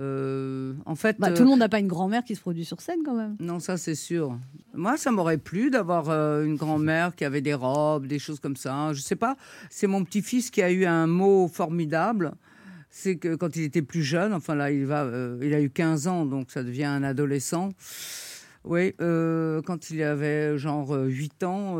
Euh, 0.00 0.72
en 0.86 0.94
fait, 0.94 1.16
Bah, 1.18 1.28
euh, 1.28 1.36
Tout 1.36 1.42
le 1.42 1.48
monde 1.50 1.58
n'a 1.58 1.68
pas 1.68 1.78
une 1.78 1.86
grand-mère 1.88 2.24
qui 2.24 2.34
se 2.34 2.40
produit 2.40 2.64
sur 2.64 2.80
scène 2.80 3.00
quand 3.04 3.14
même. 3.14 3.36
Non, 3.40 3.58
ça 3.58 3.76
c'est 3.76 3.94
sûr. 3.94 4.38
Moi, 4.74 4.96
ça 4.96 5.10
m'aurait 5.10 5.38
plu 5.38 5.70
d'avoir 5.70 6.08
euh, 6.08 6.44
une 6.44 6.56
grand-mère 6.56 7.14
qui 7.14 7.24
avait 7.24 7.42
des 7.42 7.54
robes, 7.54 8.06
des 8.06 8.18
choses 8.18 8.40
comme 8.40 8.56
ça. 8.56 8.92
Je 8.94 9.00
sais 9.02 9.16
pas. 9.16 9.36
C'est 9.70 9.86
mon 9.86 10.02
petit-fils 10.04 10.50
qui 10.50 10.62
a 10.62 10.70
eu 10.70 10.86
un 10.86 11.06
mot 11.06 11.46
formidable. 11.48 12.32
C'est 12.88 13.16
que 13.16 13.34
quand 13.36 13.56
il 13.56 13.62
était 13.64 13.82
plus 13.82 14.02
jeune, 14.02 14.32
enfin 14.34 14.54
là, 14.54 14.70
il 14.70 14.84
va, 14.86 15.02
euh, 15.04 15.38
il 15.42 15.54
a 15.54 15.60
eu 15.60 15.70
15 15.70 16.08
ans, 16.08 16.26
donc 16.26 16.50
ça 16.50 16.62
devient 16.62 16.84
un 16.84 17.02
adolescent. 17.02 17.70
Oui, 18.64 18.94
quand 18.98 19.90
il 19.90 20.02
avait 20.02 20.56
genre 20.56 20.94
euh, 20.94 21.06
8 21.06 21.42
ans, 21.42 21.78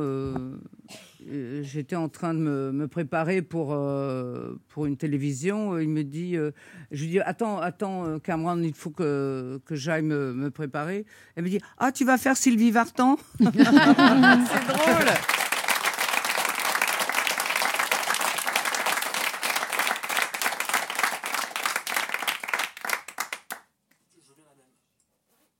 j'étais 1.62 1.96
en 1.96 2.08
train 2.08 2.34
de 2.34 2.38
me, 2.38 2.88
préparer 2.88 3.42
pour, 3.42 3.72
euh, 3.72 4.54
pour 4.68 4.86
une 4.86 4.96
télévision. 4.96 5.78
Il 5.78 5.88
me 5.88 6.04
dit, 6.04 6.36
euh, 6.36 6.50
je 6.90 7.02
lui 7.02 7.10
dis, 7.10 7.20
attends, 7.20 7.58
attends, 7.58 8.06
euh, 8.06 8.18
Cameron, 8.18 8.60
il 8.62 8.74
faut 8.74 8.90
que, 8.90 9.60
que 9.64 9.74
j'aille 9.74 10.02
me, 10.02 10.32
me 10.32 10.50
préparer. 10.50 11.04
Elle 11.36 11.44
me 11.44 11.48
dit, 11.48 11.60
ah, 11.78 11.92
tu 11.92 12.04
vas 12.04 12.18
faire 12.18 12.36
Sylvie 12.36 12.70
Vartan? 12.70 13.16
C'est 13.38 13.48
drôle. 13.52 15.41